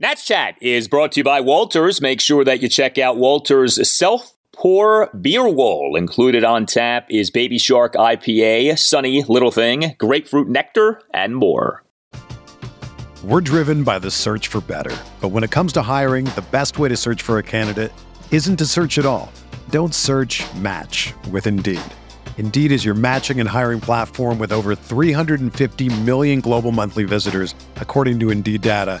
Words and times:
Nats 0.00 0.24
Chat 0.24 0.56
is 0.60 0.88
brought 0.88 1.12
to 1.12 1.20
you 1.20 1.24
by 1.24 1.40
Walters. 1.40 2.00
Make 2.00 2.20
sure 2.20 2.44
that 2.44 2.60
you 2.60 2.68
check 2.68 2.98
out 2.98 3.16
Walters' 3.16 3.88
self 3.88 4.34
pour 4.50 5.08
beer 5.10 5.48
wall. 5.48 5.94
Included 5.94 6.42
on 6.42 6.66
tap 6.66 7.06
is 7.10 7.30
Baby 7.30 7.58
Shark 7.58 7.94
IPA, 7.94 8.76
Sunny 8.76 9.22
Little 9.22 9.52
Thing, 9.52 9.94
Grapefruit 9.96 10.48
Nectar, 10.48 11.00
and 11.12 11.36
more. 11.36 11.84
We're 13.22 13.40
driven 13.40 13.84
by 13.84 14.00
the 14.00 14.10
search 14.10 14.48
for 14.48 14.60
better. 14.60 14.96
But 15.20 15.28
when 15.28 15.44
it 15.44 15.52
comes 15.52 15.72
to 15.74 15.82
hiring, 15.82 16.24
the 16.24 16.44
best 16.50 16.76
way 16.76 16.88
to 16.88 16.96
search 16.96 17.22
for 17.22 17.38
a 17.38 17.44
candidate 17.44 17.92
isn't 18.32 18.56
to 18.56 18.66
search 18.66 18.98
at 18.98 19.06
all. 19.06 19.32
Don't 19.70 19.94
search 19.94 20.42
match 20.56 21.14
with 21.30 21.46
Indeed. 21.46 21.80
Indeed 22.36 22.72
is 22.72 22.84
your 22.84 22.94
matching 22.94 23.38
and 23.38 23.48
hiring 23.48 23.80
platform 23.80 24.40
with 24.40 24.50
over 24.50 24.74
350 24.74 26.00
million 26.00 26.40
global 26.40 26.72
monthly 26.72 27.04
visitors, 27.04 27.54
according 27.76 28.18
to 28.18 28.30
Indeed 28.30 28.60
data, 28.60 29.00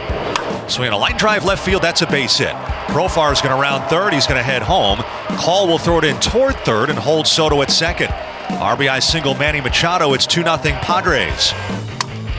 Swinging 0.71 0.93
a 0.93 0.97
line 0.97 1.17
drive 1.17 1.43
left 1.43 1.65
field. 1.65 1.81
That's 1.81 2.01
a 2.01 2.07
base 2.07 2.37
hit. 2.37 2.53
Profar 2.87 3.33
is 3.33 3.41
going 3.41 3.53
to 3.53 3.61
round 3.61 3.89
third. 3.89 4.13
He's 4.13 4.25
going 4.25 4.37
to 4.37 4.43
head 4.43 4.61
home. 4.61 4.99
Call 5.37 5.67
will 5.67 5.77
throw 5.77 5.97
it 5.97 6.05
in 6.05 6.17
toward 6.21 6.55
third 6.59 6.89
and 6.89 6.97
hold 6.97 7.27
Soto 7.27 7.61
at 7.61 7.69
second. 7.69 8.07
RBI 8.07 9.03
single 9.03 9.33
Manny 9.35 9.59
Machado. 9.59 10.13
It's 10.13 10.25
2 10.25 10.43
0 10.43 10.57
Padres. 10.57 11.51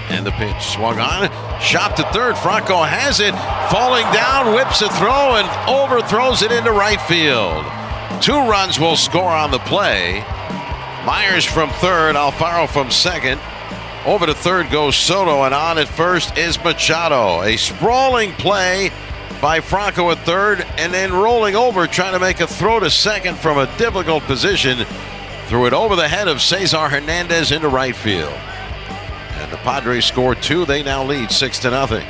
And 0.09 0.25
the 0.25 0.31
pitch 0.33 0.63
swung 0.63 0.99
on. 0.99 1.29
Shot 1.61 1.95
to 1.99 2.05
third. 2.05 2.39
Franco 2.39 2.83
has 2.83 3.21
it. 3.21 3.35
Falling 3.71 4.05
down, 4.15 4.55
whips 4.55 4.81
a 4.81 4.89
throw 4.89 5.37
and 5.37 5.49
overthrows 5.69 6.41
it 6.41 6.53
into 6.53 6.73
right 6.73 7.01
field. 7.03 7.67
Two 8.23 8.49
runs 8.49 8.81
will 8.81 8.97
score 8.97 9.31
on 9.31 9.51
the 9.51 9.59
play. 9.59 10.21
Myers 11.05 11.45
from 11.45 11.69
third, 11.69 12.17
Alfaro 12.17 12.67
from 12.67 12.91
second. 12.91 13.41
Over 14.05 14.27
to 14.27 14.35
third 14.35 14.69
goes 14.71 14.97
Soto, 14.97 15.45
and 15.45 15.55
on 15.55 15.79
at 15.79 15.87
first 15.87 16.37
is 16.37 16.59
Machado. 16.65 17.43
A 17.43 17.57
sprawling 17.57 18.33
play 18.33 18.91
by 19.41 19.61
Franco 19.61 20.11
at 20.11 20.19
third, 20.21 20.67
and 20.77 20.93
then 20.93 21.13
rolling 21.13 21.55
over, 21.55 21.87
trying 21.87 22.13
to 22.13 22.19
make 22.19 22.41
a 22.41 22.49
throw 22.49 22.81
to 22.81 22.91
second 22.91 23.39
from 23.39 23.59
a 23.59 23.67
difficult 23.79 24.25
position. 24.25 24.85
Threw 25.47 25.67
it 25.67 25.73
over 25.73 25.95
the 25.95 26.09
head 26.09 26.27
of 26.27 26.43
Cesar 26.43 26.89
Hernandez 26.89 27.53
into 27.53 27.69
right 27.69 27.95
field. 27.95 28.33
And 28.33 29.53
the 29.53 29.57
Padres 29.59 30.05
score 30.05 30.35
two. 30.35 30.65
They 30.65 30.83
now 30.83 31.05
lead 31.05 31.31
six 31.31 31.61
to 31.61 31.71
nothing. 31.71 32.07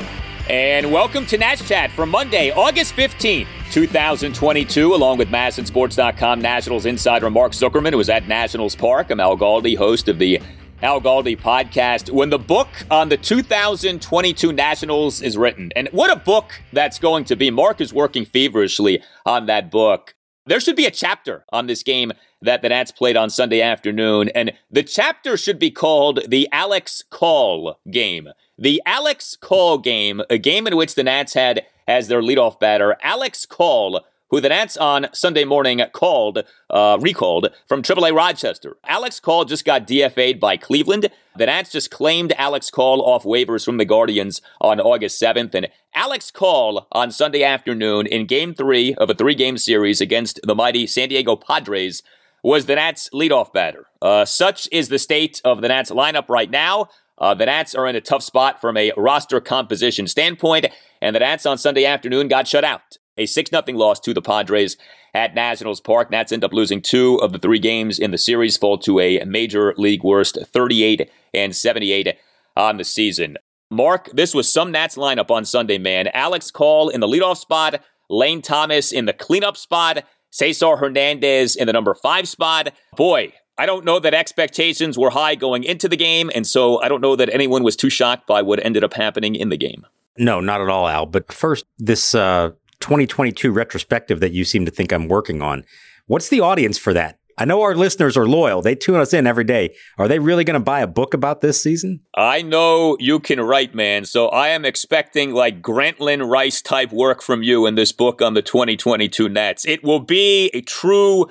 And 0.48 0.90
welcome 0.90 1.26
to 1.26 1.36
Nats 1.36 1.68
Chat 1.68 1.92
for 1.92 2.06
Monday, 2.06 2.52
August 2.52 2.96
15th, 2.96 3.46
2022, 3.70 4.94
along 4.94 5.18
with 5.18 5.28
MASNsports.com 5.28 6.40
Nationals 6.40 6.86
insider 6.86 7.30
Mark 7.30 7.52
Zuckerman, 7.52 7.92
who 7.92 8.00
is 8.00 8.08
at 8.08 8.26
Nationals 8.28 8.74
Park. 8.74 9.10
I'm 9.10 9.20
Al 9.20 9.36
Galdi, 9.36 9.76
host 9.76 10.08
of 10.08 10.18
the 10.18 10.40
Al 10.82 11.00
Galdi 11.00 11.40
podcast. 11.40 12.10
When 12.10 12.30
the 12.30 12.40
book 12.40 12.68
on 12.90 13.08
the 13.08 13.16
2022 13.16 14.52
Nationals 14.52 15.22
is 15.22 15.36
written, 15.36 15.70
and 15.76 15.88
what 15.92 16.10
a 16.10 16.16
book 16.16 16.60
that's 16.72 16.98
going 16.98 17.24
to 17.26 17.36
be. 17.36 17.52
Mark 17.52 17.80
is 17.80 17.94
working 17.94 18.24
feverishly 18.24 19.00
on 19.24 19.46
that 19.46 19.70
book. 19.70 20.16
There 20.44 20.58
should 20.58 20.74
be 20.74 20.86
a 20.86 20.90
chapter 20.90 21.44
on 21.52 21.68
this 21.68 21.84
game 21.84 22.10
that 22.40 22.62
the 22.62 22.68
Nats 22.68 22.90
played 22.90 23.16
on 23.16 23.30
Sunday 23.30 23.60
afternoon, 23.60 24.30
and 24.30 24.52
the 24.72 24.82
chapter 24.82 25.36
should 25.36 25.60
be 25.60 25.70
called 25.70 26.28
the 26.28 26.48
Alex 26.50 27.04
Call 27.08 27.78
game. 27.88 28.28
The 28.58 28.82
Alex 28.84 29.36
Call 29.40 29.78
game, 29.78 30.20
a 30.28 30.36
game 30.36 30.66
in 30.66 30.76
which 30.76 30.96
the 30.96 31.04
Nats 31.04 31.34
had 31.34 31.64
as 31.86 32.08
their 32.08 32.22
leadoff 32.22 32.58
batter 32.58 32.96
Alex 33.02 33.46
Call, 33.46 34.04
who 34.32 34.40
the 34.40 34.48
Nats 34.48 34.78
on 34.78 35.06
Sunday 35.12 35.44
morning 35.44 35.82
called, 35.92 36.42
uh, 36.70 36.96
recalled 37.00 37.48
from 37.68 37.82
AAA 37.82 38.16
Rochester. 38.16 38.78
Alex 38.84 39.20
Call 39.20 39.44
just 39.44 39.66
got 39.66 39.86
DFA'd 39.86 40.40
by 40.40 40.56
Cleveland. 40.56 41.08
The 41.36 41.46
Nats 41.46 41.70
just 41.70 41.90
claimed 41.90 42.32
Alex 42.38 42.70
Call 42.70 43.02
off 43.02 43.24
waivers 43.24 43.62
from 43.62 43.76
the 43.76 43.84
Guardians 43.84 44.40
on 44.58 44.80
August 44.80 45.20
7th, 45.20 45.54
and 45.54 45.68
Alex 45.94 46.30
Call 46.30 46.88
on 46.92 47.10
Sunday 47.10 47.44
afternoon 47.44 48.06
in 48.06 48.26
Game 48.26 48.54
3 48.54 48.94
of 48.94 49.10
a 49.10 49.14
three-game 49.14 49.58
series 49.58 50.00
against 50.00 50.40
the 50.42 50.54
mighty 50.54 50.86
San 50.86 51.10
Diego 51.10 51.36
Padres 51.36 52.02
was 52.42 52.64
the 52.64 52.76
Nats 52.76 53.10
leadoff 53.12 53.52
batter. 53.52 53.86
Uh, 54.00 54.24
such 54.24 54.66
is 54.72 54.88
the 54.88 54.98
state 54.98 55.42
of 55.44 55.60
the 55.60 55.68
Nats 55.68 55.90
lineup 55.90 56.30
right 56.30 56.50
now. 56.50 56.88
Uh, 57.18 57.34
the 57.34 57.44
Nats 57.44 57.74
are 57.74 57.86
in 57.86 57.96
a 57.96 58.00
tough 58.00 58.22
spot 58.22 58.62
from 58.62 58.78
a 58.78 58.92
roster 58.96 59.42
composition 59.42 60.06
standpoint, 60.06 60.66
and 61.02 61.14
the 61.14 61.20
Nats 61.20 61.44
on 61.44 61.58
Sunday 61.58 61.84
afternoon 61.84 62.28
got 62.28 62.48
shut 62.48 62.64
out. 62.64 62.96
A 63.16 63.26
6 63.26 63.50
0 63.50 63.62
loss 63.78 64.00
to 64.00 64.14
the 64.14 64.22
Padres 64.22 64.76
at 65.14 65.34
Nationals 65.34 65.80
Park. 65.80 66.10
Nats 66.10 66.32
end 66.32 66.44
up 66.44 66.52
losing 66.52 66.80
two 66.80 67.16
of 67.16 67.32
the 67.32 67.38
three 67.38 67.58
games 67.58 67.98
in 67.98 68.10
the 68.10 68.18
series, 68.18 68.56
fall 68.56 68.78
to 68.78 69.00
a 69.00 69.24
major 69.24 69.74
league 69.76 70.02
worst 70.02 70.38
38 70.44 71.10
and 71.34 71.54
78 71.54 72.16
on 72.56 72.76
the 72.78 72.84
season. 72.84 73.36
Mark, 73.70 74.10
this 74.12 74.34
was 74.34 74.52
some 74.52 74.70
Nats 74.70 74.96
lineup 74.96 75.30
on 75.30 75.44
Sunday, 75.44 75.78
man. 75.78 76.08
Alex 76.08 76.50
Call 76.50 76.88
in 76.90 77.00
the 77.00 77.06
leadoff 77.06 77.38
spot, 77.38 77.82
Lane 78.10 78.42
Thomas 78.42 78.92
in 78.92 79.06
the 79.06 79.12
cleanup 79.14 79.56
spot, 79.56 80.04
Cesar 80.30 80.76
Hernandez 80.76 81.56
in 81.56 81.66
the 81.66 81.72
number 81.72 81.94
five 81.94 82.28
spot. 82.28 82.72
Boy, 82.96 83.32
I 83.56 83.66
don't 83.66 83.84
know 83.84 83.98
that 83.98 84.14
expectations 84.14 84.98
were 84.98 85.10
high 85.10 85.34
going 85.34 85.64
into 85.64 85.88
the 85.88 85.96
game, 85.96 86.30
and 86.34 86.46
so 86.46 86.80
I 86.82 86.88
don't 86.88 87.00
know 87.00 87.16
that 87.16 87.30
anyone 87.32 87.62
was 87.62 87.76
too 87.76 87.90
shocked 87.90 88.26
by 88.26 88.42
what 88.42 88.64
ended 88.64 88.84
up 88.84 88.94
happening 88.94 89.34
in 89.34 89.50
the 89.50 89.56
game. 89.56 89.86
No, 90.18 90.40
not 90.40 90.60
at 90.60 90.68
all, 90.68 90.88
Al. 90.88 91.06
But 91.06 91.32
first, 91.32 91.64
this 91.78 92.14
uh, 92.14 92.50
2022 92.82 93.50
retrospective 93.50 94.20
that 94.20 94.32
you 94.32 94.44
seem 94.44 94.66
to 94.66 94.70
think 94.70 94.92
I'm 94.92 95.08
working 95.08 95.40
on. 95.40 95.64
What's 96.06 96.28
the 96.28 96.40
audience 96.40 96.76
for 96.76 96.92
that? 96.92 97.18
I 97.38 97.46
know 97.46 97.62
our 97.62 97.74
listeners 97.74 98.16
are 98.16 98.26
loyal. 98.26 98.60
They 98.60 98.74
tune 98.74 99.00
us 99.00 99.14
in 99.14 99.26
every 99.26 99.44
day. 99.44 99.74
Are 99.96 100.06
they 100.06 100.18
really 100.18 100.44
going 100.44 100.54
to 100.58 100.60
buy 100.60 100.80
a 100.80 100.86
book 100.86 101.14
about 101.14 101.40
this 101.40 101.62
season? 101.62 102.00
I 102.14 102.42
know 102.42 102.96
you 103.00 103.20
can 103.20 103.40
write, 103.40 103.74
man. 103.74 104.04
So 104.04 104.28
I 104.28 104.48
am 104.48 104.64
expecting 104.64 105.32
like 105.32 105.62
Grantland 105.62 106.28
Rice 106.28 106.60
type 106.60 106.92
work 106.92 107.22
from 107.22 107.42
you 107.42 107.66
in 107.66 107.74
this 107.74 107.92
book 107.92 108.20
on 108.20 108.34
the 108.34 108.42
2022 108.42 109.28
Nats. 109.28 109.64
It 109.64 109.82
will 109.82 110.00
be 110.00 110.50
a 110.52 110.60
true 110.60 111.26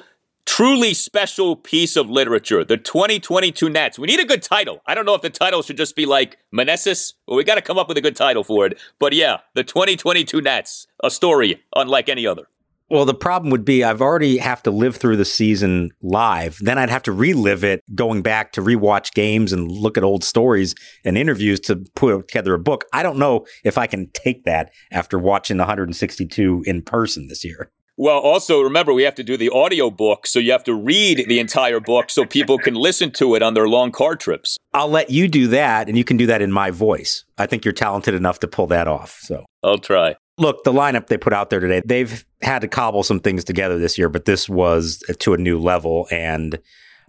truly 0.51 0.93
special 0.93 1.55
piece 1.55 1.95
of 1.95 2.09
literature, 2.09 2.65
the 2.65 2.75
2022 2.75 3.69
Nats. 3.69 3.97
We 3.97 4.07
need 4.07 4.19
a 4.19 4.25
good 4.25 4.43
title. 4.43 4.81
I 4.85 4.93
don't 4.93 5.05
know 5.05 5.15
if 5.15 5.21
the 5.21 5.29
title 5.29 5.61
should 5.61 5.77
just 5.77 5.95
be 5.95 6.05
like 6.05 6.39
Meneses, 6.53 7.13
or 7.25 7.37
we 7.37 7.45
got 7.45 7.55
to 7.55 7.61
come 7.61 7.79
up 7.79 7.87
with 7.87 7.95
a 7.95 8.01
good 8.01 8.17
title 8.17 8.43
for 8.43 8.65
it. 8.65 8.77
But 8.99 9.13
yeah, 9.13 9.37
the 9.55 9.63
2022 9.63 10.41
Nats, 10.41 10.87
a 11.01 11.09
story 11.09 11.63
unlike 11.73 12.09
any 12.09 12.27
other. 12.27 12.47
Well, 12.89 13.05
the 13.05 13.13
problem 13.13 13.49
would 13.51 13.63
be 13.63 13.85
I've 13.85 14.01
already 14.01 14.39
have 14.39 14.61
to 14.63 14.71
live 14.71 14.97
through 14.97 15.15
the 15.15 15.23
season 15.23 15.91
live. 16.01 16.57
Then 16.59 16.77
I'd 16.77 16.89
have 16.89 17.03
to 17.03 17.13
relive 17.13 17.63
it 17.63 17.81
going 17.95 18.21
back 18.21 18.51
to 18.51 18.61
rewatch 18.61 19.13
games 19.13 19.53
and 19.53 19.71
look 19.71 19.97
at 19.97 20.03
old 20.03 20.25
stories 20.25 20.75
and 21.05 21.17
interviews 21.17 21.61
to 21.61 21.77
put 21.95 22.27
together 22.27 22.53
a 22.53 22.59
book. 22.59 22.83
I 22.91 23.03
don't 23.03 23.17
know 23.17 23.45
if 23.63 23.77
I 23.77 23.87
can 23.87 24.09
take 24.11 24.43
that 24.43 24.73
after 24.91 25.17
watching 25.17 25.59
162 25.59 26.63
in 26.67 26.81
person 26.81 27.29
this 27.29 27.45
year. 27.45 27.71
Well, 27.97 28.19
also 28.19 28.61
remember 28.61 28.93
we 28.93 29.03
have 29.03 29.15
to 29.15 29.23
do 29.23 29.37
the 29.37 29.49
audio 29.49 29.89
book, 29.89 30.25
so 30.25 30.39
you 30.39 30.51
have 30.51 30.63
to 30.63 30.73
read 30.73 31.25
the 31.27 31.39
entire 31.39 31.79
book 31.79 32.09
so 32.09 32.25
people 32.25 32.57
can 32.57 32.73
listen 32.73 33.11
to 33.11 33.35
it 33.35 33.43
on 33.43 33.53
their 33.53 33.67
long 33.67 33.91
car 33.91 34.15
trips. 34.15 34.57
I'll 34.73 34.87
let 34.87 35.09
you 35.09 35.27
do 35.27 35.47
that, 35.47 35.87
and 35.87 35.97
you 35.97 36.03
can 36.03 36.17
do 36.17 36.25
that 36.27 36.41
in 36.41 36.51
my 36.51 36.71
voice. 36.71 37.25
I 37.37 37.45
think 37.45 37.65
you're 37.65 37.73
talented 37.73 38.13
enough 38.13 38.39
to 38.39 38.47
pull 38.47 38.67
that 38.67 38.87
off. 38.87 39.19
So 39.21 39.45
I'll 39.63 39.77
try. 39.77 40.15
Look, 40.37 40.63
the 40.63 40.71
lineup 40.73 41.07
they 41.07 41.17
put 41.17 41.33
out 41.33 41.49
there 41.49 41.59
today, 41.59 41.81
they've 41.85 42.25
had 42.41 42.59
to 42.59 42.67
cobble 42.67 43.03
some 43.03 43.19
things 43.19 43.43
together 43.43 43.77
this 43.77 43.97
year, 43.97 44.09
but 44.09 44.25
this 44.25 44.47
was 44.49 45.03
to 45.19 45.33
a 45.33 45.37
new 45.37 45.59
level. 45.59 46.07
And 46.09 46.57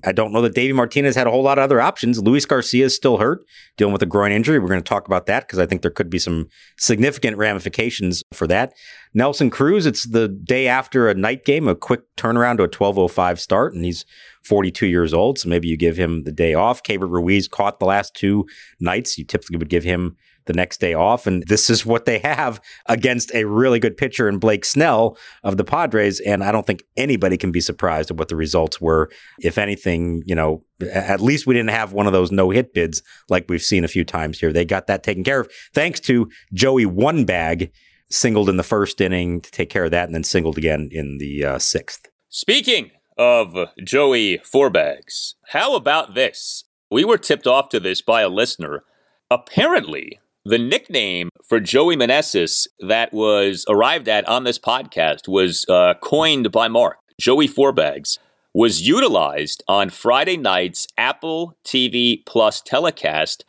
I 0.05 0.13
don't 0.13 0.33
know 0.33 0.43
that 0.43 0.55
Davey 0.55 0.73
Martinez 0.73 1.15
had 1.15 1.27
a 1.27 1.31
whole 1.31 1.43
lot 1.43 1.59
of 1.59 1.65
other 1.65 1.81
options. 1.81 2.21
Luis 2.21 2.45
Garcia 2.45 2.87
is 2.87 2.95
still 2.95 3.19
hurt, 3.19 3.45
dealing 3.77 3.93
with 3.93 4.03
a 4.03 4.07
groin 4.07 4.33
injury. 4.33 4.59
We're 4.59 4.69
going 4.69 4.83
to 4.83 4.89
talk 4.89 5.07
about 5.07 5.27
that 5.27 5.47
because 5.47 5.59
I 5.59 5.67
think 5.67 5.83
there 5.83 5.91
could 5.91 6.11
be 6.11 6.19
some 6.19 6.49
significant 6.79 7.37
ramifications 7.37 8.23
for 8.33 8.47
that. 8.49 8.73
Nelson 9.15 9.51
Cruz, 9.51 9.87
it's 9.87 10.05
the 10.05 10.29
day 10.29 10.67
after 10.67 11.09
a 11.09 11.15
night 11.15 11.45
game, 11.45 11.69
a 11.69 11.75
quick 11.75 12.01
turnaround 12.17 12.57
to 12.57 12.65
a 12.65 12.69
12:05 12.69 13.39
start, 13.39 13.75
and 13.75 13.85
he's 13.85 14.05
42 14.45 14.87
years 14.87 15.15
old, 15.15 15.39
so 15.39 15.49
maybe 15.49 15.69
you 15.69 15.77
give 15.77 15.97
him 15.97 16.25
the 16.25 16.33
day 16.33 16.55
off. 16.55 16.83
Keibert 16.83 17.11
Ruiz 17.11 17.47
caught 17.47 17.79
the 17.79 17.87
last 17.87 18.15
two 18.15 18.47
nights. 18.81 19.19
You 19.19 19.25
typically 19.25 19.59
would 19.59 19.69
give 19.69 19.85
him 19.85 20.17
the 20.47 20.53
next 20.53 20.81
day 20.81 20.95
off. 20.95 21.27
And 21.27 21.47
this 21.47 21.71
is 21.71 21.87
what 21.87 22.05
they 22.05 22.19
have 22.25 22.61
against 22.87 23.35
a 23.35 23.45
really 23.45 23.79
good 23.79 23.97
pitcher 23.97 24.29
in 24.29 24.39
Blake 24.39 24.65
Snell 24.65 25.17
of 25.43 25.57
the 25.57 25.65
Padres. 25.65 26.21
And 26.21 26.43
I 26.43 26.53
don't 26.53 26.67
think 26.67 26.83
anybody 26.97 27.37
can 27.37 27.53
be 27.53 27.61
surprised 27.61 28.11
at 28.11 28.17
what 28.17 28.29
the 28.29 28.37
results 28.37 28.81
were. 28.81 29.11
If 29.41 29.59
anything, 29.59 30.23
you 30.27 30.35
know, 30.35 30.65
at 30.93 31.21
least 31.21 31.47
we 31.47 31.55
didn't 31.55 31.71
have 31.71 31.93
one 31.93 32.07
of 32.07 32.13
those 32.13 32.33
no 32.33 32.51
hit 32.51 32.75
bids 32.75 33.03
like 33.29 33.47
we've 33.49 33.63
seen 33.63 33.85
a 33.85 33.89
few 33.89 34.05
times 34.05 34.39
here. 34.41 34.53
They 34.53 34.65
got 34.65 34.87
that 34.87 35.03
taken 35.03 35.25
care 35.25 35.41
of 35.41 35.51
thanks 35.75 36.01
to 36.01 36.31
Joey 36.53 36.87
One 36.87 37.25
Bag 37.25 37.73
singled 38.11 38.49
in 38.49 38.57
the 38.57 38.63
first 38.63 39.01
inning 39.01 39.41
to 39.41 39.51
take 39.51 39.71
care 39.71 39.85
of 39.85 39.91
that 39.91 40.07
and 40.07 40.15
then 40.15 40.25
singled 40.25 40.59
again 40.59 40.89
in 40.93 41.19
the 41.19 41.45
uh, 41.45 41.59
sixth. 41.59 42.09
Speaking 42.29 42.91
of 43.17 43.57
Joey 43.83 44.39
Four 44.39 44.71
Bags, 44.71 45.37
how 45.49 45.75
about 45.75 46.15
this? 46.15 46.65
We 46.91 47.05
were 47.05 47.19
tipped 47.19 47.47
off 47.47 47.69
to 47.71 47.81
this 47.81 48.03
by 48.03 48.23
a 48.23 48.29
listener. 48.29 48.85
Apparently, 49.31 50.21
the 50.45 50.59
nickname 50.59 51.29
for 51.45 51.61
Joey 51.61 51.97
Meneses 51.97 52.67
that 52.81 53.13
was 53.13 53.65
arrived 53.69 54.09
at 54.09 54.27
on 54.29 54.45
this 54.45 54.59
podcast 54.59 55.29
was 55.29 55.65
uh, 55.69 55.95
coined 56.03 56.51
by 56.51 56.69
Mark. 56.69 56.99
Joey 57.21 57.49
Fourbags 57.49 58.19
was 58.53 58.87
utilized 58.87 59.63
on 59.69 59.91
Friday 59.91 60.37
night's 60.37 60.87
Apple 60.99 61.57
TV 61.65 62.25
Plus 62.27 62.61
telecast 62.61 63.45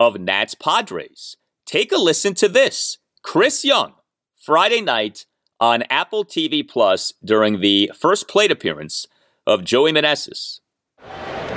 of 0.00 0.18
Nats 0.18 0.54
Padres. 0.54 1.36
Take 1.66 1.92
a 1.92 1.98
listen 1.98 2.34
to 2.34 2.48
this. 2.48 2.98
Chris 3.22 3.64
Young, 3.64 3.92
Friday 4.36 4.80
night 4.80 5.26
on 5.60 5.82
Apple 5.90 6.24
TV 6.24 6.66
Plus 6.66 7.12
during 7.24 7.60
the 7.60 7.90
first 7.98 8.26
plate 8.26 8.50
appearance 8.50 9.06
of 9.46 9.64
Joey 9.64 9.92
Meneses. 9.92 10.60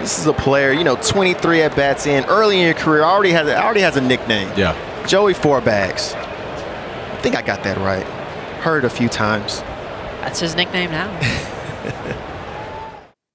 This 0.02 0.18
is 0.18 0.26
a 0.26 0.34
player, 0.34 0.72
you 0.72 0.84
know, 0.84 0.96
23 0.96 1.62
at 1.62 1.76
bats 1.76 2.08
in, 2.08 2.26
early 2.26 2.60
in 2.60 2.66
your 2.66 2.74
career, 2.74 3.04
already 3.04 3.30
has 3.34 3.48
already 3.48 3.82
has 3.82 3.98
a 3.98 4.02
nickname. 4.02 4.52
Yeah. 4.58 4.76
Joey 5.06 5.36
Four 5.36 5.62
Bags. 5.62 6.16
I 6.16 7.20
think 7.22 7.36
I 7.36 7.44
got 7.44 7.64
that 7.64 7.78
right. 7.78 8.04
Heard 8.64 8.84
a 8.84 8.90
few 8.90 9.08
times. 9.08 9.60
That's 10.22 10.40
his 10.40 10.56
nickname 10.56 10.90
now. 10.90 11.08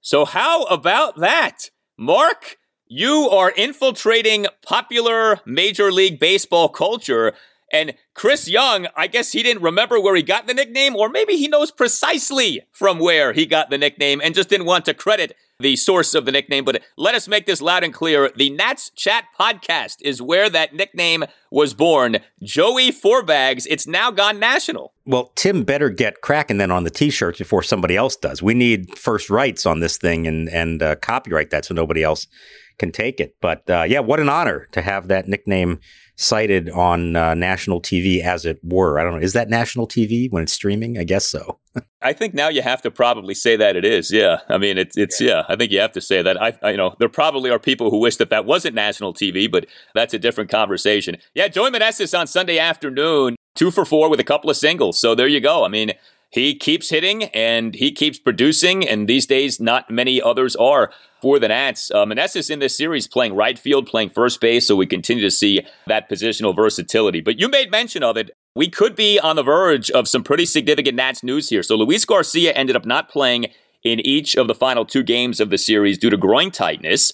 so 0.01 0.25
how 0.25 0.63
about 0.63 1.15
that, 1.19 1.69
Mark? 1.97 2.57
You 2.85 3.29
are 3.29 3.51
infiltrating 3.51 4.47
popular 4.61 5.39
Major 5.45 5.89
League 5.89 6.19
Baseball 6.19 6.67
culture 6.67 7.33
and 7.71 7.93
Chris 8.13 8.47
Young, 8.47 8.87
I 8.95 9.07
guess 9.07 9.31
he 9.31 9.43
didn't 9.43 9.63
remember 9.63 9.99
where 9.99 10.15
he 10.15 10.23
got 10.23 10.47
the 10.47 10.53
nickname, 10.53 10.95
or 10.95 11.09
maybe 11.09 11.35
he 11.35 11.47
knows 11.47 11.71
precisely 11.71 12.61
from 12.71 12.99
where 12.99 13.33
he 13.33 13.45
got 13.45 13.69
the 13.69 13.77
nickname 13.77 14.21
and 14.23 14.35
just 14.35 14.49
didn't 14.49 14.65
want 14.65 14.85
to 14.85 14.93
credit 14.93 15.35
the 15.59 15.75
source 15.75 16.13
of 16.13 16.25
the 16.25 16.31
nickname. 16.31 16.63
But 16.63 16.83
let 16.97 17.15
us 17.15 17.27
make 17.27 17.45
this 17.45 17.61
loud 17.61 17.83
and 17.83 17.93
clear. 17.93 18.31
The 18.35 18.51
Nats 18.51 18.91
Chat 18.91 19.25
podcast 19.39 19.97
is 20.01 20.21
where 20.21 20.49
that 20.49 20.73
nickname 20.73 21.25
was 21.51 21.73
born. 21.73 22.17
Joey 22.43 22.91
Fourbags, 22.91 23.65
it's 23.69 23.87
now 23.87 24.11
gone 24.11 24.39
national. 24.39 24.93
Well, 25.05 25.31
Tim 25.35 25.63
better 25.63 25.89
get 25.89 26.21
cracking 26.21 26.57
then 26.57 26.71
on 26.71 26.83
the 26.83 26.89
t-shirts 26.89 27.39
before 27.39 27.63
somebody 27.63 27.95
else 27.95 28.15
does. 28.15 28.43
We 28.43 28.53
need 28.53 28.97
first 28.97 29.29
rights 29.29 29.65
on 29.65 29.79
this 29.79 29.97
thing 29.97 30.27
and, 30.27 30.47
and 30.49 30.81
uh, 30.81 30.95
copyright 30.97 31.49
that 31.49 31.65
so 31.65 31.73
nobody 31.73 32.03
else 32.03 32.27
can 32.77 32.91
take 32.91 33.19
it. 33.19 33.35
But 33.41 33.69
uh, 33.69 33.85
yeah, 33.87 33.99
what 33.99 34.19
an 34.19 34.29
honor 34.29 34.67
to 34.71 34.81
have 34.81 35.07
that 35.07 35.27
nickname 35.27 35.79
cited 36.17 36.69
on 36.71 37.15
uh, 37.15 37.35
national 37.35 37.79
TV, 37.79 38.21
as 38.21 38.43
it 38.43 38.59
were. 38.63 38.99
I 38.99 39.03
don't 39.03 39.13
know. 39.13 39.21
Is 39.21 39.33
that 39.33 39.49
national 39.49 39.87
TV 39.87 40.31
when 40.31 40.43
it's 40.43 40.53
streaming? 40.53 40.97
I 40.97 41.03
guess 41.03 41.27
so. 41.27 41.59
I 42.01 42.13
think 42.13 42.33
now 42.33 42.49
you 42.49 42.63
have 42.63 42.81
to 42.81 42.91
probably 42.91 43.35
say 43.35 43.55
that 43.55 43.75
it 43.75 43.85
is. 43.85 44.11
Yeah. 44.11 44.39
I 44.49 44.57
mean, 44.57 44.77
it's, 44.77 44.97
it's, 44.97 45.21
yeah, 45.21 45.43
I 45.47 45.55
think 45.55 45.71
you 45.71 45.79
have 45.79 45.91
to 45.91 46.01
say 46.01 46.23
that. 46.23 46.41
I, 46.41 46.57
I, 46.63 46.71
you 46.71 46.77
know, 46.77 46.95
there 46.99 47.09
probably 47.09 47.51
are 47.51 47.59
people 47.59 47.91
who 47.91 47.99
wish 47.99 48.17
that 48.17 48.31
that 48.31 48.45
wasn't 48.45 48.73
national 48.73 49.13
TV, 49.13 49.49
but 49.49 49.67
that's 49.93 50.13
a 50.13 50.19
different 50.19 50.49
conversation. 50.49 51.17
Yeah. 51.35 51.47
Joey 51.47 51.69
Meneses 51.69 52.17
on 52.17 52.25
Sunday 52.25 52.57
afternoon, 52.57 53.35
two 53.55 53.69
for 53.69 53.85
four 53.85 54.09
with 54.09 54.19
a 54.19 54.23
couple 54.23 54.49
of 54.49 54.57
singles. 54.57 54.97
So 54.99 55.13
there 55.13 55.27
you 55.27 55.39
go. 55.39 55.63
I 55.63 55.67
mean, 55.67 55.91
he 56.29 56.55
keeps 56.55 56.89
hitting 56.89 57.23
and 57.25 57.73
he 57.73 57.91
keeps 57.91 58.19
producing, 58.19 58.87
and 58.87 59.07
these 59.07 59.25
days, 59.25 59.59
not 59.59 59.89
many 59.89 60.21
others 60.21 60.55
are 60.55 60.91
for 61.21 61.39
the 61.39 61.47
Nats. 61.47 61.89
Uh, 61.89 62.05
Meneses 62.05 62.49
in 62.49 62.59
this 62.59 62.77
series 62.77 63.07
playing 63.07 63.35
right 63.35 63.57
field, 63.57 63.87
playing 63.87 64.09
first 64.09 64.41
base, 64.41 64.67
so 64.67 64.75
we 64.75 64.85
continue 64.85 65.23
to 65.23 65.31
see 65.31 65.61
that 65.87 66.09
positional 66.09 66.55
versatility. 66.55 67.21
But 67.21 67.39
you 67.39 67.47
made 67.47 67.71
mention 67.71 68.03
of 68.03 68.17
it. 68.17 68.31
We 68.55 68.69
could 68.69 68.95
be 68.95 69.19
on 69.19 69.35
the 69.35 69.43
verge 69.43 69.89
of 69.91 70.07
some 70.07 70.23
pretty 70.23 70.45
significant 70.45 70.95
Nats 70.95 71.23
news 71.23 71.49
here. 71.49 71.63
So 71.63 71.75
Luis 71.75 72.05
Garcia 72.05 72.51
ended 72.53 72.75
up 72.75 72.85
not 72.85 73.09
playing 73.09 73.47
in 73.83 73.99
each 74.01 74.35
of 74.35 74.47
the 74.47 74.55
final 74.55 74.85
two 74.85 75.03
games 75.03 75.39
of 75.39 75.49
the 75.49 75.57
series 75.57 75.97
due 75.97 76.09
to 76.09 76.17
groin 76.17 76.51
tightness. 76.51 77.13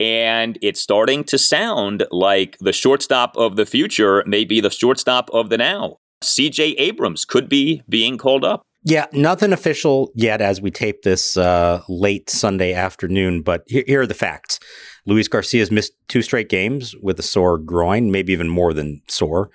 And 0.00 0.58
it's 0.62 0.80
starting 0.80 1.22
to 1.24 1.38
sound 1.38 2.04
like 2.10 2.56
the 2.58 2.72
shortstop 2.72 3.36
of 3.36 3.56
the 3.56 3.66
future 3.66 4.24
may 4.26 4.44
be 4.44 4.60
the 4.60 4.70
shortstop 4.70 5.30
of 5.32 5.50
the 5.50 5.58
now. 5.58 5.98
CJ 6.22 6.74
Abrams 6.78 7.24
could 7.24 7.48
be 7.48 7.82
being 7.88 8.18
called 8.18 8.44
up. 8.44 8.62
Yeah, 8.86 9.06
nothing 9.12 9.54
official 9.54 10.12
yet 10.14 10.42
as 10.42 10.60
we 10.60 10.70
tape 10.70 11.02
this 11.02 11.38
uh, 11.38 11.82
late 11.88 12.28
Sunday 12.28 12.74
afternoon, 12.74 13.40
but 13.40 13.62
here, 13.66 13.84
here 13.86 14.02
are 14.02 14.06
the 14.06 14.12
facts. 14.12 14.60
Luis 15.06 15.26
Garcia's 15.26 15.70
missed 15.70 15.92
two 16.06 16.20
straight 16.20 16.50
games 16.50 16.94
with 17.02 17.18
a 17.18 17.22
sore 17.22 17.56
groin, 17.56 18.10
maybe 18.10 18.34
even 18.34 18.48
more 18.48 18.74
than 18.74 19.00
sore. 19.08 19.50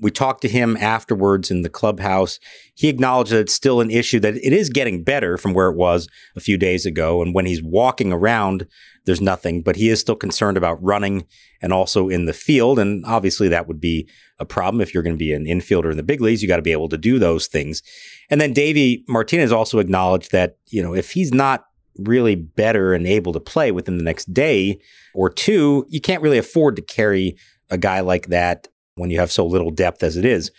We 0.00 0.10
talked 0.10 0.42
to 0.42 0.48
him 0.48 0.76
afterwards 0.76 1.50
in 1.50 1.62
the 1.62 1.68
clubhouse. 1.68 2.40
He 2.74 2.88
acknowledged 2.88 3.30
that 3.30 3.40
it's 3.40 3.54
still 3.54 3.80
an 3.80 3.90
issue, 3.90 4.18
that 4.20 4.36
it 4.36 4.52
is 4.52 4.68
getting 4.68 5.04
better 5.04 5.38
from 5.38 5.54
where 5.54 5.68
it 5.68 5.76
was 5.76 6.08
a 6.34 6.40
few 6.40 6.56
days 6.56 6.84
ago. 6.84 7.22
And 7.22 7.34
when 7.34 7.46
he's 7.46 7.62
walking 7.62 8.12
around, 8.12 8.66
there's 9.06 9.20
nothing, 9.20 9.62
but 9.62 9.76
he 9.76 9.90
is 9.90 10.00
still 10.00 10.16
concerned 10.16 10.56
about 10.56 10.82
running 10.82 11.26
and 11.62 11.72
also 11.72 12.08
in 12.08 12.26
the 12.26 12.32
field. 12.32 12.78
And 12.78 13.04
obviously, 13.04 13.48
that 13.48 13.68
would 13.68 13.80
be 13.80 14.08
a 14.38 14.44
problem 14.44 14.80
if 14.80 14.92
you're 14.92 15.02
going 15.02 15.14
to 15.14 15.18
be 15.18 15.32
an 15.32 15.44
infielder 15.44 15.90
in 15.90 15.96
the 15.96 16.02
big 16.02 16.20
leagues. 16.20 16.42
You 16.42 16.48
got 16.48 16.56
to 16.56 16.62
be 16.62 16.72
able 16.72 16.88
to 16.88 16.98
do 16.98 17.18
those 17.18 17.46
things. 17.46 17.82
And 18.30 18.40
then 18.40 18.52
Davey 18.52 19.04
Martinez 19.08 19.52
also 19.52 19.78
acknowledged 19.78 20.32
that, 20.32 20.56
you 20.66 20.82
know, 20.82 20.94
if 20.94 21.12
he's 21.12 21.32
not 21.32 21.66
really 21.98 22.34
better 22.34 22.92
and 22.94 23.06
able 23.06 23.32
to 23.32 23.40
play 23.40 23.70
within 23.70 23.98
the 23.98 24.04
next 24.04 24.32
day 24.32 24.80
or 25.14 25.30
two, 25.30 25.86
you 25.88 26.00
can't 26.00 26.22
really 26.22 26.38
afford 26.38 26.74
to 26.76 26.82
carry 26.82 27.36
a 27.70 27.78
guy 27.78 28.00
like 28.00 28.26
that 28.28 28.68
when 28.96 29.10
you 29.10 29.18
have 29.18 29.32
so 29.32 29.46
little 29.46 29.70
depth 29.70 30.02
as 30.02 30.16
it 30.16 30.24
is 30.24 30.50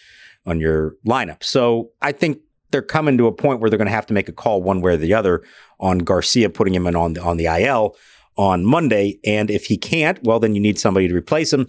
on 0.46 0.60
your 0.60 0.96
lineup. 1.08 1.44
So 1.44 1.92
I 2.02 2.12
think 2.12 2.40
they're 2.72 2.82
coming 2.82 3.18
to 3.18 3.28
a 3.28 3.32
point 3.32 3.60
where 3.60 3.70
they're 3.70 3.78
going 3.78 3.88
to 3.88 3.94
have 3.94 4.06
to 4.08 4.14
make 4.14 4.30
a 4.30 4.34
call 4.34 4.62
one 4.62 4.82
way 4.82 4.94
or 4.94 4.98
the 4.98 5.14
other 5.14 5.44
on 5.80 6.00
Garcia 6.00 6.50
putting 6.50 6.74
him 6.74 6.88
in 6.88 6.96
on 6.96 7.14
the, 7.14 7.22
on 7.22 7.38
the 7.38 7.46
IL 7.46 7.96
on 8.38 8.66
Monday. 8.66 9.20
And 9.26 9.50
if 9.50 9.66
he 9.66 9.78
can't, 9.78 10.22
well, 10.24 10.40
then 10.40 10.56
you 10.56 10.62
need 10.62 10.80
somebody 10.80 11.08
to 11.08 11.16
replace 11.16 11.54
him. 11.54 11.68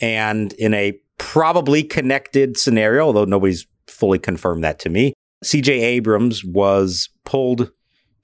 And 0.00 0.52
in 0.54 0.74
a 0.74 0.98
probably 1.18 1.82
connected 1.82 2.58
scenario, 2.58 3.04
although 3.06 3.24
nobody's 3.24 3.66
fully 3.86 4.18
confirmed 4.18 4.64
that 4.64 4.78
to 4.80 4.90
me, 4.90 5.14
CJ 5.44 5.68
Abrams 5.68 6.44
was 6.44 7.08
pulled 7.24 7.70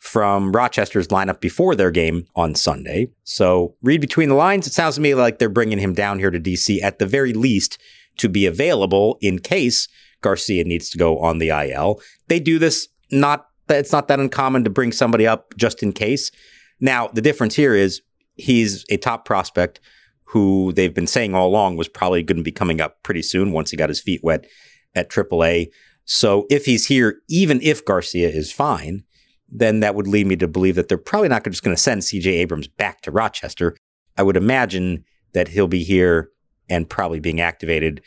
from 0.01 0.51
Rochester's 0.53 1.09
lineup 1.09 1.41
before 1.41 1.77
their 1.77 1.91
game 1.91 2.27
on 2.35 2.55
Sunday. 2.55 3.09
So 3.23 3.77
read 3.83 4.01
between 4.01 4.31
the 4.31 4.35
lines. 4.35 4.67
It 4.67 4.73
sounds 4.73 4.95
to 4.95 5.01
me 5.01 5.15
like 5.15 5.39
they're 5.39 5.51
bringing 5.51 5.79
him 5.79 5.93
down 5.93 6.19
here 6.19 6.31
to 6.31 6.41
DC 6.41 6.83
at 6.83 6.99
the 6.99 7.07
very 7.07 7.35
least 7.35 7.79
to 8.17 8.29
be 8.29 8.47
available 8.47 9.19
in 9.21 9.39
case 9.39 9.89
Garcia 10.23 10.65
needs 10.65 10.89
to 10.91 10.99
go 10.99 11.19
on 11.19 11.39
the 11.39 11.51
IL. 11.51 12.01
They 12.29 12.41
do 12.41 12.59
this 12.59 12.89
not 13.11 13.47
it's 13.69 13.93
not 13.93 14.09
that 14.09 14.19
uncommon 14.19 14.65
to 14.65 14.71
bring 14.71 14.91
somebody 14.91 15.29
up 15.29 15.55
just 15.57 15.83
in 15.83 15.93
case. 15.93 16.33
Now, 16.81 17.07
the 17.09 17.21
difference 17.21 17.55
here 17.55 17.75
is 17.75 18.03
he's 18.35 18.85
a 18.91 18.97
top 18.97 19.25
prospect 19.25 19.81
who 20.25 20.73
they've 20.73 20.95
been 20.95 21.07
saying 21.07 21.35
all 21.35 21.47
along 21.47 21.77
was 21.77 21.89
probably 21.89 22.25
going 22.25 22.39
to 22.39 22.43
be 22.43 22.51
coming 22.51 22.81
up 22.81 23.03
pretty 23.05 23.23
soon 23.23 23.53
once 23.53 23.71
he 23.71 23.77
got 23.77 23.89
his 23.89 24.01
feet 24.01 24.25
wet 24.25 24.47
at 24.95 25.09
AAA. 25.09 25.69
So 26.05 26.47
if 26.51 26.65
he's 26.65 26.87
here, 26.87 27.21
even 27.29 27.61
if 27.63 27.85
Garcia 27.85 28.29
is 28.29 28.51
fine, 28.51 29.05
then 29.51 29.81
that 29.81 29.95
would 29.95 30.07
lead 30.07 30.27
me 30.27 30.37
to 30.37 30.49
believe 30.49 30.77
that 30.77 30.89
they're 30.89 30.99
probably 30.99 31.29
not 31.29 31.45
just 31.45 31.63
going 31.63 31.75
to 31.75 31.83
send 31.83 32.03
CJ 32.03 32.27
Abrams 32.27 32.69
back 32.69 33.01
to 33.03 33.11
Rochester. 33.11 33.77
I 34.17 34.23
would 34.23 34.37
imagine 34.37 35.05
that 35.33 35.49
he'll 35.49 35.69
be 35.69 35.83
here 35.83 36.31
and 36.69 36.89
probably 36.89 37.21
being 37.21 37.41
activated 37.41 38.01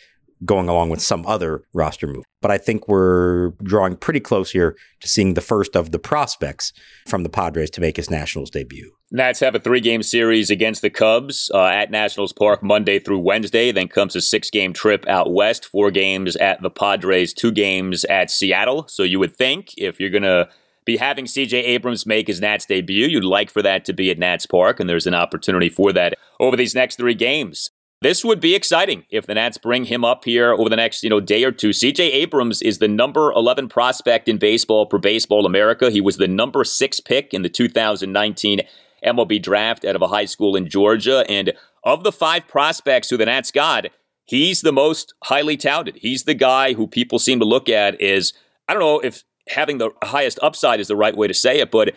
going 0.46 0.68
along 0.68 0.90
with 0.90 1.02
some 1.02 1.26
other 1.26 1.64
roster 1.74 2.08
move. 2.08 2.24
But 2.42 2.52
I 2.52 2.58
think 2.58 2.88
we're 2.88 3.52
drawing 3.64 3.96
pretty 3.96 4.20
close 4.20 4.52
here 4.52 4.76
to 5.00 5.08
seeing 5.08 5.34
the 5.34 5.42
first 5.42 5.76
of 5.76 5.92
the 5.92 6.00
prospects 6.00 6.74
from 7.08 7.24
the 7.24 7.30
Padres 7.30 7.70
to 7.72 7.82
make 7.82 7.96
his 7.96 8.10
Nationals 8.10 8.50
debut. 8.50 8.92
Nats 9.12 9.40
have 9.40 9.56
a 9.56 9.60
three 9.60 9.80
game 9.80 10.04
series 10.04 10.50
against 10.50 10.82
the 10.82 10.90
Cubs 10.90 11.50
uh, 11.54 11.66
at 11.66 11.92
Nationals 11.92 12.34
Park 12.34 12.62
Monday 12.62 13.00
through 13.00 13.20
Wednesday. 13.20 13.72
Then 13.72 13.88
comes 13.88 14.16
a 14.16 14.22
six 14.22 14.50
game 14.50 14.74
trip 14.74 15.08
out 15.08 15.32
west, 15.32 15.66
four 15.66 15.92
games 15.92 16.36
at 16.38 16.62
the 16.62 16.70
Padres, 16.70 17.34
two 17.34 17.52
games 17.52 18.04
at 18.06 18.30
Seattle. 18.30 18.88
So 18.88 19.04
you 19.04 19.20
would 19.20 19.36
think 19.36 19.70
if 19.78 20.00
you're 20.00 20.10
going 20.10 20.24
to 20.24 20.50
be 20.86 20.98
having 20.98 21.26
CJ 21.26 21.54
Abrams 21.54 22.06
make 22.06 22.28
his 22.28 22.42
Nats 22.42 22.66
debut. 22.66 23.08
You'd 23.08 23.24
like 23.24 23.50
for 23.50 23.62
that 23.62 23.86
to 23.86 23.94
be 23.94 24.10
at 24.12 24.20
Nats 24.20 24.46
Park, 24.46 24.80
and 24.80 24.90
there's 24.90 25.08
an 25.08 25.14
opportunity 25.14 25.70
for 25.70 25.94
that 25.94 26.16
over 26.40 26.58
these 26.58 26.76
next 26.76 26.98
three 26.98 27.14
games. 27.14 27.70
This 28.04 28.26
would 28.26 28.42
be 28.42 28.54
exciting 28.54 29.06
if 29.10 29.28
the 29.28 29.36
Nats 29.36 29.58
bring 29.58 29.86
him 29.86 30.04
up 30.04 30.26
here 30.26 30.52
over 30.52 30.68
the 30.68 30.76
next, 30.76 31.04
you 31.04 31.10
know, 31.10 31.22
day 31.22 31.46
or 31.46 31.54
two. 31.54 31.70
CJ 31.70 32.00
Abrams 32.00 32.62
is 32.62 32.80
the 32.80 32.90
number 32.90 33.32
11 33.32 33.70
prospect 33.70 34.28
in 34.28 34.38
baseball 34.38 34.88
for 34.90 35.00
Baseball 35.00 35.46
America. 35.46 35.90
He 35.90 36.02
was 36.02 36.18
the 36.18 36.28
number 36.28 36.66
6 36.66 37.00
pick 37.00 37.34
in 37.34 37.44
the 37.44 37.50
2019 37.50 38.60
MLB 39.06 39.42
draft 39.42 39.86
out 39.86 39.96
of 39.96 40.02
a 40.02 40.10
high 40.10 40.26
school 40.26 40.58
in 40.58 40.68
Georgia 40.68 41.24
and 41.30 41.54
of 41.86 42.04
the 42.04 42.12
5 42.12 42.46
prospects 42.46 43.10
who 43.10 43.16
the 43.16 43.26
Nats 43.26 43.52
got, 43.52 43.86
he's 44.26 44.62
the 44.62 44.74
most 44.74 45.14
highly 45.24 45.56
touted. 45.56 45.96
He's 45.96 46.26
the 46.26 46.34
guy 46.34 46.74
who 46.74 46.88
people 46.88 47.20
seem 47.20 47.40
to 47.40 47.46
look 47.46 47.70
at 47.70 48.02
as 48.02 48.34
I 48.68 48.74
don't 48.74 48.82
know 48.82 49.00
if 49.00 49.24
having 49.50 49.78
the 49.78 49.92
highest 50.04 50.40
upside 50.42 50.80
is 50.80 50.88
the 50.88 50.96
right 50.96 51.16
way 51.16 51.28
to 51.28 51.34
say 51.34 51.60
it, 51.60 51.72
but 51.72 51.94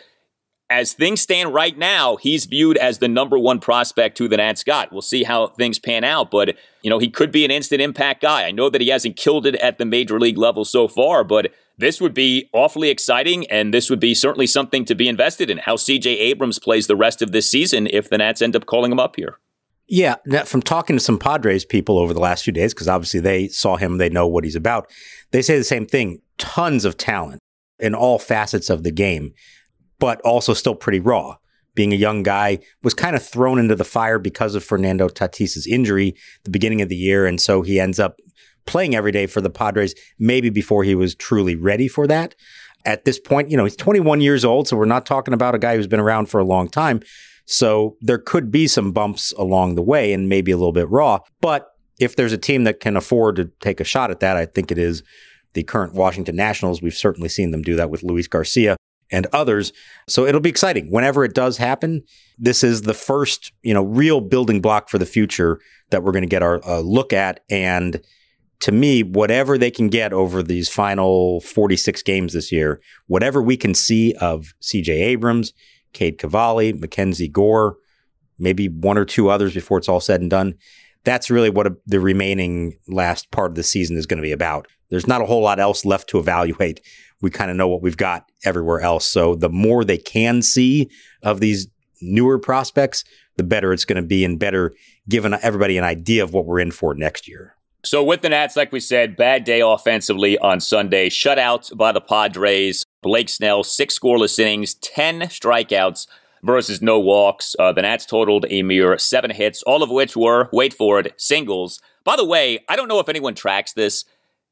as 0.68 0.92
things 0.94 1.20
stand 1.20 1.54
right 1.54 1.76
now, 1.78 2.16
he's 2.16 2.46
viewed 2.46 2.76
as 2.76 2.98
the 2.98 3.08
number 3.08 3.38
one 3.38 3.60
prospect 3.60 4.18
who 4.18 4.26
the 4.26 4.36
Nats 4.36 4.64
got. 4.64 4.92
We'll 4.92 5.02
see 5.02 5.22
how 5.22 5.48
things 5.48 5.78
pan 5.78 6.02
out, 6.02 6.30
but 6.30 6.56
you 6.82 6.90
know 6.90 6.98
he 6.98 7.08
could 7.08 7.30
be 7.30 7.44
an 7.44 7.50
instant 7.50 7.80
impact 7.80 8.22
guy. 8.22 8.46
I 8.46 8.50
know 8.50 8.68
that 8.70 8.80
he 8.80 8.88
hasn't 8.88 9.16
killed 9.16 9.46
it 9.46 9.54
at 9.56 9.78
the 9.78 9.84
major 9.84 10.18
league 10.18 10.38
level 10.38 10.64
so 10.64 10.88
far, 10.88 11.22
but 11.22 11.52
this 11.78 12.00
would 12.00 12.14
be 12.14 12.48
awfully 12.52 12.88
exciting, 12.88 13.46
and 13.48 13.72
this 13.72 13.90
would 13.90 14.00
be 14.00 14.14
certainly 14.14 14.46
something 14.46 14.84
to 14.86 14.94
be 14.94 15.08
invested 15.08 15.50
in. 15.50 15.58
How 15.58 15.76
C.J. 15.76 16.10
Abrams 16.10 16.58
plays 16.58 16.86
the 16.86 16.96
rest 16.96 17.22
of 17.22 17.32
this 17.32 17.50
season 17.50 17.86
if 17.92 18.08
the 18.08 18.18
Nats 18.18 18.42
end 18.42 18.56
up 18.56 18.66
calling 18.66 18.90
him 18.90 19.00
up 19.00 19.16
here. 19.16 19.38
Yeah, 19.88 20.16
from 20.44 20.62
talking 20.62 20.96
to 20.96 21.00
some 21.00 21.18
Padres 21.18 21.64
people 21.64 21.98
over 21.98 22.12
the 22.12 22.20
last 22.20 22.42
few 22.42 22.52
days, 22.52 22.74
because 22.74 22.88
obviously 22.88 23.20
they 23.20 23.48
saw 23.48 23.76
him, 23.76 23.98
they 23.98 24.08
know 24.08 24.26
what 24.26 24.42
he's 24.42 24.56
about. 24.56 24.90
They 25.30 25.42
say 25.42 25.56
the 25.56 25.64
same 25.64 25.86
thing: 25.86 26.20
tons 26.38 26.84
of 26.84 26.96
talent 26.96 27.40
in 27.78 27.94
all 27.94 28.18
facets 28.18 28.68
of 28.68 28.82
the 28.82 28.90
game 28.90 29.32
but 29.98 30.20
also 30.22 30.54
still 30.54 30.74
pretty 30.74 31.00
raw. 31.00 31.36
Being 31.74 31.92
a 31.92 31.96
young 31.96 32.22
guy, 32.22 32.60
was 32.82 32.94
kind 32.94 33.14
of 33.14 33.22
thrown 33.24 33.58
into 33.58 33.74
the 33.74 33.84
fire 33.84 34.18
because 34.18 34.54
of 34.54 34.64
Fernando 34.64 35.08
Tatis's 35.08 35.66
injury 35.66 36.14
the 36.44 36.50
beginning 36.50 36.80
of 36.80 36.88
the 36.88 36.96
year, 36.96 37.26
and 37.26 37.40
so 37.40 37.62
he 37.62 37.78
ends 37.78 38.00
up 38.00 38.16
playing 38.66 38.94
every 38.94 39.12
day 39.12 39.26
for 39.26 39.42
the 39.42 39.50
Padres. 39.50 39.94
Maybe 40.18 40.48
before 40.48 40.84
he 40.84 40.94
was 40.94 41.14
truly 41.14 41.54
ready 41.54 41.86
for 41.86 42.06
that. 42.06 42.34
At 42.86 43.04
this 43.04 43.18
point, 43.18 43.50
you 43.50 43.56
know, 43.56 43.64
he's 43.64 43.76
21 43.76 44.20
years 44.20 44.44
old, 44.44 44.68
so 44.68 44.76
we're 44.76 44.86
not 44.86 45.04
talking 45.04 45.34
about 45.34 45.54
a 45.54 45.58
guy 45.58 45.76
who's 45.76 45.86
been 45.86 46.00
around 46.00 46.26
for 46.26 46.40
a 46.40 46.44
long 46.44 46.68
time. 46.68 47.02
So 47.46 47.96
there 48.00 48.18
could 48.18 48.50
be 48.50 48.66
some 48.66 48.92
bumps 48.92 49.32
along 49.38 49.74
the 49.74 49.82
way, 49.82 50.12
and 50.12 50.28
maybe 50.28 50.50
a 50.50 50.56
little 50.56 50.72
bit 50.72 50.90
raw. 50.90 51.20
But 51.40 51.68
if 51.98 52.16
there's 52.16 52.32
a 52.32 52.38
team 52.38 52.64
that 52.64 52.80
can 52.80 52.96
afford 52.96 53.36
to 53.36 53.50
take 53.60 53.80
a 53.80 53.84
shot 53.84 54.10
at 54.10 54.20
that, 54.20 54.36
I 54.36 54.46
think 54.46 54.70
it 54.70 54.78
is 54.78 55.02
the 55.54 55.62
current 55.62 55.94
Washington 55.94 56.36
Nationals. 56.36 56.82
We've 56.82 56.94
certainly 56.94 57.28
seen 57.28 57.50
them 57.50 57.62
do 57.62 57.76
that 57.76 57.88
with 57.88 58.02
Luis 58.02 58.28
Garcia 58.28 58.76
and 59.10 59.26
others. 59.32 59.72
So 60.08 60.26
it'll 60.26 60.40
be 60.40 60.50
exciting 60.50 60.90
whenever 60.90 61.24
it 61.24 61.34
does 61.34 61.56
happen. 61.56 62.02
This 62.38 62.64
is 62.64 62.82
the 62.82 62.94
first, 62.94 63.52
you 63.62 63.72
know, 63.72 63.84
real 63.84 64.20
building 64.20 64.60
block 64.60 64.88
for 64.88 64.98
the 64.98 65.06
future 65.06 65.60
that 65.90 66.02
we're 66.02 66.12
going 66.12 66.22
to 66.22 66.28
get 66.28 66.42
our 66.42 66.62
uh, 66.66 66.80
look 66.80 67.12
at. 67.12 67.40
And 67.48 68.02
to 68.60 68.72
me, 68.72 69.02
whatever 69.02 69.58
they 69.58 69.70
can 69.70 69.88
get 69.88 70.12
over 70.12 70.42
these 70.42 70.68
final 70.68 71.40
46 71.42 72.02
games 72.02 72.32
this 72.32 72.50
year, 72.50 72.80
whatever 73.06 73.42
we 73.42 73.56
can 73.56 73.74
see 73.74 74.14
of 74.14 74.54
CJ 74.60 74.88
Abrams, 74.88 75.52
Cade 75.96 76.18
Cavalli, 76.18 76.72
Mackenzie 76.72 77.28
Gore, 77.28 77.76
maybe 78.38 78.68
one 78.68 78.98
or 78.98 79.04
two 79.04 79.28
others 79.28 79.54
before 79.54 79.78
it's 79.78 79.88
all 79.88 80.00
said 80.00 80.20
and 80.20 80.30
done. 80.30 80.54
That's 81.04 81.30
really 81.30 81.50
what 81.50 81.66
a, 81.66 81.76
the 81.86 82.00
remaining 82.00 82.78
last 82.86 83.30
part 83.30 83.50
of 83.50 83.54
the 83.54 83.62
season 83.62 83.96
is 83.96 84.06
going 84.06 84.18
to 84.18 84.22
be 84.22 84.32
about. 84.32 84.66
There's 84.90 85.06
not 85.06 85.22
a 85.22 85.26
whole 85.26 85.42
lot 85.42 85.58
else 85.58 85.84
left 85.84 86.08
to 86.10 86.18
evaluate 86.18 86.80
we 87.20 87.30
kind 87.30 87.50
of 87.50 87.56
know 87.56 87.68
what 87.68 87.82
we've 87.82 87.96
got 87.96 88.30
everywhere 88.44 88.80
else. 88.80 89.06
So 89.06 89.34
the 89.34 89.48
more 89.48 89.84
they 89.84 89.98
can 89.98 90.42
see 90.42 90.90
of 91.22 91.40
these 91.40 91.68
newer 92.00 92.38
prospects, 92.38 93.04
the 93.36 93.44
better 93.44 93.72
it's 93.72 93.84
going 93.84 94.00
to 94.00 94.06
be 94.06 94.24
and 94.24 94.38
better 94.38 94.72
giving 95.08 95.34
everybody 95.34 95.78
an 95.78 95.84
idea 95.84 96.22
of 96.22 96.32
what 96.32 96.46
we're 96.46 96.60
in 96.60 96.70
for 96.70 96.94
next 96.94 97.28
year. 97.28 97.54
So 97.84 98.02
with 98.02 98.22
the 98.22 98.28
Nats, 98.28 98.56
like 98.56 98.72
we 98.72 98.80
said, 98.80 99.16
bad 99.16 99.44
day 99.44 99.60
offensively 99.60 100.36
on 100.38 100.60
Sunday. 100.60 101.08
Shutout 101.08 101.76
by 101.76 101.92
the 101.92 102.00
Padres. 102.00 102.84
Blake 103.06 103.28
Snell, 103.28 103.62
six 103.62 103.96
scoreless 103.96 104.36
innings, 104.36 104.74
10 104.74 105.20
strikeouts 105.28 106.08
versus 106.42 106.82
no 106.82 106.98
walks. 106.98 107.54
Uh, 107.56 107.70
the 107.70 107.82
Nats 107.82 108.04
totaled 108.04 108.46
a 108.50 108.62
mere 108.62 108.98
seven 108.98 109.30
hits, 109.30 109.62
all 109.62 109.84
of 109.84 109.90
which 109.90 110.16
were, 110.16 110.48
wait 110.52 110.74
for 110.74 110.98
it, 110.98 111.14
singles. 111.16 111.80
By 112.02 112.16
the 112.16 112.24
way, 112.24 112.58
I 112.68 112.74
don't 112.74 112.88
know 112.88 112.98
if 112.98 113.08
anyone 113.08 113.36
tracks 113.36 113.74
this. 113.74 114.04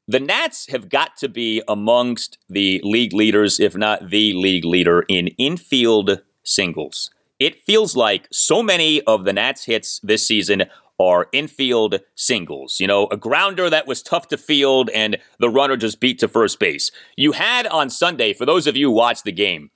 The 0.07 0.21
Nats 0.21 0.67
have 0.69 0.87
got 0.87 1.17
to 1.17 1.27
be 1.27 1.63
amongst 1.67 2.37
the 2.49 2.79
league 2.85 3.11
leaders, 3.11 3.59
if 3.59 3.75
not 3.75 4.09
the 4.09 4.31
league 4.31 4.63
leader, 4.63 5.03
in 5.09 5.27
infield 5.37 6.21
singles. 6.43 7.09
It 7.37 7.61
feels 7.61 7.93
like 7.93 8.29
so 8.31 8.63
many 8.63 9.01
of 9.01 9.25
the 9.25 9.33
Nats 9.33 9.65
hits 9.65 9.99
this 9.99 10.25
season 10.25 10.63
are 10.99 11.27
infield 11.31 11.99
singles. 12.15 12.79
You 12.79 12.87
know, 12.87 13.07
a 13.07 13.17
grounder 13.17 13.69
that 13.69 13.87
was 13.87 14.01
tough 14.01 14.27
to 14.29 14.37
field 14.37 14.89
and 14.91 15.17
the 15.39 15.49
runner 15.49 15.77
just 15.77 15.99
beat 15.99 16.19
to 16.19 16.27
first 16.27 16.59
base. 16.59 16.91
You 17.15 17.33
had 17.33 17.67
on 17.67 17.89
Sunday, 17.89 18.33
for 18.33 18.45
those 18.45 18.67
of 18.67 18.75
you 18.75 18.89
who 18.89 18.95
watched 18.95 19.23
the 19.23 19.31
game, 19.31 19.71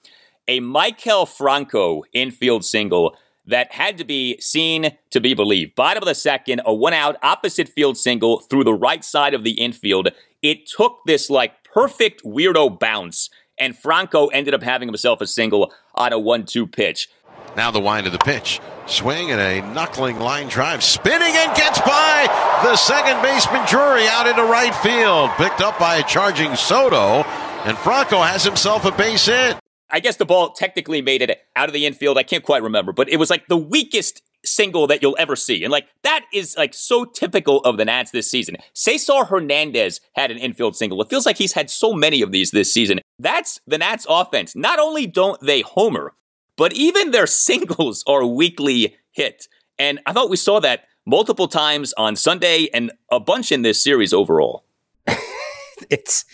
a 0.47 0.59
Michael 0.59 1.25
Franco 1.25 2.03
infield 2.13 2.65
single 2.65 3.15
that 3.45 3.71
had 3.71 3.97
to 3.97 4.03
be 4.03 4.39
seen 4.39 4.97
to 5.09 5.19
be 5.19 5.33
believed. 5.33 5.75
Bottom 5.75 6.03
of 6.03 6.07
the 6.07 6.15
second, 6.15 6.61
a 6.65 6.73
one 6.73 6.93
out 6.93 7.17
opposite 7.23 7.67
field 7.67 7.97
single 7.97 8.39
through 8.41 8.63
the 8.63 8.73
right 8.73 9.03
side 9.03 9.33
of 9.33 9.43
the 9.43 9.59
infield. 9.59 10.09
It 10.41 10.67
took 10.67 10.99
this 11.05 11.29
like 11.29 11.63
perfect 11.63 12.23
weirdo 12.23 12.79
bounce, 12.79 13.29
and 13.57 13.77
Franco 13.77 14.27
ended 14.27 14.53
up 14.53 14.63
having 14.63 14.87
himself 14.87 15.19
a 15.21 15.27
single 15.27 15.73
on 15.95 16.13
a 16.13 16.19
one 16.19 16.45
two 16.45 16.67
pitch. 16.67 17.09
Now 17.55 17.71
the 17.71 17.79
wind 17.79 18.05
of 18.05 18.13
the 18.13 18.19
pitch. 18.19 18.59
Swing 18.85 19.31
and 19.31 19.39
a 19.39 19.61
knuckling 19.73 20.19
line 20.19 20.47
drive. 20.47 20.83
Spinning 20.83 21.35
and 21.35 21.55
gets 21.55 21.79
by 21.79 22.27
the 22.63 22.75
second 22.75 23.21
baseman 23.21 23.65
Drury 23.67 24.07
out 24.07 24.27
into 24.27 24.43
right 24.43 24.73
field. 24.75 25.29
Picked 25.37 25.61
up 25.61 25.77
by 25.79 25.97
a 25.97 26.03
charging 26.03 26.55
Soto. 26.55 27.23
And 27.65 27.77
Franco 27.77 28.21
has 28.21 28.43
himself 28.43 28.85
a 28.85 28.91
base 28.91 29.25
hit. 29.25 29.57
I 29.89 29.99
guess 29.99 30.17
the 30.17 30.25
ball 30.25 30.51
technically 30.51 31.01
made 31.01 31.21
it 31.21 31.39
out 31.55 31.67
of 31.67 31.73
the 31.73 31.85
infield. 31.85 32.17
I 32.17 32.23
can't 32.23 32.43
quite 32.43 32.63
remember, 32.63 32.93
but 32.93 33.09
it 33.09 33.17
was 33.17 33.29
like 33.29 33.47
the 33.47 33.57
weakest 33.57 34.21
single 34.45 34.87
that 34.87 35.01
you'll 35.01 35.15
ever 35.19 35.35
see. 35.35 35.63
And 35.63 35.71
like 35.71 35.87
that 36.03 36.25
is 36.33 36.55
like 36.57 36.73
so 36.73 37.05
typical 37.05 37.59
of 37.61 37.77
the 37.77 37.85
Nats 37.85 38.11
this 38.11 38.29
season. 38.29 38.55
Cesar 38.73 39.25
Hernandez 39.25 39.99
had 40.13 40.31
an 40.31 40.37
infield 40.37 40.75
single. 40.75 41.01
It 41.01 41.09
feels 41.09 41.25
like 41.25 41.37
he's 41.37 41.53
had 41.53 41.69
so 41.69 41.93
many 41.93 42.21
of 42.21 42.31
these 42.31 42.51
this 42.51 42.71
season. 42.71 42.99
That's 43.17 43.59
the 43.67 43.77
Nats 43.77 44.05
offense. 44.07 44.55
Not 44.55 44.79
only 44.79 45.07
don't 45.07 45.39
they 45.41 45.61
homer, 45.61 46.13
but 46.59 46.73
even 46.73 47.09
their 47.09 47.25
singles 47.47 48.03
are 48.05 48.23
weekly 48.23 48.97
hit. 49.09 49.47
And 49.79 49.99
I 50.05 50.13
thought 50.13 50.29
we 50.29 50.37
saw 50.37 50.59
that 50.59 50.83
multiple 51.07 51.47
times 51.47 51.93
on 51.97 52.15
Sunday 52.15 52.67
and 52.71 52.91
a 53.09 53.19
bunch 53.19 53.51
in 53.51 53.63
this 53.63 53.83
series 53.83 54.13
overall. 54.13 54.65
it's 55.89 56.25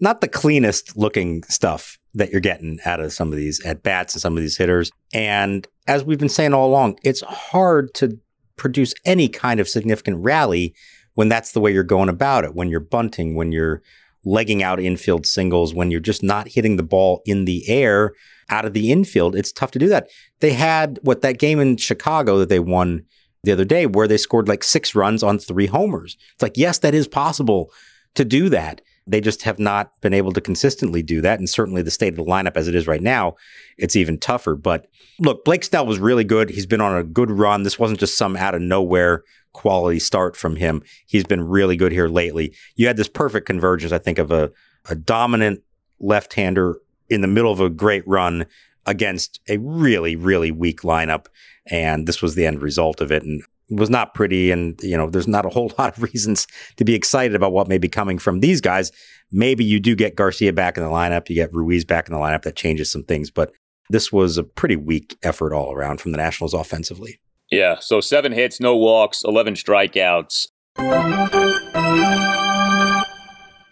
not 0.00 0.20
the 0.20 0.28
cleanest 0.28 0.96
looking 0.96 1.44
stuff 1.44 1.98
that 2.14 2.30
you're 2.30 2.40
getting 2.40 2.80
out 2.84 3.00
of 3.00 3.12
some 3.12 3.28
of 3.28 3.36
these 3.36 3.64
at 3.64 3.82
bats 3.82 4.14
and 4.14 4.20
some 4.20 4.36
of 4.36 4.42
these 4.42 4.56
hitters. 4.56 4.90
And 5.14 5.66
as 5.86 6.04
we've 6.04 6.18
been 6.18 6.28
saying 6.28 6.52
all 6.52 6.68
along, 6.68 6.98
it's 7.04 7.20
hard 7.22 7.94
to 7.94 8.18
produce 8.56 8.92
any 9.04 9.28
kind 9.28 9.60
of 9.60 9.68
significant 9.68 10.18
rally 10.18 10.74
when 11.14 11.28
that's 11.28 11.52
the 11.52 11.60
way 11.60 11.72
you're 11.72 11.84
going 11.84 12.08
about 12.08 12.44
it, 12.44 12.54
when 12.54 12.68
you're 12.68 12.80
bunting, 12.80 13.36
when 13.36 13.52
you're 13.52 13.82
legging 14.24 14.62
out 14.62 14.80
infield 14.80 15.26
singles, 15.26 15.72
when 15.72 15.90
you're 15.90 16.00
just 16.00 16.22
not 16.22 16.48
hitting 16.48 16.76
the 16.76 16.82
ball 16.82 17.22
in 17.24 17.44
the 17.44 17.68
air 17.68 18.12
out 18.50 18.64
of 18.64 18.72
the 18.72 18.90
infield. 18.90 19.36
It's 19.36 19.52
tough 19.52 19.70
to 19.72 19.78
do 19.78 19.88
that. 19.88 20.08
They 20.40 20.52
had 20.52 20.98
what 21.02 21.22
that 21.22 21.38
game 21.38 21.60
in 21.60 21.76
Chicago 21.76 22.38
that 22.38 22.48
they 22.48 22.60
won 22.60 23.04
the 23.44 23.52
other 23.52 23.64
day 23.64 23.86
where 23.86 24.08
they 24.08 24.16
scored 24.16 24.48
like 24.48 24.64
six 24.64 24.94
runs 24.94 25.22
on 25.22 25.38
three 25.38 25.66
homers. 25.66 26.16
It's 26.34 26.42
like, 26.42 26.56
yes, 26.56 26.78
that 26.78 26.94
is 26.94 27.06
possible 27.06 27.70
to 28.14 28.24
do 28.24 28.48
that. 28.48 28.80
They 29.06 29.20
just 29.20 29.42
have 29.42 29.58
not 29.58 29.98
been 30.02 30.12
able 30.12 30.32
to 30.32 30.40
consistently 30.40 31.02
do 31.02 31.20
that. 31.22 31.38
And 31.38 31.48
certainly 31.48 31.80
the 31.80 31.90
state 31.90 32.08
of 32.08 32.16
the 32.16 32.24
lineup 32.24 32.56
as 32.56 32.68
it 32.68 32.74
is 32.74 32.86
right 32.86 33.00
now, 33.00 33.36
it's 33.78 33.96
even 33.96 34.18
tougher. 34.18 34.54
But 34.54 34.86
look, 35.18 35.44
Blake 35.44 35.64
Snell 35.64 35.86
was 35.86 35.98
really 35.98 36.24
good. 36.24 36.50
He's 36.50 36.66
been 36.66 36.82
on 36.82 36.96
a 36.96 37.04
good 37.04 37.30
run. 37.30 37.62
This 37.62 37.78
wasn't 37.78 38.00
just 38.00 38.18
some 38.18 38.36
out 38.36 38.54
of 38.54 38.60
nowhere 38.60 39.22
quality 39.54 39.98
start 39.98 40.36
from 40.36 40.56
him. 40.56 40.82
He's 41.06 41.24
been 41.24 41.42
really 41.42 41.76
good 41.76 41.92
here 41.92 42.08
lately. 42.08 42.54
You 42.76 42.86
had 42.86 42.98
this 42.98 43.08
perfect 43.08 43.46
convergence, 43.46 43.92
I 43.92 43.98
think, 43.98 44.18
of 44.18 44.30
a, 44.30 44.50
a 44.90 44.94
dominant 44.94 45.62
left 46.00 46.34
hander 46.34 46.78
in 47.08 47.20
the 47.20 47.28
middle 47.28 47.52
of 47.52 47.60
a 47.60 47.70
great 47.70 48.06
run 48.06 48.46
against 48.86 49.40
a 49.48 49.58
really, 49.58 50.16
really 50.16 50.50
weak 50.50 50.80
lineup. 50.80 51.26
And 51.66 52.06
this 52.06 52.22
was 52.22 52.34
the 52.34 52.46
end 52.46 52.62
result 52.62 53.00
of 53.00 53.12
it. 53.12 53.22
And 53.22 53.42
was 53.70 53.90
not 53.90 54.14
pretty. 54.14 54.50
And, 54.50 54.80
you 54.82 54.96
know, 54.96 55.10
there's 55.10 55.28
not 55.28 55.44
a 55.44 55.50
whole 55.50 55.72
lot 55.78 55.96
of 55.96 56.02
reasons 56.02 56.46
to 56.76 56.84
be 56.84 56.94
excited 56.94 57.34
about 57.34 57.52
what 57.52 57.68
may 57.68 57.78
be 57.78 57.88
coming 57.88 58.18
from 58.18 58.40
these 58.40 58.60
guys. 58.60 58.90
Maybe 59.30 59.64
you 59.64 59.78
do 59.78 59.94
get 59.94 60.16
Garcia 60.16 60.52
back 60.52 60.76
in 60.76 60.82
the 60.82 60.88
lineup, 60.88 61.28
you 61.28 61.34
get 61.34 61.52
Ruiz 61.52 61.84
back 61.84 62.08
in 62.08 62.14
the 62.14 62.20
lineup. 62.20 62.42
That 62.42 62.56
changes 62.56 62.90
some 62.90 63.04
things. 63.04 63.30
But 63.30 63.52
this 63.90 64.12
was 64.12 64.38
a 64.38 64.44
pretty 64.44 64.76
weak 64.76 65.18
effort 65.22 65.52
all 65.52 65.72
around 65.72 66.00
from 66.00 66.12
the 66.12 66.18
Nationals 66.18 66.54
offensively. 66.54 67.20
Yeah. 67.50 67.78
So 67.80 68.00
seven 68.00 68.32
hits, 68.32 68.60
no 68.60 68.76
walks, 68.76 69.22
11 69.24 69.54
strikeouts. 69.54 70.48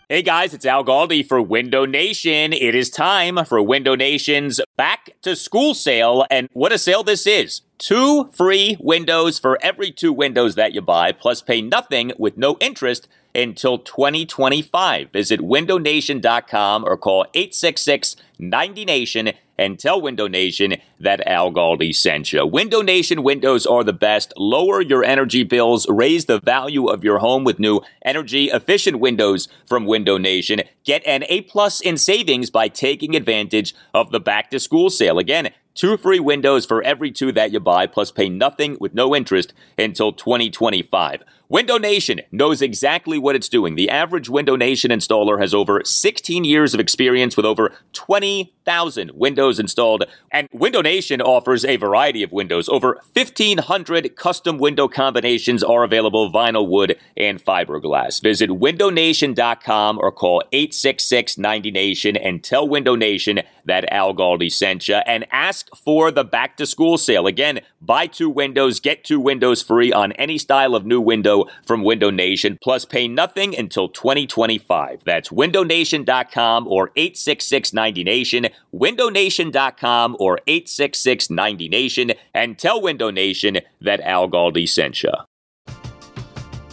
Hey 0.08 0.22
guys, 0.22 0.54
it's 0.54 0.64
Al 0.64 0.84
Galdi 0.84 1.26
for 1.26 1.42
Window 1.42 1.84
Nation. 1.84 2.52
It 2.52 2.76
is 2.76 2.90
time 2.90 3.44
for 3.44 3.60
Window 3.60 3.96
Nation's 3.96 4.60
back 4.76 5.10
to 5.22 5.34
school 5.34 5.74
sale. 5.74 6.24
And 6.30 6.48
what 6.52 6.70
a 6.70 6.78
sale 6.78 7.02
this 7.02 7.26
is! 7.26 7.62
Two 7.76 8.30
free 8.32 8.76
windows 8.78 9.40
for 9.40 9.58
every 9.62 9.90
two 9.90 10.12
windows 10.12 10.54
that 10.54 10.72
you 10.72 10.80
buy, 10.80 11.10
plus 11.10 11.42
pay 11.42 11.60
nothing 11.60 12.12
with 12.20 12.36
no 12.38 12.56
interest 12.60 13.08
until 13.34 13.78
2025. 13.78 15.10
Visit 15.10 15.40
windownation.com 15.40 16.84
or 16.84 16.96
call 16.96 17.26
866 17.34 18.14
90Nation 18.40 19.34
and 19.58 19.78
tell 19.78 20.00
Window 20.00 20.26
Nation 20.26 20.76
that 21.00 21.26
Al 21.26 21.52
Galdi 21.52 21.94
sent 21.94 22.32
you. 22.32 22.46
Window 22.46 22.82
Nation 22.82 23.22
windows 23.22 23.66
are 23.66 23.84
the 23.84 23.92
best. 23.92 24.32
Lower 24.36 24.80
your 24.80 25.04
energy 25.04 25.44
bills, 25.44 25.88
raise 25.88 26.26
the 26.26 26.40
value 26.40 26.86
of 26.86 27.04
your 27.04 27.18
home 27.18 27.44
with 27.44 27.58
new 27.58 27.80
energy 28.04 28.46
efficient 28.46 29.00
windows 29.00 29.48
from 29.66 29.86
Window 29.86 30.18
Nation. 30.18 30.62
Get 30.84 31.06
an 31.06 31.24
A 31.28 31.42
plus 31.42 31.80
in 31.80 31.96
savings 31.96 32.50
by 32.50 32.68
taking 32.68 33.14
advantage 33.14 33.74
of 33.94 34.10
the 34.10 34.20
back 34.20 34.50
to 34.50 34.60
school 34.60 34.90
sale. 34.90 35.18
Again, 35.18 35.50
Two 35.76 35.98
free 35.98 36.20
windows 36.20 36.64
for 36.64 36.82
every 36.82 37.12
two 37.12 37.32
that 37.32 37.52
you 37.52 37.60
buy, 37.60 37.86
plus 37.86 38.10
pay 38.10 38.30
nothing 38.30 38.78
with 38.80 38.94
no 38.94 39.14
interest 39.14 39.52
until 39.76 40.10
2025. 40.10 41.22
Window 41.48 41.78
Nation 41.78 42.22
knows 42.32 42.60
exactly 42.60 43.20
what 43.20 43.36
it's 43.36 43.48
doing. 43.48 43.76
The 43.76 43.88
average 43.88 44.28
Window 44.28 44.56
Nation 44.56 44.90
installer 44.90 45.38
has 45.38 45.54
over 45.54 45.80
16 45.84 46.42
years 46.42 46.74
of 46.74 46.80
experience 46.80 47.36
with 47.36 47.46
over 47.46 47.72
20,000 47.92 49.12
windows 49.14 49.60
installed. 49.60 50.06
And 50.32 50.48
Window 50.52 50.82
Nation 50.82 51.22
offers 51.22 51.64
a 51.64 51.76
variety 51.76 52.24
of 52.24 52.32
windows. 52.32 52.68
Over 52.68 52.98
1,500 53.12 54.16
custom 54.16 54.58
window 54.58 54.88
combinations 54.88 55.62
are 55.62 55.84
available 55.84 56.32
vinyl, 56.32 56.68
wood, 56.68 56.98
and 57.16 57.40
fiberglass. 57.40 58.20
Visit 58.20 58.50
windownation.com 58.50 59.98
or 60.00 60.10
call 60.10 60.42
866 60.50 61.36
90Nation 61.36 62.20
and 62.20 62.42
tell 62.42 62.66
Window 62.66 62.96
Nation 62.96 63.42
that 63.64 63.92
Al 63.92 64.14
Galdi 64.14 64.50
sent 64.50 64.88
you 64.88 64.96
and 64.96 65.24
ask 65.30 65.65
for 65.74 66.10
the 66.10 66.24
back 66.24 66.56
to 66.56 66.66
school 66.66 66.98
sale. 66.98 67.26
Again, 67.26 67.60
buy 67.80 68.06
two 68.06 68.30
windows, 68.30 68.80
get 68.80 69.04
two 69.04 69.20
windows 69.20 69.62
free 69.62 69.92
on 69.92 70.12
any 70.12 70.38
style 70.38 70.74
of 70.74 70.86
new 70.86 71.00
window 71.00 71.46
from 71.64 71.82
Window 71.82 72.10
Nation, 72.10 72.58
plus 72.62 72.84
pay 72.84 73.08
nothing 73.08 73.56
until 73.56 73.88
2025. 73.88 75.02
That's 75.04 75.30
windownation.com 75.30 76.68
or 76.68 76.90
866-90Nation, 76.90 78.50
windownation.com 78.74 80.16
or 80.18 80.40
866-90Nation, 80.46 82.16
and 82.34 82.58
tell 82.58 82.80
Window 82.80 83.10
Nation 83.10 83.58
that 83.80 84.00
Al 84.00 84.28
Galdi 84.28 84.68
sent 84.68 85.02
you. 85.02 85.12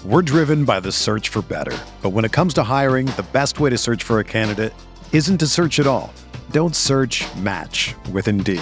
We're 0.05 0.21
driven 0.21 0.65
by 0.65 0.81
the 0.81 0.91
search 0.91 1.29
for 1.29 1.41
better. 1.41 1.77
But 2.01 2.09
when 2.09 2.25
it 2.25 2.33
comes 2.33 2.53
to 2.55 2.63
hiring, 2.63 3.05
the 3.07 3.25
best 3.31 3.61
way 3.61 3.69
to 3.69 3.77
search 3.77 4.03
for 4.03 4.19
a 4.19 4.23
candidate 4.23 4.73
isn't 5.13 5.37
to 5.37 5.47
search 5.47 5.79
at 5.79 5.87
all. 5.87 6.13
Don't 6.51 6.75
search 6.75 7.23
match 7.37 7.95
with 8.11 8.27
Indeed. 8.27 8.61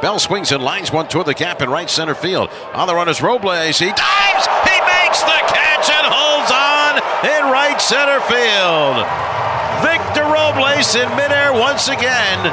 Bell 0.00 0.18
swings 0.18 0.52
and 0.52 0.62
lines 0.62 0.92
one 0.92 1.08
toward 1.08 1.26
the 1.26 1.34
gap 1.34 1.62
in 1.62 1.70
right 1.70 1.88
center 1.88 2.14
field. 2.14 2.50
On 2.74 2.86
the 2.86 2.94
run 2.94 3.08
is 3.08 3.22
Robles. 3.22 3.78
He 3.78 3.86
dives. 3.86 4.46
He 4.46 4.80
makes 4.80 5.20
the 5.22 5.40
catch 5.46 5.90
and 5.90 6.06
holds 6.06 6.50
on 6.50 6.98
in 7.24 7.52
right 7.52 7.80
center 7.80 8.20
field. 8.22 9.06
Victor 9.82 10.24
Robles 10.24 10.94
in 10.94 11.08
midair 11.16 11.52
once 11.52 11.88
again. 11.88 12.52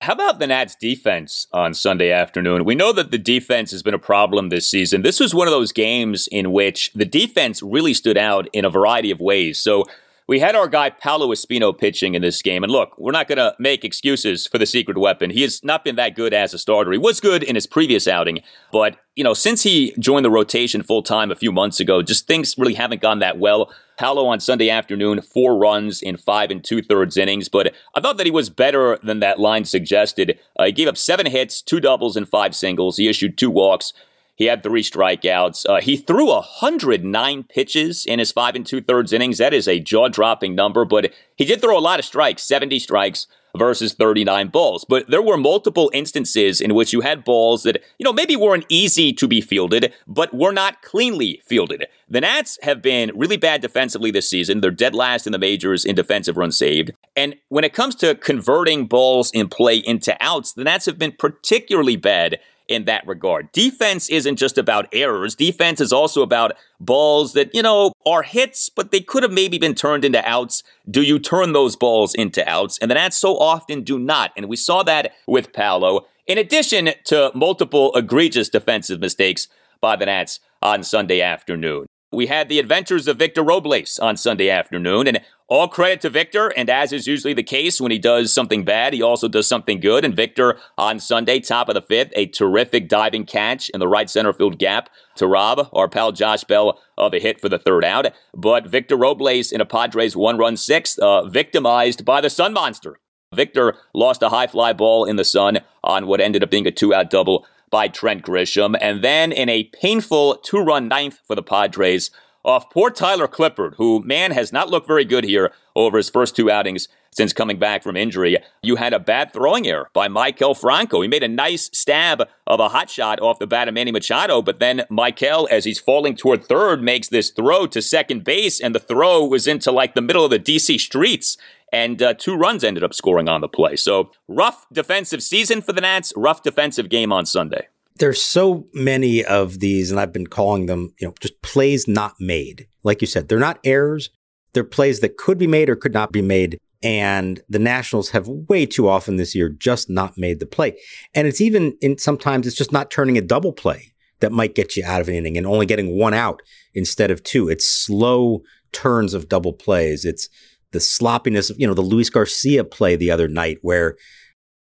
How 0.00 0.12
about 0.12 0.38
the 0.38 0.46
Nats 0.46 0.76
defense 0.78 1.46
on 1.52 1.72
Sunday 1.72 2.10
afternoon? 2.10 2.64
We 2.66 2.74
know 2.74 2.92
that 2.92 3.10
the 3.10 3.18
defense 3.18 3.70
has 3.70 3.82
been 3.82 3.94
a 3.94 3.98
problem 3.98 4.50
this 4.50 4.66
season. 4.66 5.00
This 5.02 5.18
was 5.18 5.34
one 5.34 5.48
of 5.48 5.52
those 5.52 5.72
games 5.72 6.28
in 6.30 6.52
which 6.52 6.92
the 6.92 7.06
defense 7.06 7.62
really 7.62 7.94
stood 7.94 8.18
out 8.18 8.46
in 8.52 8.66
a 8.66 8.70
variety 8.70 9.10
of 9.10 9.20
ways. 9.20 9.58
So 9.58 9.86
we 10.26 10.40
had 10.40 10.54
our 10.54 10.68
guy 10.68 10.88
Paolo 10.90 11.28
Espino 11.28 11.76
pitching 11.76 12.14
in 12.14 12.22
this 12.22 12.40
game. 12.40 12.62
And 12.62 12.72
look, 12.72 12.96
we're 12.98 13.12
not 13.12 13.28
going 13.28 13.38
to 13.38 13.54
make 13.58 13.84
excuses 13.84 14.46
for 14.46 14.58
the 14.58 14.66
secret 14.66 14.96
weapon. 14.96 15.30
He 15.30 15.42
has 15.42 15.62
not 15.62 15.84
been 15.84 15.96
that 15.96 16.16
good 16.16 16.32
as 16.32 16.54
a 16.54 16.58
starter. 16.58 16.92
He 16.92 16.98
was 16.98 17.20
good 17.20 17.42
in 17.42 17.54
his 17.54 17.66
previous 17.66 18.08
outing, 18.08 18.40
but, 18.72 18.96
you 19.16 19.24
know, 19.24 19.34
since 19.34 19.62
he 19.62 19.94
joined 19.98 20.24
the 20.24 20.30
rotation 20.30 20.82
full 20.82 21.02
time 21.02 21.30
a 21.30 21.36
few 21.36 21.52
months 21.52 21.78
ago, 21.78 22.02
just 22.02 22.26
things 22.26 22.56
really 22.56 22.74
haven't 22.74 23.02
gone 23.02 23.18
that 23.18 23.38
well. 23.38 23.72
Paolo 23.96 24.26
on 24.26 24.40
Sunday 24.40 24.70
afternoon, 24.70 25.20
four 25.20 25.56
runs 25.56 26.02
in 26.02 26.16
five 26.16 26.50
and 26.50 26.64
two 26.64 26.82
thirds 26.82 27.16
innings, 27.16 27.48
but 27.48 27.74
I 27.94 28.00
thought 28.00 28.16
that 28.16 28.26
he 28.26 28.32
was 28.32 28.50
better 28.50 28.98
than 29.02 29.20
that 29.20 29.38
line 29.38 29.64
suggested. 29.66 30.38
Uh, 30.58 30.64
he 30.64 30.72
gave 30.72 30.88
up 30.88 30.96
seven 30.96 31.26
hits, 31.26 31.62
two 31.62 31.80
doubles, 31.80 32.16
and 32.16 32.28
five 32.28 32.56
singles. 32.56 32.96
He 32.96 33.08
issued 33.08 33.38
two 33.38 33.50
walks. 33.50 33.92
He 34.36 34.46
had 34.46 34.62
three 34.62 34.82
strikeouts. 34.82 35.64
Uh, 35.68 35.80
he 35.80 35.96
threw 35.96 36.28
109 36.28 37.44
pitches 37.44 38.04
in 38.04 38.18
his 38.18 38.32
five 38.32 38.56
and 38.56 38.66
two 38.66 38.80
thirds 38.80 39.12
innings. 39.12 39.38
That 39.38 39.54
is 39.54 39.68
a 39.68 39.78
jaw 39.78 40.08
dropping 40.08 40.54
number, 40.54 40.84
but 40.84 41.12
he 41.36 41.44
did 41.44 41.60
throw 41.60 41.78
a 41.78 41.80
lot 41.80 41.98
of 41.98 42.04
strikes, 42.04 42.42
70 42.42 42.78
strikes 42.80 43.26
versus 43.56 43.94
39 43.94 44.48
balls. 44.48 44.84
But 44.88 45.08
there 45.08 45.22
were 45.22 45.36
multiple 45.36 45.90
instances 45.94 46.60
in 46.60 46.74
which 46.74 46.92
you 46.92 47.02
had 47.02 47.24
balls 47.24 47.62
that, 47.62 47.82
you 47.98 48.04
know, 48.04 48.12
maybe 48.12 48.36
weren't 48.36 48.66
easy 48.68 49.12
to 49.12 49.28
be 49.28 49.40
fielded, 49.40 49.92
but 50.06 50.34
were 50.34 50.52
not 50.52 50.82
cleanly 50.82 51.40
fielded. 51.44 51.86
The 52.08 52.20
Nats 52.20 52.58
have 52.62 52.82
been 52.82 53.12
really 53.14 53.36
bad 53.36 53.60
defensively 53.60 54.10
this 54.10 54.28
season. 54.28 54.60
They're 54.60 54.70
dead 54.70 54.94
last 54.94 55.26
in 55.26 55.32
the 55.32 55.38
majors 55.38 55.84
in 55.84 55.94
defensive 55.94 56.36
runs 56.36 56.56
saved. 56.56 56.92
And 57.16 57.36
when 57.48 57.64
it 57.64 57.72
comes 57.72 57.94
to 57.96 58.14
converting 58.16 58.86
balls 58.86 59.30
in 59.32 59.48
play 59.48 59.76
into 59.76 60.16
outs, 60.20 60.52
the 60.52 60.64
Nats 60.64 60.86
have 60.86 60.98
been 60.98 61.12
particularly 61.12 61.96
bad 61.96 62.40
in 62.68 62.84
that 62.84 63.06
regard. 63.06 63.50
Defense 63.52 64.08
isn't 64.08 64.36
just 64.36 64.58
about 64.58 64.88
errors. 64.92 65.34
Defense 65.34 65.80
is 65.80 65.92
also 65.92 66.22
about 66.22 66.52
balls 66.80 67.32
that, 67.34 67.54
you 67.54 67.62
know, 67.62 67.92
are 68.06 68.22
hits, 68.22 68.68
but 68.68 68.90
they 68.90 69.00
could 69.00 69.22
have 69.22 69.32
maybe 69.32 69.58
been 69.58 69.74
turned 69.74 70.04
into 70.04 70.26
outs. 70.28 70.62
Do 70.90 71.02
you 71.02 71.18
turn 71.18 71.52
those 71.52 71.76
balls 71.76 72.14
into 72.14 72.48
outs? 72.48 72.78
And 72.78 72.90
the 72.90 72.94
Nats 72.94 73.16
so 73.16 73.38
often 73.38 73.82
do 73.82 73.98
not. 73.98 74.32
And 74.36 74.48
we 74.48 74.56
saw 74.56 74.82
that 74.84 75.12
with 75.26 75.52
Paolo. 75.52 76.06
In 76.26 76.38
addition 76.38 76.90
to 77.04 77.30
multiple 77.34 77.94
egregious 77.94 78.48
defensive 78.48 79.00
mistakes 79.00 79.48
by 79.80 79.96
the 79.96 80.06
Nats 80.06 80.40
on 80.62 80.82
Sunday 80.82 81.20
afternoon. 81.20 81.86
We 82.12 82.26
had 82.26 82.48
the 82.48 82.60
adventures 82.60 83.08
of 83.08 83.18
Victor 83.18 83.42
Robles 83.42 83.98
on 83.98 84.16
Sunday 84.16 84.48
afternoon, 84.48 85.08
and 85.08 85.20
all 85.48 85.68
credit 85.68 86.00
to 86.02 86.10
Victor, 86.10 86.48
and 86.56 86.70
as 86.70 86.92
is 86.92 87.06
usually 87.06 87.34
the 87.34 87.42
case 87.42 87.80
when 87.80 87.90
he 87.90 87.98
does 87.98 88.32
something 88.32 88.64
bad, 88.64 88.94
he 88.94 89.02
also 89.02 89.28
does 89.28 89.46
something 89.46 89.80
good. 89.80 90.04
And 90.04 90.14
Victor 90.14 90.58
on 90.78 90.98
Sunday, 91.00 91.40
top 91.40 91.68
of 91.68 91.74
the 91.74 91.82
fifth, 91.82 92.12
a 92.14 92.26
terrific 92.26 92.88
diving 92.88 93.26
catch 93.26 93.68
in 93.70 93.80
the 93.80 93.88
right 93.88 94.08
center 94.08 94.32
field 94.32 94.58
gap 94.58 94.88
to 95.16 95.26
rob 95.26 95.68
our 95.72 95.88
pal 95.88 96.12
Josh 96.12 96.44
Bell 96.44 96.78
of 96.96 97.12
a 97.12 97.18
hit 97.18 97.40
for 97.40 97.48
the 97.48 97.58
third 97.58 97.84
out. 97.84 98.06
But 98.32 98.66
Victor 98.66 98.96
Robles 98.96 99.52
in 99.52 99.60
a 99.60 99.66
Padres 99.66 100.16
one 100.16 100.38
run 100.38 100.56
sixth, 100.56 100.98
uh, 101.00 101.26
victimized 101.28 102.04
by 102.04 102.20
the 102.20 102.30
Sun 102.30 102.52
Monster. 102.52 102.98
Victor 103.34 103.74
lost 103.92 104.22
a 104.22 104.28
high 104.28 104.46
fly 104.46 104.72
ball 104.72 105.04
in 105.04 105.16
the 105.16 105.24
sun 105.24 105.58
on 105.82 106.06
what 106.06 106.20
ended 106.20 106.42
up 106.42 106.50
being 106.50 106.66
a 106.66 106.70
two 106.70 106.94
out 106.94 107.10
double 107.10 107.46
by 107.74 107.88
Trent 107.88 108.22
Grisham. 108.22 108.76
And 108.80 109.02
then 109.02 109.32
in 109.32 109.48
a 109.48 109.64
painful 109.64 110.36
two 110.44 110.58
run 110.58 110.86
ninth 110.86 111.18
for 111.26 111.34
the 111.34 111.42
Padres, 111.42 112.12
off 112.44 112.70
poor 112.70 112.88
Tyler 112.88 113.26
Clippard, 113.26 113.74
who, 113.78 114.00
man, 114.04 114.30
has 114.30 114.52
not 114.52 114.70
looked 114.70 114.86
very 114.86 115.04
good 115.04 115.24
here 115.24 115.50
over 115.74 115.96
his 115.96 116.08
first 116.08 116.36
two 116.36 116.48
outings 116.48 116.86
since 117.10 117.32
coming 117.32 117.58
back 117.58 117.82
from 117.82 117.96
injury. 117.96 118.36
You 118.62 118.76
had 118.76 118.92
a 118.92 119.00
bad 119.00 119.32
throwing 119.32 119.66
error 119.66 119.90
by 119.92 120.06
Michael 120.06 120.54
Franco. 120.54 121.00
He 121.00 121.08
made 121.08 121.24
a 121.24 121.28
nice 121.28 121.68
stab 121.72 122.22
of 122.46 122.60
a 122.60 122.68
hot 122.68 122.90
shot 122.90 123.20
off 123.20 123.40
the 123.40 123.46
bat 123.48 123.66
of 123.66 123.74
Manny 123.74 123.90
Machado, 123.90 124.40
but 124.40 124.60
then 124.60 124.82
Michael, 124.88 125.48
as 125.50 125.64
he's 125.64 125.80
falling 125.80 126.14
toward 126.14 126.44
third, 126.44 126.80
makes 126.80 127.08
this 127.08 127.30
throw 127.30 127.66
to 127.66 127.82
second 127.82 128.22
base, 128.22 128.60
and 128.60 128.72
the 128.72 128.78
throw 128.78 129.24
was 129.24 129.48
into 129.48 129.72
like 129.72 129.96
the 129.96 130.00
middle 130.00 130.24
of 130.24 130.30
the 130.30 130.38
DC 130.38 130.78
streets. 130.78 131.36
And 131.74 132.00
uh, 132.00 132.14
two 132.14 132.36
runs 132.36 132.62
ended 132.62 132.84
up 132.84 132.94
scoring 132.94 133.28
on 133.28 133.40
the 133.40 133.48
play. 133.48 133.74
So 133.74 134.12
rough 134.28 134.64
defensive 134.72 135.22
season 135.22 135.60
for 135.60 135.72
the 135.72 135.80
Nats, 135.80 136.12
rough 136.16 136.42
defensive 136.42 136.88
game 136.88 137.12
on 137.12 137.26
Sunday 137.26 137.66
there's 137.96 138.20
so 138.20 138.66
many 138.74 139.24
of 139.24 139.60
these, 139.60 139.90
and 139.90 140.00
I've 140.00 140.12
been 140.12 140.26
calling 140.26 140.66
them, 140.66 140.92
you 140.98 141.06
know, 141.06 141.14
just 141.20 141.40
plays 141.42 141.86
not 141.86 142.14
made. 142.18 142.66
Like 142.82 143.00
you 143.00 143.06
said, 143.06 143.28
they're 143.28 143.38
not 143.38 143.60
errors. 143.62 144.10
They're 144.52 144.64
plays 144.64 145.00
that 145.00 145.16
could 145.16 145.38
be 145.38 145.46
made 145.46 145.68
or 145.68 145.76
could 145.76 145.94
not 145.94 146.12
be 146.12 146.22
made. 146.22 146.58
And 146.82 147.40
the 147.48 147.58
Nationals 147.58 148.10
have 148.10 148.28
way 148.28 148.66
too 148.66 148.88
often 148.88 149.16
this 149.16 149.34
year 149.34 149.48
just 149.48 149.88
not 149.88 150.18
made 150.18 150.40
the 150.40 150.46
play. 150.46 150.76
And 151.14 151.26
it's 151.26 151.40
even 151.40 151.76
in 151.80 151.98
sometimes 151.98 152.46
it's 152.46 152.56
just 152.56 152.72
not 152.72 152.90
turning 152.90 153.16
a 153.16 153.22
double 153.22 153.52
play 153.52 153.94
that 154.20 154.32
might 154.32 154.54
get 154.54 154.76
you 154.76 154.84
out 154.84 155.00
of 155.00 155.08
an 155.08 155.14
inning 155.14 155.38
and 155.38 155.46
only 155.46 155.66
getting 155.66 155.96
one 155.98 156.14
out 156.14 156.42
instead 156.74 157.10
of 157.10 157.22
two. 157.22 157.48
It's 157.48 157.66
slow 157.66 158.42
turns 158.72 159.14
of 159.14 159.28
double 159.28 159.52
plays. 159.52 160.04
It's 160.04 160.28
the 160.74 160.80
sloppiness 160.80 161.48
of, 161.48 161.58
you 161.58 161.66
know, 161.66 161.72
the 161.72 161.80
Luis 161.80 162.10
Garcia 162.10 162.64
play 162.64 162.96
the 162.96 163.10
other 163.10 163.28
night 163.28 163.58
where 163.62 163.96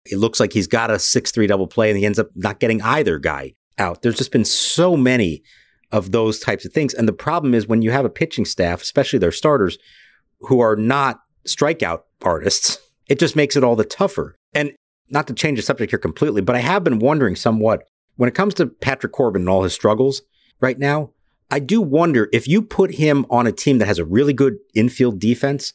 it 0.05 0.17
looks 0.17 0.39
like 0.39 0.53
he's 0.53 0.67
got 0.67 0.91
a 0.91 0.99
6 0.99 1.31
3 1.31 1.47
double 1.47 1.67
play 1.67 1.89
and 1.89 1.99
he 1.99 2.05
ends 2.05 2.19
up 2.19 2.29
not 2.35 2.59
getting 2.59 2.81
either 2.81 3.19
guy 3.19 3.55
out. 3.77 4.01
There's 4.01 4.17
just 4.17 4.31
been 4.31 4.45
so 4.45 4.95
many 4.95 5.43
of 5.91 6.11
those 6.11 6.39
types 6.39 6.65
of 6.65 6.71
things. 6.71 6.93
And 6.93 7.07
the 7.07 7.13
problem 7.13 7.53
is 7.53 7.67
when 7.67 7.81
you 7.81 7.91
have 7.91 8.05
a 8.05 8.09
pitching 8.09 8.45
staff, 8.45 8.81
especially 8.81 9.19
their 9.19 9.31
starters, 9.31 9.77
who 10.41 10.59
are 10.59 10.75
not 10.75 11.19
strikeout 11.45 12.01
artists, 12.21 12.77
it 13.07 13.19
just 13.19 13.35
makes 13.35 13.55
it 13.55 13.63
all 13.63 13.75
the 13.75 13.83
tougher. 13.83 14.35
And 14.53 14.73
not 15.09 15.27
to 15.27 15.33
change 15.33 15.57
the 15.57 15.63
subject 15.63 15.91
here 15.91 15.99
completely, 15.99 16.41
but 16.41 16.55
I 16.55 16.59
have 16.59 16.83
been 16.83 16.99
wondering 16.99 17.35
somewhat 17.35 17.83
when 18.15 18.29
it 18.29 18.35
comes 18.35 18.53
to 18.55 18.67
Patrick 18.67 19.11
Corbin 19.11 19.43
and 19.43 19.49
all 19.49 19.63
his 19.63 19.73
struggles 19.73 20.21
right 20.59 20.79
now. 20.79 21.11
I 21.51 21.59
do 21.59 21.81
wonder 21.81 22.27
if 22.33 22.47
you 22.47 22.61
put 22.61 22.95
him 22.95 23.25
on 23.29 23.45
a 23.45 23.51
team 23.51 23.77
that 23.77 23.85
has 23.85 23.99
a 23.99 24.05
really 24.05 24.33
good 24.33 24.57
infield 24.73 25.19
defense, 25.19 25.73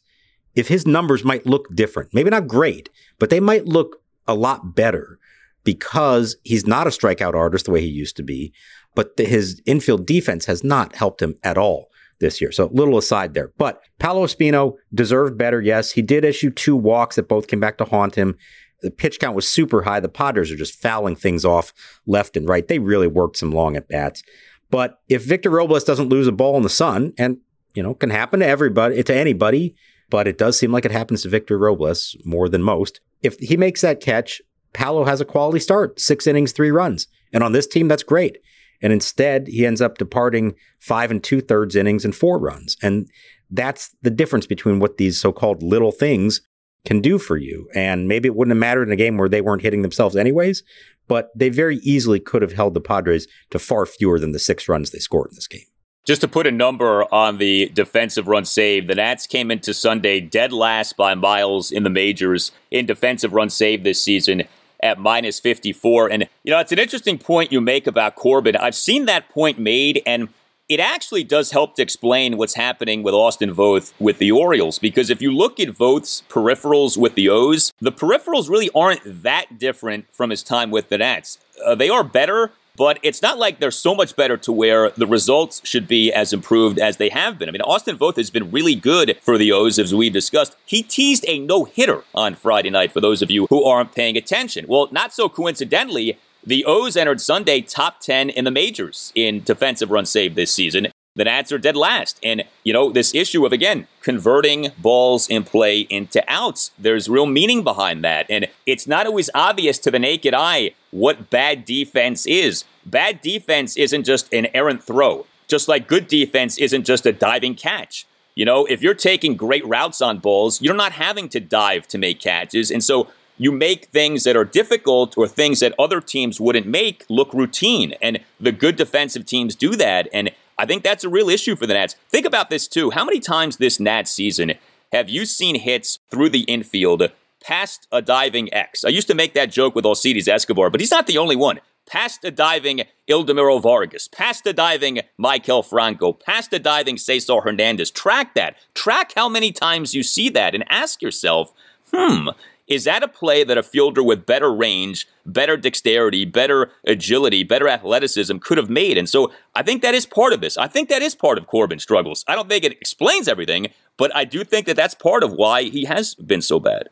if 0.54 0.68
his 0.68 0.86
numbers 0.86 1.24
might 1.24 1.46
look 1.46 1.74
different. 1.74 2.12
Maybe 2.12 2.30
not 2.30 2.48
great, 2.48 2.88
but 3.18 3.30
they 3.30 3.40
might 3.40 3.66
look 3.66 4.02
a 4.26 4.34
lot 4.34 4.74
better 4.74 5.18
because 5.64 6.36
he's 6.42 6.66
not 6.66 6.86
a 6.86 6.90
strikeout 6.90 7.34
artist 7.34 7.66
the 7.66 7.70
way 7.70 7.80
he 7.80 7.88
used 7.88 8.16
to 8.16 8.22
be, 8.22 8.52
but 8.94 9.16
the, 9.16 9.24
his 9.24 9.62
infield 9.66 10.06
defense 10.06 10.46
has 10.46 10.64
not 10.64 10.94
helped 10.94 11.22
him 11.22 11.36
at 11.42 11.58
all 11.58 11.90
this 12.18 12.40
year. 12.40 12.52
So 12.52 12.66
little 12.72 12.98
aside 12.98 13.34
there. 13.34 13.52
But 13.58 13.82
Paolo 13.98 14.26
Espino 14.26 14.76
deserved 14.94 15.36
better. 15.36 15.60
Yes, 15.60 15.92
he 15.92 16.02
did 16.02 16.24
issue 16.24 16.50
two 16.50 16.76
walks 16.76 17.16
that 17.16 17.28
both 17.28 17.46
came 17.46 17.60
back 17.60 17.78
to 17.78 17.84
haunt 17.84 18.14
him. 18.14 18.36
The 18.82 18.90
pitch 18.90 19.20
count 19.20 19.36
was 19.36 19.48
super 19.48 19.82
high. 19.82 20.00
The 20.00 20.08
Padres 20.08 20.50
are 20.50 20.56
just 20.56 20.80
fouling 20.80 21.16
things 21.16 21.44
off 21.44 21.72
left 22.06 22.36
and 22.36 22.48
right. 22.48 22.66
They 22.66 22.78
really 22.78 23.06
worked 23.06 23.36
some 23.36 23.52
long 23.52 23.76
at 23.76 23.88
bats. 23.88 24.22
But 24.70 25.00
if 25.08 25.24
Victor 25.24 25.50
Robles 25.50 25.84
doesn't 25.84 26.08
lose 26.08 26.26
a 26.26 26.32
ball 26.32 26.56
in 26.56 26.62
the 26.62 26.68
sun, 26.68 27.12
and 27.18 27.38
you 27.74 27.82
know, 27.82 27.94
can 27.94 28.10
happen 28.10 28.40
to 28.40 28.46
everybody, 28.46 29.02
to 29.02 29.14
anybody, 29.14 29.74
but 30.10 30.26
it 30.26 30.36
does 30.36 30.58
seem 30.58 30.72
like 30.72 30.84
it 30.84 30.90
happens 30.92 31.22
to 31.22 31.28
Victor 31.28 31.56
Robles 31.56 32.16
more 32.24 32.48
than 32.48 32.62
most 32.62 33.00
if 33.22 33.38
he 33.38 33.56
makes 33.56 33.80
that 33.82 34.00
catch, 34.00 34.40
Paolo 34.72 35.04
has 35.04 35.20
a 35.20 35.24
quality 35.24 35.60
start, 35.60 36.00
six 36.00 36.26
innings, 36.26 36.52
three 36.52 36.70
runs. 36.70 37.06
And 37.32 37.42
on 37.42 37.52
this 37.52 37.66
team, 37.66 37.88
that's 37.88 38.02
great. 38.02 38.38
And 38.82 38.92
instead, 38.92 39.46
he 39.48 39.66
ends 39.66 39.80
up 39.80 39.98
departing 39.98 40.54
five 40.78 41.10
and 41.10 41.22
two 41.22 41.40
thirds 41.40 41.76
innings 41.76 42.04
and 42.04 42.14
four 42.14 42.38
runs. 42.38 42.76
And 42.82 43.08
that's 43.50 43.94
the 44.02 44.10
difference 44.10 44.46
between 44.46 44.78
what 44.78 44.96
these 44.96 45.20
so 45.20 45.32
called 45.32 45.62
little 45.62 45.92
things 45.92 46.40
can 46.86 47.00
do 47.00 47.18
for 47.18 47.36
you. 47.36 47.68
And 47.74 48.08
maybe 48.08 48.28
it 48.28 48.34
wouldn't 48.34 48.54
have 48.54 48.60
mattered 48.60 48.88
in 48.88 48.92
a 48.92 48.96
game 48.96 49.18
where 49.18 49.28
they 49.28 49.42
weren't 49.42 49.62
hitting 49.62 49.82
themselves 49.82 50.16
anyways, 50.16 50.62
but 51.08 51.28
they 51.36 51.50
very 51.50 51.76
easily 51.78 52.20
could 52.20 52.40
have 52.40 52.52
held 52.52 52.72
the 52.72 52.80
Padres 52.80 53.26
to 53.50 53.58
far 53.58 53.84
fewer 53.84 54.18
than 54.18 54.32
the 54.32 54.38
six 54.38 54.66
runs 54.66 54.90
they 54.90 54.98
scored 54.98 55.30
in 55.30 55.34
this 55.34 55.48
game. 55.48 55.60
Just 56.06 56.22
to 56.22 56.28
put 56.28 56.46
a 56.46 56.50
number 56.50 57.04
on 57.12 57.38
the 57.38 57.70
defensive 57.74 58.26
run 58.26 58.44
saved, 58.44 58.88
the 58.88 58.94
Nats 58.94 59.26
came 59.26 59.50
into 59.50 59.74
Sunday 59.74 60.18
dead 60.20 60.52
last 60.52 60.96
by 60.96 61.14
miles 61.14 61.70
in 61.70 61.82
the 61.82 61.90
majors 61.90 62.52
in 62.70 62.86
defensive 62.86 63.34
run 63.34 63.50
saved 63.50 63.84
this 63.84 64.02
season 64.02 64.44
at 64.82 64.98
minus 64.98 65.38
54. 65.38 66.10
And, 66.10 66.28
you 66.42 66.50
know, 66.50 66.58
it's 66.58 66.72
an 66.72 66.78
interesting 66.78 67.18
point 67.18 67.52
you 67.52 67.60
make 67.60 67.86
about 67.86 68.16
Corbin. 68.16 68.56
I've 68.56 68.74
seen 68.74 69.04
that 69.06 69.28
point 69.28 69.58
made, 69.58 70.02
and 70.06 70.30
it 70.70 70.80
actually 70.80 71.22
does 71.22 71.50
help 71.50 71.74
to 71.74 71.82
explain 71.82 72.38
what's 72.38 72.54
happening 72.54 73.02
with 73.02 73.12
Austin 73.12 73.54
Voth 73.54 73.92
with 73.98 74.18
the 74.18 74.30
Orioles. 74.30 74.78
Because 74.78 75.10
if 75.10 75.20
you 75.20 75.32
look 75.32 75.60
at 75.60 75.68
Voth's 75.68 76.22
peripherals 76.28 76.96
with 76.96 77.14
the 77.14 77.28
O's, 77.28 77.72
the 77.80 77.92
peripherals 77.92 78.48
really 78.48 78.70
aren't 78.74 79.22
that 79.22 79.58
different 79.58 80.06
from 80.12 80.30
his 80.30 80.42
time 80.42 80.70
with 80.70 80.88
the 80.88 80.98
Nats. 80.98 81.38
Uh, 81.64 81.74
they 81.74 81.90
are 81.90 82.04
better, 82.04 82.52
but 82.80 82.98
it's 83.02 83.20
not 83.20 83.36
like 83.36 83.60
they're 83.60 83.70
so 83.70 83.94
much 83.94 84.16
better 84.16 84.38
to 84.38 84.50
where 84.50 84.88
the 84.92 85.06
results 85.06 85.60
should 85.64 85.86
be 85.86 86.10
as 86.10 86.32
improved 86.32 86.78
as 86.78 86.96
they 86.96 87.10
have 87.10 87.38
been. 87.38 87.46
I 87.46 87.52
mean, 87.52 87.60
Austin 87.60 87.98
Voth 87.98 88.16
has 88.16 88.30
been 88.30 88.50
really 88.50 88.74
good 88.74 89.18
for 89.20 89.36
the 89.36 89.52
O's, 89.52 89.78
as 89.78 89.94
we 89.94 90.08
discussed. 90.08 90.56
He 90.64 90.82
teased 90.82 91.26
a 91.28 91.38
no 91.40 91.64
hitter 91.64 92.04
on 92.14 92.36
Friday 92.36 92.70
night 92.70 92.90
for 92.90 93.02
those 93.02 93.20
of 93.20 93.30
you 93.30 93.46
who 93.50 93.64
aren't 93.64 93.94
paying 93.94 94.16
attention. 94.16 94.64
Well, 94.66 94.88
not 94.92 95.12
so 95.12 95.28
coincidentally, 95.28 96.18
the 96.42 96.64
O's 96.64 96.96
entered 96.96 97.20
Sunday 97.20 97.60
top 97.60 98.00
10 98.00 98.30
in 98.30 98.46
the 98.46 98.50
majors 98.50 99.12
in 99.14 99.42
defensive 99.42 99.90
run 99.90 100.06
saved 100.06 100.34
this 100.34 100.50
season 100.50 100.88
the 101.20 101.24
Nats 101.24 101.52
are 101.52 101.58
dead 101.58 101.76
last. 101.76 102.18
And, 102.22 102.44
you 102.64 102.72
know, 102.72 102.90
this 102.90 103.14
issue 103.14 103.44
of, 103.44 103.52
again, 103.52 103.86
converting 104.00 104.72
balls 104.78 105.28
in 105.28 105.44
play 105.44 105.80
into 105.80 106.24
outs, 106.26 106.70
there's 106.78 107.10
real 107.10 107.26
meaning 107.26 107.62
behind 107.62 108.02
that. 108.04 108.24
And 108.30 108.48
it's 108.64 108.86
not 108.86 109.06
always 109.06 109.28
obvious 109.34 109.78
to 109.80 109.90
the 109.90 109.98
naked 109.98 110.32
eye 110.32 110.70
what 110.90 111.28
bad 111.28 111.66
defense 111.66 112.24
is. 112.26 112.64
Bad 112.86 113.20
defense 113.20 113.76
isn't 113.76 114.04
just 114.04 114.32
an 114.32 114.46
errant 114.54 114.82
throw, 114.82 115.26
just 115.46 115.68
like 115.68 115.86
good 115.86 116.08
defense 116.08 116.56
isn't 116.56 116.84
just 116.84 117.04
a 117.04 117.12
diving 117.12 117.54
catch. 117.54 118.06
You 118.34 118.46
know, 118.46 118.64
if 118.64 118.80
you're 118.80 118.94
taking 118.94 119.36
great 119.36 119.66
routes 119.66 120.00
on 120.00 120.20
balls, 120.20 120.62
you're 120.62 120.74
not 120.74 120.92
having 120.92 121.28
to 121.30 121.40
dive 121.40 121.86
to 121.88 121.98
make 121.98 122.18
catches. 122.18 122.70
And 122.70 122.82
so 122.82 123.08
you 123.36 123.52
make 123.52 123.86
things 123.86 124.24
that 124.24 124.36
are 124.36 124.44
difficult 124.46 125.18
or 125.18 125.28
things 125.28 125.60
that 125.60 125.74
other 125.78 126.00
teams 126.00 126.40
wouldn't 126.40 126.66
make 126.66 127.04
look 127.10 127.34
routine. 127.34 127.92
And 128.00 128.20
the 128.40 128.52
good 128.52 128.76
defensive 128.76 129.26
teams 129.26 129.54
do 129.54 129.76
that. 129.76 130.08
And 130.14 130.30
I 130.60 130.66
think 130.66 130.82
that's 130.82 131.04
a 131.04 131.08
real 131.08 131.30
issue 131.30 131.56
for 131.56 131.66
the 131.66 131.72
Nats. 131.72 131.96
Think 132.10 132.26
about 132.26 132.50
this 132.50 132.68
too. 132.68 132.90
How 132.90 133.02
many 133.02 133.18
times 133.18 133.56
this 133.56 133.80
Nats 133.80 134.10
season 134.10 134.52
have 134.92 135.08
you 135.08 135.24
seen 135.24 135.54
hits 135.58 136.00
through 136.10 136.28
the 136.28 136.42
infield 136.42 137.10
past 137.42 137.88
a 137.90 138.02
diving 138.02 138.52
X? 138.52 138.84
I 138.84 138.90
used 138.90 139.08
to 139.08 139.14
make 139.14 139.32
that 139.32 139.50
joke 139.50 139.74
with 139.74 139.86
Alcides 139.86 140.28
Escobar, 140.28 140.68
but 140.68 140.80
he's 140.80 140.90
not 140.90 141.06
the 141.06 141.16
only 141.16 141.34
one. 141.34 141.60
Past 141.86 142.26
a 142.26 142.30
diving 142.30 142.82
Ildemaro 143.08 143.62
Vargas, 143.62 144.06
past 144.06 144.46
a 144.46 144.52
diving 144.52 145.00
Michael 145.16 145.62
Franco, 145.62 146.12
past 146.12 146.52
a 146.52 146.58
diving 146.58 146.98
Cesar 146.98 147.40
Hernandez. 147.40 147.90
Track 147.90 148.34
that. 148.34 148.56
Track 148.74 149.12
how 149.16 149.30
many 149.30 149.52
times 149.52 149.94
you 149.94 150.02
see 150.02 150.28
that 150.28 150.54
and 150.54 150.64
ask 150.68 151.00
yourself, 151.00 151.54
hmm, 151.90 152.28
is 152.70 152.84
that 152.84 153.02
a 153.02 153.08
play 153.08 153.42
that 153.42 153.58
a 153.58 153.62
fielder 153.62 154.02
with 154.02 154.24
better 154.24 154.54
range, 154.54 155.06
better 155.26 155.56
dexterity, 155.56 156.24
better 156.24 156.70
agility, 156.86 157.42
better 157.42 157.68
athleticism 157.68 158.38
could 158.38 158.56
have 158.56 158.70
made? 158.70 158.96
And 158.96 159.08
so 159.08 159.32
I 159.56 159.62
think 159.62 159.82
that 159.82 159.92
is 159.92 160.06
part 160.06 160.32
of 160.32 160.40
this. 160.40 160.56
I 160.56 160.68
think 160.68 160.88
that 160.88 161.02
is 161.02 161.16
part 161.16 161.36
of 161.36 161.48
Corbin's 161.48 161.82
struggles. 161.82 162.24
I 162.28 162.36
don't 162.36 162.48
think 162.48 162.64
it 162.64 162.72
explains 162.72 163.26
everything, 163.26 163.66
but 163.98 164.14
I 164.14 164.24
do 164.24 164.44
think 164.44 164.66
that 164.66 164.76
that's 164.76 164.94
part 164.94 165.24
of 165.24 165.32
why 165.32 165.64
he 165.64 165.84
has 165.84 166.14
been 166.14 166.40
so 166.40 166.60
bad. 166.60 166.88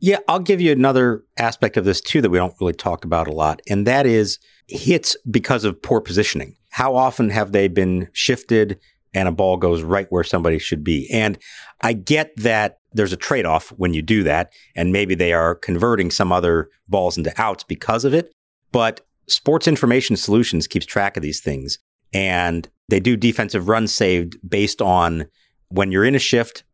Yeah, 0.00 0.18
I'll 0.26 0.40
give 0.40 0.60
you 0.60 0.72
another 0.72 1.24
aspect 1.38 1.76
of 1.76 1.84
this 1.84 2.00
too 2.00 2.20
that 2.22 2.30
we 2.30 2.38
don't 2.38 2.54
really 2.60 2.72
talk 2.72 3.04
about 3.04 3.28
a 3.28 3.32
lot, 3.32 3.60
and 3.68 3.86
that 3.86 4.06
is 4.06 4.38
hits 4.66 5.16
because 5.30 5.62
of 5.64 5.80
poor 5.80 6.00
positioning. 6.00 6.56
How 6.70 6.96
often 6.96 7.30
have 7.30 7.52
they 7.52 7.68
been 7.68 8.08
shifted 8.12 8.80
and 9.12 9.28
a 9.28 9.32
ball 9.32 9.58
goes 9.58 9.82
right 9.82 10.06
where 10.08 10.24
somebody 10.24 10.58
should 10.58 10.82
be? 10.82 11.08
And 11.12 11.38
I 11.82 11.92
get 11.92 12.32
that 12.36 12.79
there's 12.92 13.12
a 13.12 13.16
trade 13.16 13.46
off 13.46 13.68
when 13.76 13.94
you 13.94 14.02
do 14.02 14.22
that. 14.24 14.52
And 14.74 14.92
maybe 14.92 15.14
they 15.14 15.32
are 15.32 15.54
converting 15.54 16.10
some 16.10 16.32
other 16.32 16.68
balls 16.88 17.16
into 17.16 17.32
outs 17.40 17.64
because 17.64 18.04
of 18.04 18.14
it. 18.14 18.32
But 18.72 19.00
Sports 19.28 19.68
Information 19.68 20.16
Solutions 20.16 20.66
keeps 20.66 20.86
track 20.86 21.16
of 21.16 21.22
these 21.22 21.40
things. 21.40 21.78
And 22.12 22.68
they 22.88 23.00
do 23.00 23.16
defensive 23.16 23.68
runs 23.68 23.94
saved 23.94 24.36
based 24.48 24.82
on 24.82 25.26
when 25.68 25.92
you're 25.92 26.04
in 26.04 26.16
a 26.16 26.20
shift, 26.20 26.64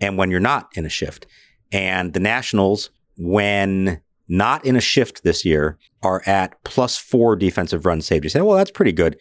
and 0.00 0.16
when 0.16 0.30
you're 0.30 0.40
not 0.40 0.68
in 0.74 0.86
a 0.86 0.90
shift. 0.90 1.26
And 1.72 2.12
the 2.12 2.20
Nationals, 2.20 2.90
when 3.16 4.00
not 4.28 4.64
in 4.64 4.76
a 4.76 4.80
shift 4.80 5.24
this 5.24 5.44
year, 5.44 5.78
are 6.02 6.22
at 6.26 6.62
plus 6.64 6.96
four 6.96 7.36
defensive 7.36 7.84
run 7.84 8.00
saved. 8.00 8.24
You 8.24 8.30
say, 8.30 8.40
well, 8.40 8.56
that's 8.56 8.70
pretty 8.70 8.92
good. 8.92 9.18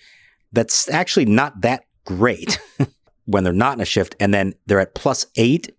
That's 0.52 0.90
actually 0.90 1.26
not 1.26 1.62
that 1.62 1.86
great 2.06 2.60
when 3.26 3.44
they're 3.44 3.54
not 3.54 3.76
in 3.76 3.82
a 3.82 3.86
shift. 3.86 4.16
And 4.20 4.34
then 4.34 4.54
they're 4.66 4.80
at 4.80 4.96
plus 4.96 5.26
eight 5.36 5.76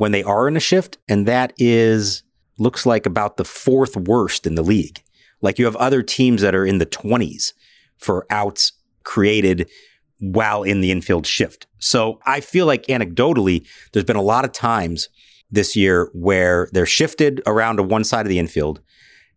when 0.00 0.12
they 0.12 0.22
are 0.22 0.48
in 0.48 0.56
a 0.56 0.60
shift. 0.60 0.96
And 1.10 1.28
that 1.28 1.52
is, 1.58 2.22
looks 2.58 2.86
like 2.86 3.04
about 3.04 3.36
the 3.36 3.44
fourth 3.44 3.98
worst 3.98 4.46
in 4.46 4.54
the 4.54 4.62
league. 4.62 5.02
Like 5.42 5.58
you 5.58 5.66
have 5.66 5.76
other 5.76 6.02
teams 6.02 6.40
that 6.40 6.54
are 6.54 6.64
in 6.64 6.78
the 6.78 6.86
20s 6.86 7.52
for 7.98 8.26
outs 8.30 8.72
created 9.04 9.68
while 10.18 10.62
in 10.62 10.80
the 10.80 10.90
infield 10.90 11.26
shift. 11.26 11.66
So 11.78 12.18
I 12.24 12.40
feel 12.40 12.64
like 12.64 12.86
anecdotally, 12.86 13.66
there's 13.92 14.06
been 14.06 14.16
a 14.16 14.22
lot 14.22 14.46
of 14.46 14.52
times 14.52 15.10
this 15.50 15.76
year 15.76 16.10
where 16.14 16.70
they're 16.72 16.86
shifted 16.86 17.42
around 17.46 17.76
to 17.76 17.82
one 17.82 18.04
side 18.04 18.24
of 18.24 18.30
the 18.30 18.38
infield 18.38 18.80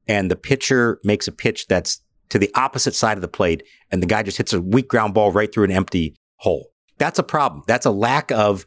and 0.08 0.32
the 0.32 0.38
pitcher 0.38 1.02
makes 1.04 1.28
a 1.28 1.34
pitch 1.34 1.68
that's 1.68 2.00
to 2.30 2.40
the 2.40 2.52
opposite 2.56 2.96
side 2.96 3.18
of 3.18 3.22
the 3.22 3.28
plate 3.28 3.64
and 3.92 4.02
the 4.02 4.08
guy 4.08 4.24
just 4.24 4.38
hits 4.38 4.54
a 4.54 4.62
weak 4.62 4.88
ground 4.88 5.14
ball 5.14 5.30
right 5.30 5.54
through 5.54 5.66
an 5.66 5.72
empty 5.72 6.16
hole. 6.38 6.70
That's 7.00 7.20
a 7.20 7.24
problem. 7.24 7.64
That's 7.68 7.86
a 7.86 7.92
lack 7.92 8.32
of 8.32 8.66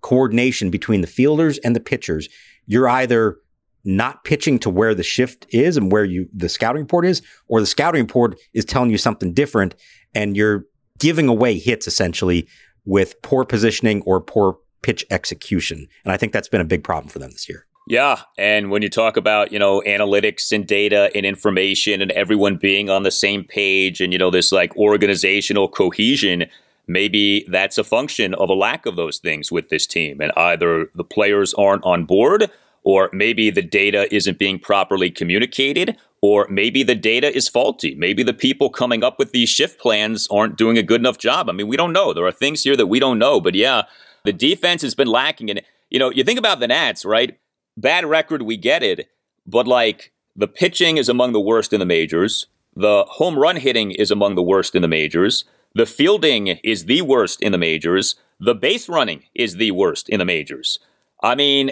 coordination 0.00 0.70
between 0.70 1.00
the 1.00 1.06
fielders 1.06 1.58
and 1.58 1.74
the 1.74 1.80
pitchers. 1.80 2.28
You're 2.66 2.88
either 2.88 3.38
not 3.84 4.24
pitching 4.24 4.58
to 4.58 4.70
where 4.70 4.94
the 4.94 5.02
shift 5.02 5.46
is 5.50 5.76
and 5.76 5.90
where 5.90 6.04
you 6.04 6.28
the 6.32 6.48
scouting 6.48 6.82
report 6.82 7.06
is, 7.06 7.22
or 7.48 7.60
the 7.60 7.66
scouting 7.66 8.02
report 8.02 8.38
is 8.52 8.64
telling 8.64 8.90
you 8.90 8.98
something 8.98 9.32
different 9.32 9.74
and 10.14 10.36
you're 10.36 10.64
giving 10.98 11.28
away 11.28 11.58
hits 11.58 11.86
essentially 11.86 12.48
with 12.84 13.20
poor 13.22 13.44
positioning 13.44 14.02
or 14.02 14.20
poor 14.20 14.58
pitch 14.82 15.04
execution. 15.10 15.86
And 16.04 16.12
I 16.12 16.16
think 16.16 16.32
that's 16.32 16.48
been 16.48 16.60
a 16.60 16.66
big 16.66 16.84
problem 16.84 17.08
for 17.08 17.18
them 17.18 17.30
this 17.30 17.48
year. 17.48 17.66
Yeah, 17.88 18.20
and 18.36 18.70
when 18.70 18.82
you 18.82 18.90
talk 18.90 19.16
about, 19.16 19.50
you 19.50 19.58
know, 19.58 19.82
analytics 19.86 20.52
and 20.52 20.66
data 20.66 21.10
and 21.14 21.24
information 21.24 22.02
and 22.02 22.10
everyone 22.12 22.56
being 22.56 22.90
on 22.90 23.02
the 23.02 23.10
same 23.10 23.44
page 23.44 24.02
and 24.02 24.12
you 24.12 24.18
know 24.18 24.30
this 24.30 24.52
like 24.52 24.76
organizational 24.76 25.68
cohesion, 25.68 26.44
maybe 26.88 27.44
that's 27.48 27.78
a 27.78 27.84
function 27.84 28.34
of 28.34 28.48
a 28.48 28.54
lack 28.54 28.86
of 28.86 28.96
those 28.96 29.18
things 29.18 29.52
with 29.52 29.68
this 29.68 29.86
team 29.86 30.20
and 30.20 30.32
either 30.36 30.90
the 30.94 31.04
players 31.04 31.54
aren't 31.54 31.84
on 31.84 32.04
board 32.04 32.50
or 32.82 33.10
maybe 33.12 33.50
the 33.50 33.62
data 33.62 34.12
isn't 34.14 34.38
being 34.38 34.58
properly 34.58 35.10
communicated 35.10 35.96
or 36.20 36.46
maybe 36.48 36.82
the 36.82 36.94
data 36.94 37.34
is 37.34 37.48
faulty. 37.48 37.94
Maybe 37.94 38.22
the 38.22 38.32
people 38.32 38.70
coming 38.70 39.04
up 39.04 39.18
with 39.18 39.32
these 39.32 39.48
shift 39.48 39.78
plans 39.78 40.26
aren't 40.30 40.56
doing 40.56 40.78
a 40.78 40.82
good 40.82 41.00
enough 41.00 41.18
job. 41.18 41.48
I 41.48 41.52
mean, 41.52 41.68
we 41.68 41.76
don't 41.76 41.92
know. 41.92 42.12
There 42.12 42.26
are 42.26 42.32
things 42.32 42.64
here 42.64 42.76
that 42.76 42.86
we 42.86 42.98
don't 42.98 43.18
know. 43.18 43.40
But 43.40 43.54
yeah, 43.54 43.82
the 44.24 44.32
defense 44.32 44.82
has 44.82 44.94
been 44.94 45.08
lacking. 45.08 45.50
And, 45.50 45.62
you 45.90 45.98
know, 45.98 46.10
you 46.10 46.24
think 46.24 46.38
about 46.38 46.60
the 46.60 46.66
Nats, 46.66 47.04
right? 47.04 47.38
Bad 47.76 48.04
record, 48.04 48.42
we 48.42 48.56
get 48.56 48.82
it. 48.82 49.08
But 49.46 49.68
like 49.68 50.12
the 50.34 50.48
pitching 50.48 50.96
is 50.96 51.08
among 51.08 51.32
the 51.32 51.40
worst 51.40 51.72
in 51.72 51.80
the 51.80 51.86
majors. 51.86 52.46
The 52.74 53.04
home 53.08 53.38
run 53.38 53.56
hitting 53.56 53.92
is 53.92 54.10
among 54.10 54.34
the 54.34 54.42
worst 54.42 54.74
in 54.74 54.82
the 54.82 54.88
majors. 54.88 55.44
The 55.78 55.86
fielding 55.86 56.48
is 56.64 56.86
the 56.86 57.02
worst 57.02 57.40
in 57.40 57.52
the 57.52 57.56
majors. 57.56 58.16
The 58.40 58.56
base 58.56 58.88
running 58.88 59.22
is 59.32 59.54
the 59.54 59.70
worst 59.70 60.08
in 60.08 60.18
the 60.18 60.24
majors. 60.24 60.80
I 61.22 61.36
mean, 61.36 61.70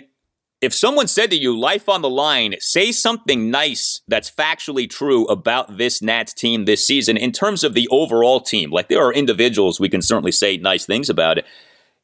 if 0.61 0.73
someone 0.73 1.09
said 1.09 1.29
to 1.31 1.37
you, 1.37 1.59
life 1.59 1.88
on 1.88 2.03
the 2.03 2.09
line, 2.09 2.55
say 2.61 2.92
something 2.92 3.51
nice 3.51 4.03
that's 4.07 4.31
factually 4.31 4.88
true 4.88 5.25
about 5.25 5.77
this 5.77 6.03
Nats 6.03 6.33
team 6.33 6.66
this 6.66 6.87
season 6.87 7.16
in 7.16 7.33
terms 7.33 7.64
of 7.64 7.75
the 7.75 7.88
overall 7.90 8.40
team, 8.40 8.71
like 8.71 8.88
there 8.88 9.05
are 9.05 9.12
individuals 9.12 9.81
we 9.81 9.88
can 9.88 10.03
certainly 10.03 10.31
say 10.31 10.57
nice 10.57 10.87
things 10.87 11.11
about 11.11 11.38
it. 11.38 11.45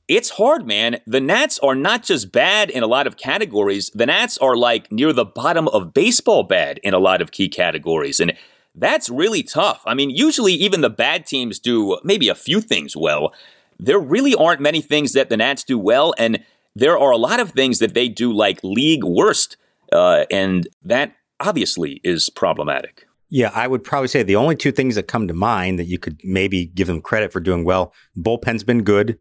It's 0.08 0.30
hard, 0.30 0.66
man. 0.66 0.98
The 1.06 1.20
Nats 1.20 1.60
are 1.60 1.76
not 1.76 2.02
just 2.02 2.32
bad 2.32 2.68
in 2.68 2.82
a 2.82 2.88
lot 2.88 3.06
of 3.06 3.16
categories, 3.16 3.92
the 3.94 4.06
Nats 4.06 4.38
are 4.38 4.56
like 4.56 4.90
near 4.90 5.12
the 5.12 5.24
bottom 5.24 5.68
of 5.68 5.94
baseball 5.94 6.42
bad 6.42 6.80
in 6.82 6.94
a 6.94 6.98
lot 6.98 7.22
of 7.22 7.30
key 7.30 7.48
categories. 7.48 8.18
And 8.18 8.32
that's 8.74 9.08
really 9.08 9.42
tough. 9.42 9.82
I 9.86 9.94
mean, 9.94 10.10
usually 10.10 10.54
even 10.54 10.80
the 10.80 10.90
bad 10.90 11.26
teams 11.26 11.58
do 11.58 11.98
maybe 12.04 12.28
a 12.28 12.34
few 12.34 12.60
things 12.60 12.96
well. 12.96 13.32
There 13.78 13.98
really 13.98 14.34
aren't 14.34 14.60
many 14.60 14.80
things 14.80 15.12
that 15.12 15.28
the 15.28 15.36
Nats 15.36 15.64
do 15.64 15.78
well. 15.78 16.14
And 16.18 16.42
there 16.74 16.98
are 16.98 17.10
a 17.10 17.16
lot 17.16 17.40
of 17.40 17.50
things 17.50 17.78
that 17.80 17.94
they 17.94 18.08
do 18.08 18.32
like 18.32 18.60
league 18.62 19.04
worst, 19.04 19.56
uh, 19.92 20.24
and 20.30 20.66
that 20.84 21.14
obviously 21.40 22.00
is 22.02 22.30
problematic. 22.30 23.06
Yeah, 23.28 23.50
I 23.54 23.66
would 23.66 23.82
probably 23.82 24.08
say 24.08 24.22
the 24.22 24.36
only 24.36 24.56
two 24.56 24.72
things 24.72 24.94
that 24.94 25.04
come 25.08 25.26
to 25.28 25.34
mind 25.34 25.78
that 25.78 25.86
you 25.86 25.98
could 25.98 26.20
maybe 26.22 26.66
give 26.66 26.86
them 26.86 27.00
credit 27.00 27.32
for 27.32 27.40
doing 27.40 27.64
well, 27.64 27.92
bullpen's 28.16 28.64
been 28.64 28.84
good, 28.84 29.18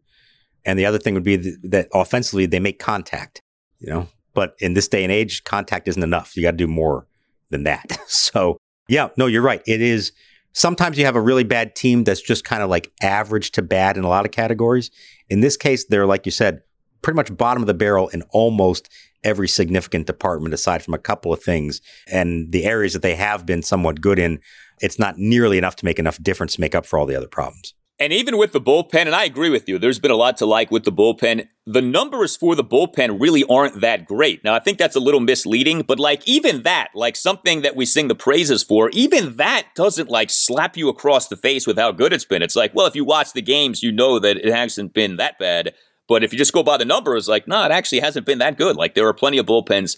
and 0.64 0.78
the 0.78 0.86
other 0.86 0.98
thing 0.98 1.14
would 1.14 1.22
be 1.24 1.36
that 1.36 1.88
offensively 1.92 2.46
they 2.46 2.60
make 2.60 2.78
contact. 2.78 3.42
You 3.78 3.90
know, 3.90 4.08
but 4.34 4.54
in 4.58 4.74
this 4.74 4.86
day 4.86 5.02
and 5.02 5.12
age, 5.12 5.44
contact 5.44 5.88
isn't 5.88 6.02
enough. 6.02 6.36
You 6.36 6.42
got 6.42 6.52
to 6.52 6.56
do 6.56 6.68
more 6.68 7.06
than 7.50 7.64
that. 7.64 7.98
So 8.08 8.58
yeah, 8.92 9.08
no, 9.16 9.26
you're 9.26 9.42
right. 9.42 9.62
It 9.66 9.80
is. 9.80 10.12
Sometimes 10.52 10.98
you 10.98 11.06
have 11.06 11.16
a 11.16 11.20
really 11.20 11.44
bad 11.44 11.74
team 11.74 12.04
that's 12.04 12.20
just 12.20 12.44
kind 12.44 12.62
of 12.62 12.68
like 12.68 12.92
average 13.00 13.52
to 13.52 13.62
bad 13.62 13.96
in 13.96 14.04
a 14.04 14.08
lot 14.08 14.26
of 14.26 14.32
categories. 14.32 14.90
In 15.30 15.40
this 15.40 15.56
case, 15.56 15.86
they're 15.86 16.04
like 16.04 16.26
you 16.26 16.32
said, 16.32 16.60
pretty 17.00 17.16
much 17.16 17.34
bottom 17.34 17.62
of 17.62 17.66
the 17.66 17.74
barrel 17.74 18.08
in 18.08 18.20
almost 18.30 18.90
every 19.24 19.48
significant 19.48 20.06
department 20.06 20.52
aside 20.52 20.82
from 20.82 20.92
a 20.92 20.98
couple 20.98 21.32
of 21.32 21.42
things. 21.42 21.80
And 22.06 22.52
the 22.52 22.64
areas 22.66 22.92
that 22.92 23.00
they 23.00 23.14
have 23.14 23.46
been 23.46 23.62
somewhat 23.62 24.02
good 24.02 24.18
in, 24.18 24.40
it's 24.82 24.98
not 24.98 25.16
nearly 25.16 25.56
enough 25.56 25.76
to 25.76 25.86
make 25.86 25.98
enough 25.98 26.22
difference 26.22 26.54
to 26.56 26.60
make 26.60 26.74
up 26.74 26.84
for 26.84 26.98
all 26.98 27.06
the 27.06 27.16
other 27.16 27.28
problems. 27.28 27.72
And 27.98 28.12
even 28.12 28.36
with 28.36 28.52
the 28.52 28.60
bullpen, 28.60 29.06
and 29.06 29.14
I 29.14 29.24
agree 29.24 29.48
with 29.48 29.68
you, 29.70 29.78
there's 29.78 30.00
been 30.00 30.10
a 30.10 30.16
lot 30.16 30.36
to 30.38 30.46
like 30.46 30.70
with 30.70 30.84
the 30.84 30.92
bullpen. 30.92 31.48
The 31.64 31.80
numbers 31.80 32.36
for 32.36 32.56
the 32.56 32.64
bullpen 32.64 33.20
really 33.20 33.44
aren't 33.44 33.82
that 33.82 34.04
great. 34.04 34.42
Now, 34.42 34.52
I 34.52 34.58
think 34.58 34.78
that's 34.78 34.96
a 34.96 35.00
little 35.00 35.20
misleading, 35.20 35.82
but 35.82 36.00
like 36.00 36.26
even 36.26 36.62
that, 36.62 36.88
like 36.92 37.14
something 37.14 37.62
that 37.62 37.76
we 37.76 37.86
sing 37.86 38.08
the 38.08 38.16
praises 38.16 38.64
for, 38.64 38.90
even 38.90 39.36
that 39.36 39.68
doesn't 39.76 40.08
like 40.08 40.28
slap 40.28 40.76
you 40.76 40.88
across 40.88 41.28
the 41.28 41.36
face 41.36 41.64
with 41.64 41.78
how 41.78 41.92
good 41.92 42.12
it's 42.12 42.24
been. 42.24 42.42
It's 42.42 42.56
like, 42.56 42.74
well, 42.74 42.86
if 42.86 42.96
you 42.96 43.04
watch 43.04 43.32
the 43.32 43.42
games, 43.42 43.80
you 43.80 43.92
know 43.92 44.18
that 44.18 44.38
it 44.38 44.52
hasn't 44.52 44.92
been 44.92 45.18
that 45.18 45.38
bad. 45.38 45.72
But 46.08 46.24
if 46.24 46.32
you 46.32 46.38
just 46.38 46.52
go 46.52 46.64
by 46.64 46.78
the 46.78 46.84
numbers, 46.84 47.28
like, 47.28 47.46
no, 47.46 47.64
it 47.64 47.70
actually 47.70 48.00
hasn't 48.00 48.26
been 48.26 48.38
that 48.38 48.58
good. 48.58 48.74
Like, 48.74 48.94
there 48.94 49.06
are 49.06 49.14
plenty 49.14 49.38
of 49.38 49.46
bullpens 49.46 49.96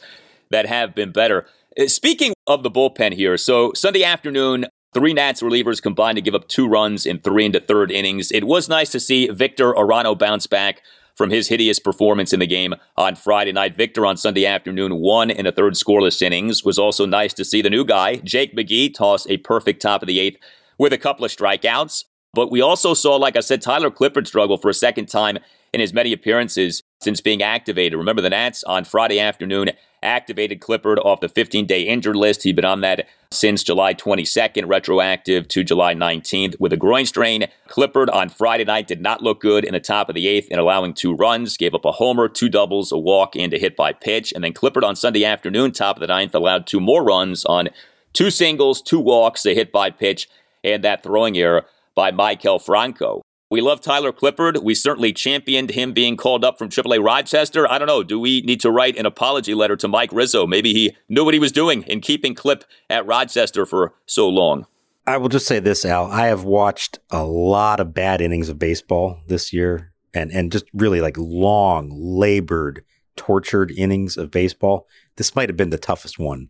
that 0.50 0.66
have 0.66 0.94
been 0.94 1.12
better. 1.12 1.46
Uh, 1.80 1.86
speaking 1.86 2.34
of 2.46 2.62
the 2.62 2.70
bullpen 2.70 3.14
here, 3.14 3.38
so 3.38 3.72
Sunday 3.74 4.04
afternoon, 4.04 4.66
three 4.92 5.14
Nats 5.14 5.40
relievers 5.40 5.82
combined 5.82 6.16
to 6.16 6.22
give 6.22 6.34
up 6.34 6.46
two 6.46 6.68
runs 6.68 7.06
in 7.06 7.20
three 7.20 7.46
into 7.46 7.58
third 7.58 7.90
innings. 7.90 8.30
It 8.30 8.44
was 8.44 8.68
nice 8.68 8.90
to 8.90 9.00
see 9.00 9.28
Victor 9.28 9.72
Arano 9.72 10.16
bounce 10.16 10.46
back 10.46 10.82
from 11.16 11.30
his 11.30 11.48
hideous 11.48 11.78
performance 11.78 12.32
in 12.32 12.40
the 12.40 12.46
game 12.46 12.74
on 12.96 13.14
Friday 13.14 13.52
night. 13.52 13.76
Victor 13.76 14.04
on 14.06 14.16
Sunday 14.16 14.46
afternoon 14.46 14.96
won 14.96 15.30
in 15.30 15.46
a 15.46 15.52
third 15.52 15.74
scoreless 15.74 16.20
innings. 16.22 16.64
Was 16.64 16.78
also 16.78 17.06
nice 17.06 17.32
to 17.34 17.44
see 17.44 17.62
the 17.62 17.70
new 17.70 17.84
guy, 17.84 18.16
Jake 18.16 18.56
McGee, 18.56 18.92
toss 18.92 19.26
a 19.28 19.38
perfect 19.38 19.82
top 19.82 20.02
of 20.02 20.08
the 20.08 20.20
eighth 20.20 20.38
with 20.78 20.92
a 20.92 20.98
couple 20.98 21.24
of 21.24 21.30
strikeouts. 21.30 22.04
But 22.32 22.50
we 22.50 22.60
also 22.60 22.94
saw, 22.94 23.16
like 23.16 23.36
I 23.36 23.40
said, 23.40 23.62
Tyler 23.62 23.90
Clippard 23.90 24.26
struggle 24.26 24.56
for 24.56 24.68
a 24.68 24.74
second 24.74 25.06
time 25.06 25.38
in 25.72 25.80
his 25.80 25.92
many 25.92 26.12
appearances 26.12 26.82
since 27.00 27.20
being 27.20 27.42
activated. 27.42 27.98
Remember, 27.98 28.22
the 28.22 28.30
Nats 28.30 28.64
on 28.64 28.84
Friday 28.84 29.20
afternoon 29.20 29.70
activated 30.04 30.60
Clippard 30.60 30.98
off 31.04 31.20
the 31.20 31.28
15 31.28 31.66
day 31.66 31.82
injured 31.82 32.16
list. 32.16 32.42
He'd 32.42 32.56
been 32.56 32.64
on 32.64 32.82
that 32.82 33.08
since 33.30 33.62
July 33.62 33.94
22nd, 33.94 34.68
retroactive 34.68 35.48
to 35.48 35.64
July 35.64 35.94
19th 35.94 36.60
with 36.60 36.72
a 36.72 36.76
groin 36.76 37.06
strain. 37.06 37.46
Clippard 37.68 38.12
on 38.12 38.28
Friday 38.28 38.64
night 38.64 38.86
did 38.86 39.00
not 39.00 39.22
look 39.22 39.40
good 39.40 39.64
in 39.64 39.72
the 39.72 39.80
top 39.80 40.08
of 40.08 40.14
the 40.14 40.28
eighth 40.28 40.48
in 40.48 40.58
allowing 40.58 40.94
two 40.94 41.14
runs, 41.14 41.56
gave 41.56 41.74
up 41.74 41.84
a 41.84 41.92
homer, 41.92 42.28
two 42.28 42.48
doubles, 42.48 42.92
a 42.92 42.98
walk, 42.98 43.34
and 43.34 43.52
a 43.52 43.58
hit 43.58 43.74
by 43.74 43.92
pitch. 43.92 44.32
And 44.32 44.44
then 44.44 44.52
Clippard 44.52 44.84
on 44.84 44.94
Sunday 44.94 45.24
afternoon, 45.24 45.72
top 45.72 45.96
of 45.96 46.00
the 46.00 46.06
ninth, 46.06 46.34
allowed 46.34 46.66
two 46.66 46.80
more 46.80 47.02
runs 47.02 47.44
on 47.44 47.70
two 48.12 48.30
singles, 48.30 48.80
two 48.80 49.00
walks, 49.00 49.44
a 49.46 49.54
hit 49.54 49.72
by 49.72 49.90
pitch, 49.90 50.28
and 50.62 50.84
that 50.84 51.02
throwing 51.02 51.36
error 51.36 51.66
by 51.94 52.10
Michael 52.10 52.58
Franco. 52.58 53.22
We 53.54 53.60
love 53.60 53.80
Tyler 53.80 54.12
Clippard. 54.12 54.64
We 54.64 54.74
certainly 54.74 55.12
championed 55.12 55.70
him 55.70 55.92
being 55.92 56.16
called 56.16 56.44
up 56.44 56.58
from 56.58 56.70
AAA 56.70 57.04
Rochester. 57.04 57.70
I 57.70 57.78
don't 57.78 57.86
know. 57.86 58.02
Do 58.02 58.18
we 58.18 58.40
need 58.40 58.60
to 58.62 58.70
write 58.72 58.98
an 58.98 59.06
apology 59.06 59.54
letter 59.54 59.76
to 59.76 59.86
Mike 59.86 60.10
Rizzo? 60.12 60.44
Maybe 60.44 60.72
he 60.72 60.96
knew 61.08 61.24
what 61.24 61.34
he 61.34 61.38
was 61.38 61.52
doing 61.52 61.84
in 61.84 62.00
keeping 62.00 62.34
Clip 62.34 62.64
at 62.90 63.06
Rochester 63.06 63.64
for 63.64 63.94
so 64.06 64.28
long. 64.28 64.66
I 65.06 65.18
will 65.18 65.28
just 65.28 65.46
say 65.46 65.60
this, 65.60 65.84
Al. 65.84 66.10
I 66.10 66.26
have 66.26 66.42
watched 66.42 66.98
a 67.12 67.22
lot 67.22 67.78
of 67.78 67.94
bad 67.94 68.20
innings 68.20 68.48
of 68.48 68.58
baseball 68.58 69.20
this 69.28 69.52
year 69.52 69.92
and, 70.12 70.32
and 70.32 70.50
just 70.50 70.64
really 70.74 71.00
like 71.00 71.16
long, 71.16 71.92
labored, 71.94 72.82
tortured 73.14 73.70
innings 73.70 74.16
of 74.16 74.32
baseball. 74.32 74.88
This 75.14 75.36
might 75.36 75.48
have 75.48 75.56
been 75.56 75.70
the 75.70 75.78
toughest 75.78 76.18
one 76.18 76.48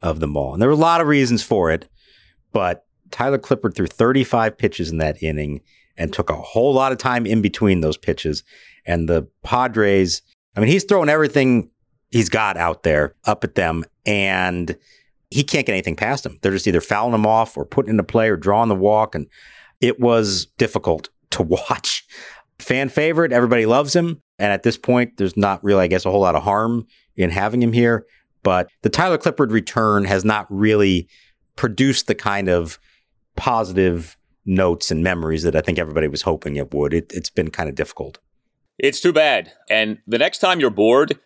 of 0.00 0.20
them 0.20 0.36
all. 0.36 0.52
And 0.52 0.62
there 0.62 0.68
were 0.68 0.74
a 0.74 0.76
lot 0.76 1.00
of 1.00 1.08
reasons 1.08 1.42
for 1.42 1.72
it, 1.72 1.88
but 2.52 2.86
Tyler 3.10 3.38
Clippard 3.38 3.74
threw 3.74 3.88
35 3.88 4.56
pitches 4.56 4.92
in 4.92 4.98
that 4.98 5.20
inning 5.20 5.60
and 5.96 6.12
took 6.12 6.30
a 6.30 6.34
whole 6.34 6.72
lot 6.72 6.92
of 6.92 6.98
time 6.98 7.26
in 7.26 7.42
between 7.42 7.80
those 7.80 7.96
pitches. 7.96 8.42
And 8.86 9.08
the 9.08 9.28
Padres, 9.42 10.22
I 10.56 10.60
mean, 10.60 10.68
he's 10.68 10.84
throwing 10.84 11.08
everything 11.08 11.70
he's 12.10 12.28
got 12.28 12.56
out 12.56 12.82
there 12.82 13.14
up 13.24 13.44
at 13.44 13.54
them, 13.54 13.84
and 14.06 14.76
he 15.30 15.42
can't 15.42 15.66
get 15.66 15.72
anything 15.72 15.96
past 15.96 16.22
them. 16.24 16.38
They're 16.40 16.52
just 16.52 16.66
either 16.66 16.80
fouling 16.80 17.14
him 17.14 17.26
off 17.26 17.56
or 17.56 17.64
putting 17.64 17.90
into 17.90 18.04
play 18.04 18.28
or 18.28 18.36
drawing 18.36 18.68
the 18.68 18.74
walk. 18.74 19.14
And 19.14 19.26
it 19.80 19.98
was 19.98 20.46
difficult 20.58 21.08
to 21.30 21.42
watch. 21.70 22.06
Fan 22.58 22.88
favorite, 22.88 23.32
everybody 23.32 23.66
loves 23.66 23.94
him. 23.94 24.22
And 24.38 24.52
at 24.52 24.62
this 24.62 24.78
point, 24.78 25.16
there's 25.16 25.36
not 25.36 25.62
really, 25.64 25.82
I 25.82 25.86
guess, 25.86 26.04
a 26.04 26.10
whole 26.10 26.20
lot 26.20 26.36
of 26.36 26.44
harm 26.44 26.86
in 27.16 27.30
having 27.30 27.62
him 27.62 27.72
here. 27.72 28.06
But 28.42 28.68
the 28.82 28.90
Tyler 28.90 29.18
Clippard 29.18 29.50
return 29.50 30.04
has 30.04 30.24
not 30.24 30.46
really 30.50 31.08
produced 31.56 32.06
the 32.06 32.14
kind 32.14 32.48
of 32.48 32.78
positive 33.36 34.16
notes 34.46 34.90
and 34.90 35.02
memories 35.02 35.42
that 35.42 35.56
I 35.56 35.60
think 35.60 35.78
everybody 35.78 36.08
was 36.08 36.22
hoping 36.22 36.56
it 36.56 36.72
would. 36.72 36.92
It, 36.92 37.12
it's 37.12 37.30
been 37.30 37.50
kind 37.50 37.68
of 37.68 37.74
difficult. 37.74 38.18
It's 38.78 39.00
too 39.00 39.12
bad. 39.12 39.52
And 39.70 39.98
the 40.06 40.18
next 40.18 40.38
time 40.38 40.60
you're 40.60 40.70
bored, 40.70 41.18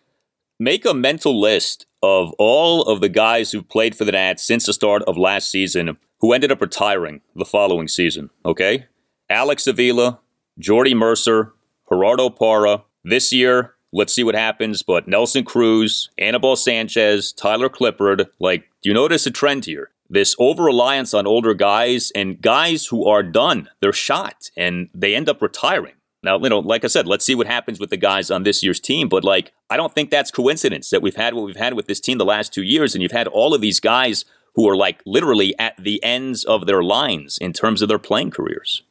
make 0.59 0.85
a 0.85 0.93
mental 0.93 1.39
list 1.39 1.85
of 2.01 2.33
all 2.37 2.83
of 2.83 3.01
the 3.01 3.09
guys 3.09 3.51
who 3.51 3.61
played 3.61 3.95
for 3.95 4.05
the 4.05 4.11
Nats 4.11 4.43
since 4.43 4.65
the 4.65 4.73
start 4.73 5.01
of 5.03 5.17
last 5.17 5.49
season 5.49 5.97
who 6.19 6.33
ended 6.33 6.51
up 6.51 6.61
retiring 6.61 7.21
the 7.35 7.45
following 7.45 7.87
season, 7.87 8.29
okay? 8.45 8.85
Alex 9.29 9.67
Avila, 9.67 10.19
Jordy 10.57 10.93
Mercer, 10.93 11.53
Gerardo 11.89 12.29
Parra. 12.29 12.83
This 13.03 13.31
year, 13.31 13.75
let's 13.93 14.13
see 14.13 14.23
what 14.23 14.35
happens, 14.35 14.83
but 14.83 15.07
Nelson 15.07 15.45
Cruz, 15.45 16.09
Anibal 16.17 16.55
Sanchez, 16.55 17.31
Tyler 17.31 17.69
Clippard, 17.69 18.27
like, 18.39 18.69
do 18.81 18.89
you 18.89 18.93
notice 18.93 19.25
a 19.25 19.31
trend 19.31 19.65
here? 19.65 19.91
This 20.09 20.35
over 20.39 20.63
reliance 20.63 21.13
on 21.13 21.27
older 21.27 21.53
guys 21.53 22.11
and 22.15 22.41
guys 22.41 22.87
who 22.87 23.05
are 23.07 23.23
done, 23.23 23.69
they're 23.79 23.93
shot, 23.93 24.49
and 24.57 24.89
they 24.93 25.15
end 25.15 25.29
up 25.29 25.41
retiring. 25.41 25.93
Now, 26.21 26.37
you 26.39 26.49
know, 26.49 26.59
like 26.59 26.83
I 26.83 26.87
said, 26.87 27.07
let's 27.07 27.23
see 27.23 27.35
what 27.35 27.47
happens 27.47 27.79
with 27.79 27.91
the 27.91 27.97
guys 27.97 28.29
on 28.29 28.43
this 28.43 28.61
year's 28.61 28.79
team. 28.79 29.07
But 29.07 29.23
like, 29.23 29.53
I 29.69 29.77
don't 29.77 29.93
think 29.93 30.09
that's 30.09 30.31
coincidence 30.31 30.89
that 30.89 31.01
we've 31.01 31.15
had 31.15 31.33
what 31.33 31.45
we've 31.45 31.55
had 31.55 31.75
with 31.75 31.87
this 31.87 31.99
team 31.99 32.17
the 32.17 32.25
last 32.25 32.53
two 32.53 32.63
years, 32.63 32.93
and 32.93 33.01
you've 33.01 33.11
had 33.11 33.27
all 33.27 33.53
of 33.53 33.61
these 33.61 33.79
guys 33.79 34.25
who 34.55 34.67
are 34.67 34.75
like 34.75 35.01
literally 35.05 35.57
at 35.59 35.77
the 35.77 36.03
ends 36.03 36.43
of 36.43 36.65
their 36.65 36.83
lines 36.83 37.37
in 37.37 37.53
terms 37.53 37.81
of 37.81 37.87
their 37.87 37.99
playing 37.99 38.31
careers. 38.31 38.83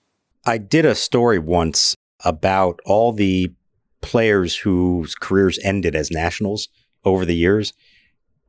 I 0.46 0.56
did 0.56 0.86
a 0.86 0.94
story 0.94 1.38
once 1.38 1.94
about 2.24 2.80
all 2.86 3.12
the 3.12 3.52
players 4.00 4.56
whose 4.56 5.14
careers 5.14 5.58
ended 5.62 5.94
as 5.94 6.10
nationals 6.10 6.68
over 7.04 7.24
the 7.24 7.34
years. 7.36 7.72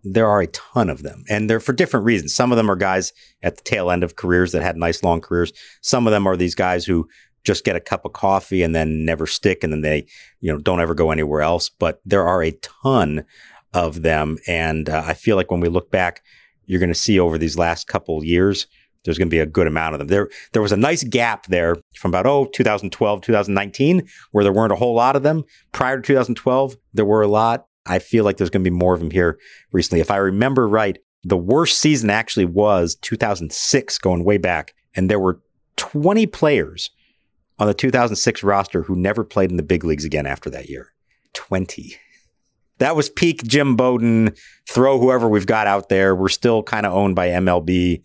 There 0.04 0.28
are 0.28 0.42
a 0.42 0.48
ton 0.48 0.90
of 0.90 1.04
them, 1.04 1.24
and 1.30 1.50
they're 1.50 1.60
for 1.60 1.74
different 1.74 2.06
reasons. 2.06 2.34
Some 2.34 2.52
of 2.52 2.58
them 2.58 2.72
are 2.72 2.76
guys 2.76 3.12
at 3.44 3.58
the 3.58 3.64
tail 3.64 3.92
end 3.92 4.04
of 4.04 4.16
careers 4.16 4.54
that 4.54 4.62
had 4.62 4.78
nice 4.78 5.04
long 5.04 5.20
careers. 5.20 5.52
Some 5.82 6.08
of 6.08 6.12
them 6.12 6.26
are 6.26 6.38
these 6.38 6.56
guys 6.56 6.86
who 6.86 7.08
just 7.44 7.66
get 7.66 7.76
a 7.76 7.82
cup 7.82 8.06
of 8.06 8.14
coffee 8.14 8.64
and 8.64 8.76
then 8.76 9.06
never 9.06 9.26
stick 9.26 9.64
and 9.64 9.72
then 9.72 9.82
they, 9.82 10.06
you 10.40 10.52
know, 10.52 10.60
don't 10.60 10.82
ever 10.82 10.94
go 10.94 11.12
anywhere 11.12 11.42
else. 11.42 11.70
But 11.70 12.00
there 12.06 12.28
are 12.28 12.44
a 12.44 12.52
ton 12.52 13.26
of 13.74 14.02
them. 14.02 14.38
And 14.48 14.90
uh, 14.90 15.04
I 15.06 15.14
feel 15.14 15.36
like 15.36 15.52
when 15.52 15.60
we 15.60 15.70
look 15.70 15.92
back, 15.92 16.22
you're 16.66 16.80
going 16.80 16.90
to 16.90 16.96
see 16.96 17.20
over 17.20 17.38
these 17.38 17.58
last 17.58 17.88
couple 17.88 18.24
years, 18.24 18.68
there's 19.04 19.18
going 19.18 19.30
to 19.30 19.34
be 19.34 19.40
a 19.40 19.46
good 19.46 19.68
amount 19.68 19.96
of 19.96 20.00
them. 20.00 20.08
There, 20.10 20.30
there 20.52 20.62
was 20.62 20.72
a 20.72 20.78
nice 20.78 21.04
gap 21.04 21.48
there 21.48 21.78
from 21.96 22.12
about, 22.12 22.26
oh, 22.26 22.46
2012, 22.54 23.22
2019, 23.22 24.08
where 24.32 24.44
there 24.44 24.54
weren't 24.54 24.74
a 24.74 24.78
whole 24.78 24.94
lot 24.94 25.16
of 25.16 25.24
them. 25.24 25.46
Prior 25.72 25.98
to 25.98 26.02
2012, 26.06 26.76
there 26.94 27.06
were 27.06 27.22
a 27.22 27.28
lot. 27.28 27.66
I 27.90 28.00
feel 28.00 28.24
like 28.24 28.38
there's 28.38 28.52
going 28.52 28.64
to 28.64 28.70
be 28.70 28.76
more 28.76 28.94
of 28.94 29.00
them 29.00 29.12
here 29.12 29.40
recently. 29.72 30.00
If 30.00 30.12
I 30.12 30.18
remember 30.18 30.68
right, 30.68 30.98
the 31.24 31.38
worst 31.38 31.80
season 31.80 32.10
actually 32.10 32.46
was 32.46 32.96
2006, 33.02 33.98
going 33.98 34.24
way 34.24 34.38
back. 34.38 34.74
And 34.96 35.10
there 35.10 35.20
were 35.20 35.42
20 35.78 36.28
players 36.28 36.92
on 37.58 37.68
the 37.68 37.74
2006 37.74 38.44
roster 38.44 38.84
who 38.84 38.96
never 38.96 39.24
played 39.24 39.52
in 39.52 39.58
the 39.58 39.64
big 39.64 39.84
leagues 39.84 40.06
again 40.06 40.26
after 40.26 40.50
that 40.52 40.70
year. 40.70 40.94
20. 41.34 41.96
That 42.78 42.96
was 42.96 43.10
peak 43.10 43.44
Jim 43.44 43.76
Bowden. 43.76 44.34
Throw 44.68 45.00
whoever 45.00 45.28
we've 45.28 45.46
got 45.46 45.68
out 45.68 45.90
there. 45.90 46.16
We're 46.16 46.30
still 46.30 46.64
kind 46.64 46.86
of 46.86 46.94
owned 46.94 47.16
by 47.16 47.30
MLB. 47.30 48.02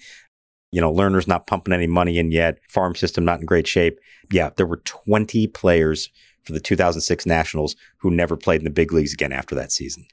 You 0.72 0.80
know, 0.80 0.92
Lerners 0.92 1.28
not 1.28 1.46
pumping 1.46 1.72
any 1.72 1.86
money 1.86 2.18
in 2.18 2.32
yet. 2.32 2.58
Farm 2.68 2.96
system 2.96 3.24
not 3.24 3.40
in 3.40 3.46
great 3.46 3.68
shape. 3.68 4.00
Yeah, 4.32 4.50
there 4.56 4.66
were 4.66 4.78
20 4.78 5.46
players 5.48 6.08
for 6.44 6.52
the 6.52 6.60
2006 6.60 7.26
Nationals 7.26 7.76
who 7.98 8.10
never 8.10 8.36
played 8.36 8.60
in 8.60 8.64
the 8.64 8.70
big 8.70 8.92
leagues 8.92 9.12
again 9.12 9.32
after 9.32 9.54
that 9.54 9.72
season. 9.72 10.06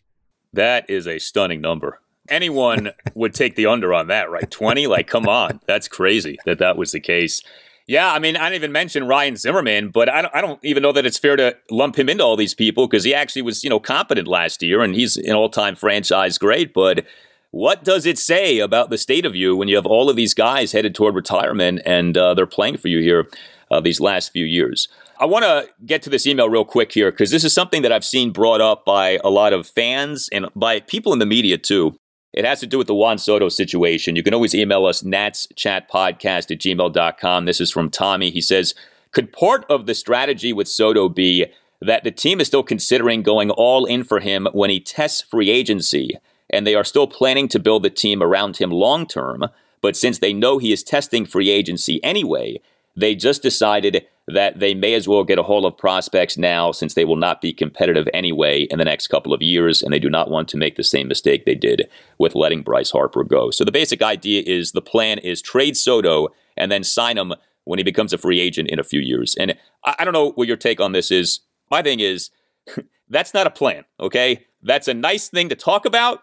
That 0.53 0.89
is 0.89 1.07
a 1.07 1.19
stunning 1.19 1.61
number. 1.61 1.99
Anyone 2.29 2.91
would 3.13 3.33
take 3.33 3.55
the 3.55 3.67
under 3.67 3.93
on 3.93 4.07
that, 4.07 4.29
right? 4.29 4.49
20? 4.49 4.87
Like, 4.87 5.07
come 5.07 5.27
on. 5.27 5.59
That's 5.67 5.87
crazy 5.87 6.37
that 6.45 6.59
that 6.59 6.77
was 6.77 6.91
the 6.91 6.99
case. 6.99 7.41
Yeah, 7.87 8.13
I 8.13 8.19
mean, 8.19 8.37
I 8.37 8.43
didn't 8.43 8.55
even 8.55 8.71
mention 8.71 9.07
Ryan 9.07 9.35
Zimmerman, 9.35 9.89
but 9.89 10.07
I 10.07 10.21
don't, 10.21 10.35
I 10.35 10.41
don't 10.41 10.63
even 10.63 10.83
know 10.83 10.91
that 10.93 11.05
it's 11.05 11.17
fair 11.17 11.35
to 11.35 11.57
lump 11.69 11.97
him 11.97 12.09
into 12.09 12.23
all 12.23 12.37
these 12.37 12.53
people 12.53 12.87
because 12.87 13.03
he 13.03 13.13
actually 13.13 13.41
was, 13.41 13.63
you 13.63 13.69
know, 13.69 13.79
competent 13.79 14.27
last 14.27 14.61
year 14.61 14.81
and 14.81 14.95
he's 14.95 15.17
an 15.17 15.33
all-time 15.33 15.75
franchise 15.75 16.37
great. 16.37 16.73
But 16.73 17.05
what 17.49 17.83
does 17.83 18.05
it 18.05 18.17
say 18.17 18.59
about 18.59 18.91
the 18.91 18.97
state 18.97 19.25
of 19.25 19.35
you 19.35 19.55
when 19.57 19.67
you 19.67 19.75
have 19.75 19.85
all 19.85 20.09
of 20.09 20.15
these 20.15 20.33
guys 20.33 20.71
headed 20.71 20.95
toward 20.95 21.15
retirement 21.15 21.81
and 21.85 22.17
uh, 22.17 22.33
they're 22.33 22.45
playing 22.45 22.77
for 22.77 22.87
you 22.87 22.99
here 22.99 23.27
uh, 23.71 23.79
these 23.79 23.99
last 23.99 24.31
few 24.31 24.45
years? 24.45 24.87
I 25.19 25.25
want 25.25 25.43
to 25.45 25.67
get 25.85 26.01
to 26.03 26.09
this 26.09 26.27
email 26.27 26.49
real 26.49 26.65
quick 26.65 26.91
here 26.91 27.11
because 27.11 27.31
this 27.31 27.43
is 27.43 27.53
something 27.53 27.81
that 27.81 27.91
I've 27.91 28.05
seen 28.05 28.31
brought 28.31 28.61
up 28.61 28.85
by 28.85 29.19
a 29.23 29.29
lot 29.29 29.53
of 29.53 29.67
fans 29.67 30.29
and 30.31 30.47
by 30.55 30.79
people 30.81 31.13
in 31.13 31.19
the 31.19 31.25
media 31.25 31.57
too. 31.57 31.95
It 32.33 32.45
has 32.45 32.59
to 32.61 32.67
do 32.67 32.77
with 32.77 32.87
the 32.87 32.95
Juan 32.95 33.17
Soto 33.17 33.49
situation. 33.49 34.15
You 34.15 34.23
can 34.23 34.33
always 34.33 34.55
email 34.55 34.85
us, 34.85 35.03
natschatpodcast 35.03 36.51
at 36.51 36.59
gmail.com. 36.59 37.45
This 37.45 37.59
is 37.59 37.71
from 37.71 37.89
Tommy. 37.89 38.29
He 38.31 38.41
says, 38.41 38.73
Could 39.11 39.33
part 39.33 39.65
of 39.69 39.85
the 39.85 39.93
strategy 39.93 40.53
with 40.53 40.67
Soto 40.67 41.09
be 41.09 41.47
that 41.81 42.03
the 42.03 42.11
team 42.11 42.39
is 42.39 42.47
still 42.47 42.63
considering 42.63 43.21
going 43.21 43.49
all 43.49 43.85
in 43.85 44.03
for 44.03 44.19
him 44.19 44.47
when 44.53 44.69
he 44.69 44.79
tests 44.79 45.21
free 45.21 45.49
agency, 45.49 46.15
and 46.49 46.65
they 46.65 46.75
are 46.75 46.83
still 46.83 47.07
planning 47.07 47.47
to 47.49 47.59
build 47.59 47.83
the 47.83 47.89
team 47.89 48.23
around 48.23 48.57
him 48.57 48.71
long 48.71 49.05
term? 49.05 49.47
But 49.81 49.97
since 49.97 50.19
they 50.19 50.31
know 50.31 50.57
he 50.57 50.71
is 50.71 50.83
testing 50.83 51.25
free 51.25 51.49
agency 51.49 52.01
anyway, 52.03 52.61
they 52.95 53.15
just 53.15 53.41
decided 53.41 54.05
that 54.27 54.59
they 54.59 54.73
may 54.73 54.93
as 54.93 55.07
well 55.07 55.23
get 55.23 55.39
a 55.39 55.43
hold 55.43 55.65
of 55.65 55.77
prospects 55.77 56.37
now 56.37 56.71
since 56.71 56.93
they 56.93 57.05
will 57.05 57.15
not 57.15 57.41
be 57.41 57.53
competitive 57.53 58.07
anyway 58.13 58.63
in 58.63 58.77
the 58.77 58.85
next 58.85 59.07
couple 59.07 59.33
of 59.33 59.41
years, 59.41 59.81
and 59.81 59.91
they 59.91 59.99
do 59.99 60.09
not 60.09 60.29
want 60.29 60.47
to 60.49 60.57
make 60.57 60.75
the 60.75 60.83
same 60.83 61.07
mistake 61.07 61.45
they 61.45 61.55
did 61.55 61.89
with 62.17 62.35
letting 62.35 62.61
Bryce 62.61 62.91
Harper 62.91 63.23
go. 63.23 63.51
So 63.51 63.63
the 63.63 63.71
basic 63.71 64.01
idea 64.01 64.43
is 64.45 64.71
the 64.71 64.81
plan 64.81 65.17
is 65.19 65.41
trade 65.41 65.75
Soto 65.75 66.29
and 66.55 66.71
then 66.71 66.83
sign 66.83 67.17
him 67.17 67.33
when 67.65 67.79
he 67.79 67.83
becomes 67.83 68.13
a 68.13 68.17
free 68.17 68.39
agent 68.39 68.69
in 68.69 68.79
a 68.79 68.83
few 68.83 68.99
years. 68.99 69.35
And 69.39 69.57
I, 69.83 69.95
I 69.99 70.05
don't 70.05 70.13
know 70.13 70.31
what 70.31 70.47
your 70.47 70.57
take 70.57 70.79
on 70.79 70.91
this 70.91 71.11
is. 71.11 71.41
My 71.69 71.81
thing 71.81 71.99
is, 71.99 72.29
that's 73.09 73.33
not 73.33 73.47
a 73.47 73.51
plan, 73.51 73.85
okay? 73.99 74.45
That's 74.61 74.87
a 74.87 74.93
nice 74.93 75.29
thing 75.29 75.49
to 75.49 75.55
talk 75.55 75.85
about. 75.85 76.19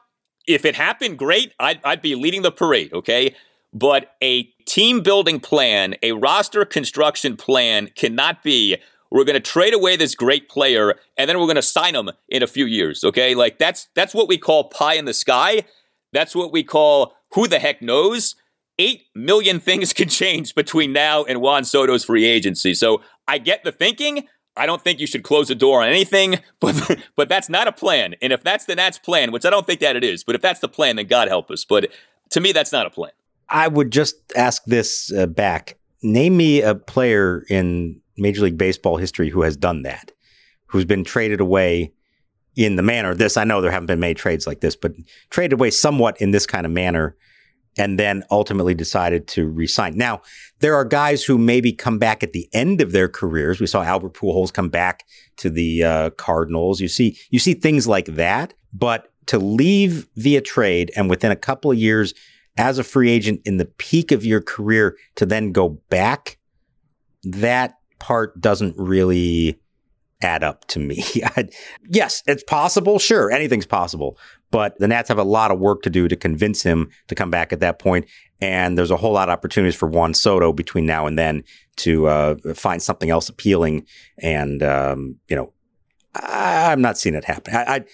If 0.46 0.64
it 0.64 0.74
happened, 0.76 1.18
great. 1.18 1.52
I'd, 1.60 1.80
I'd 1.84 2.02
be 2.02 2.14
leading 2.14 2.42
the 2.42 2.52
parade, 2.52 2.92
okay? 2.92 3.34
But 3.72 4.16
a 4.22 4.44
team 4.66 5.02
building 5.02 5.40
plan, 5.40 5.94
a 6.02 6.12
roster 6.12 6.64
construction 6.64 7.36
plan 7.36 7.90
cannot 7.94 8.42
be 8.42 8.76
we're 9.10 9.24
going 9.24 9.34
to 9.34 9.40
trade 9.40 9.74
away 9.74 9.96
this 9.96 10.14
great 10.14 10.48
player 10.48 10.94
and 11.16 11.28
then 11.28 11.38
we're 11.38 11.46
going 11.46 11.56
to 11.56 11.62
sign 11.62 11.94
him 11.94 12.10
in 12.28 12.42
a 12.42 12.46
few 12.46 12.66
years, 12.66 13.04
okay? 13.04 13.34
Like 13.34 13.58
that's 13.58 13.88
that's 13.94 14.14
what 14.14 14.28
we 14.28 14.38
call 14.38 14.64
pie 14.64 14.94
in 14.94 15.04
the 15.04 15.14
sky. 15.14 15.64
That's 16.12 16.34
what 16.34 16.52
we 16.52 16.62
call 16.62 17.14
who 17.32 17.48
the 17.48 17.58
heck 17.58 17.82
knows. 17.82 18.34
8 18.78 19.02
million 19.14 19.60
things 19.60 19.92
can 19.92 20.08
change 20.08 20.54
between 20.54 20.92
now 20.92 21.24
and 21.24 21.40
Juan 21.40 21.64
Soto's 21.64 22.04
free 22.04 22.24
agency. 22.24 22.74
So, 22.74 23.02
I 23.26 23.38
get 23.38 23.62
the 23.64 23.72
thinking. 23.72 24.26
I 24.56 24.66
don't 24.66 24.82
think 24.82 24.98
you 24.98 25.06
should 25.06 25.22
close 25.22 25.48
the 25.48 25.54
door 25.54 25.82
on 25.82 25.88
anything, 25.88 26.40
but 26.60 26.98
but 27.16 27.28
that's 27.28 27.48
not 27.48 27.68
a 27.68 27.72
plan. 27.72 28.14
And 28.22 28.32
if 28.32 28.42
that's 28.42 28.64
the 28.64 28.74
Nats 28.74 28.98
plan, 28.98 29.32
which 29.32 29.44
I 29.44 29.50
don't 29.50 29.66
think 29.66 29.80
that 29.80 29.96
it 29.96 30.04
is, 30.04 30.24
but 30.24 30.34
if 30.34 30.42
that's 30.42 30.60
the 30.60 30.68
plan, 30.68 30.96
then 30.96 31.06
God 31.06 31.28
help 31.28 31.50
us. 31.50 31.64
But 31.64 31.90
to 32.30 32.40
me, 32.40 32.52
that's 32.52 32.72
not 32.72 32.86
a 32.86 32.90
plan. 32.90 33.12
I 33.48 33.68
would 33.68 33.90
just 33.90 34.16
ask 34.36 34.62
this 34.64 35.12
uh, 35.12 35.26
back. 35.26 35.78
Name 36.02 36.36
me 36.36 36.62
a 36.62 36.74
player 36.74 37.44
in 37.48 38.00
Major 38.16 38.42
League 38.42 38.58
Baseball 38.58 38.96
history 38.96 39.30
who 39.30 39.42
has 39.42 39.56
done 39.56 39.82
that, 39.82 40.12
who's 40.66 40.84
been 40.84 41.04
traded 41.04 41.40
away 41.40 41.92
in 42.56 42.76
the 42.76 42.82
manner 42.82 43.14
this. 43.14 43.36
I 43.36 43.44
know 43.44 43.60
there 43.60 43.70
haven't 43.70 43.86
been 43.86 44.00
many 44.00 44.14
trades 44.14 44.46
like 44.46 44.60
this, 44.60 44.76
but 44.76 44.92
traded 45.30 45.54
away 45.54 45.70
somewhat 45.70 46.20
in 46.20 46.32
this 46.32 46.46
kind 46.46 46.66
of 46.66 46.72
manner 46.72 47.16
and 47.78 47.98
then 47.98 48.24
ultimately 48.30 48.74
decided 48.74 49.28
to 49.28 49.48
resign. 49.48 49.96
Now, 49.96 50.20
there 50.58 50.74
are 50.74 50.84
guys 50.84 51.22
who 51.22 51.38
maybe 51.38 51.72
come 51.72 51.98
back 51.98 52.22
at 52.24 52.32
the 52.32 52.48
end 52.52 52.80
of 52.80 52.90
their 52.90 53.08
careers. 53.08 53.60
We 53.60 53.68
saw 53.68 53.82
Albert 53.82 54.14
Pujols 54.14 54.52
come 54.52 54.68
back 54.68 55.04
to 55.36 55.48
the 55.48 55.84
uh, 55.84 56.10
Cardinals. 56.10 56.80
You 56.80 56.88
see, 56.88 57.16
you 57.30 57.38
see 57.38 57.54
things 57.54 57.86
like 57.86 58.06
that, 58.06 58.54
but 58.72 59.12
to 59.26 59.38
leave 59.38 60.08
via 60.16 60.40
trade 60.40 60.90
and 60.96 61.08
within 61.08 61.30
a 61.30 61.36
couple 61.36 61.70
of 61.70 61.78
years 61.78 62.14
as 62.58 62.78
a 62.78 62.84
free 62.84 63.10
agent 63.10 63.40
in 63.44 63.56
the 63.56 63.64
peak 63.64 64.12
of 64.12 64.24
your 64.24 64.40
career 64.40 64.96
to 65.14 65.24
then 65.24 65.52
go 65.52 65.68
back, 65.88 66.38
that 67.22 67.74
part 67.98 68.40
doesn't 68.40 68.74
really 68.76 69.58
add 70.20 70.42
up 70.42 70.66
to 70.66 70.80
me. 70.80 71.02
yes, 71.88 72.22
it's 72.26 72.42
possible. 72.42 72.98
Sure, 72.98 73.30
anything's 73.30 73.66
possible. 73.66 74.18
But 74.50 74.78
the 74.78 74.88
Nats 74.88 75.08
have 75.08 75.18
a 75.18 75.24
lot 75.24 75.50
of 75.50 75.58
work 75.60 75.82
to 75.82 75.90
do 75.90 76.08
to 76.08 76.16
convince 76.16 76.62
him 76.62 76.90
to 77.08 77.14
come 77.14 77.30
back 77.30 77.52
at 77.52 77.60
that 77.60 77.78
point. 77.78 78.06
And 78.40 78.76
there's 78.76 78.90
a 78.90 78.96
whole 78.96 79.12
lot 79.12 79.28
of 79.28 79.32
opportunities 79.32 79.76
for 79.76 79.88
Juan 79.88 80.14
Soto 80.14 80.52
between 80.52 80.86
now 80.86 81.06
and 81.06 81.18
then 81.18 81.44
to 81.76 82.06
uh, 82.06 82.36
find 82.54 82.82
something 82.82 83.10
else 83.10 83.28
appealing. 83.28 83.86
And, 84.18 84.62
um, 84.62 85.18
you 85.28 85.36
know, 85.36 85.52
I, 86.14 86.72
am 86.72 86.80
not 86.80 86.98
seeing 86.98 87.14
it 87.14 87.24
happen. 87.24 87.54
I, 87.54 87.76
I 87.76 87.84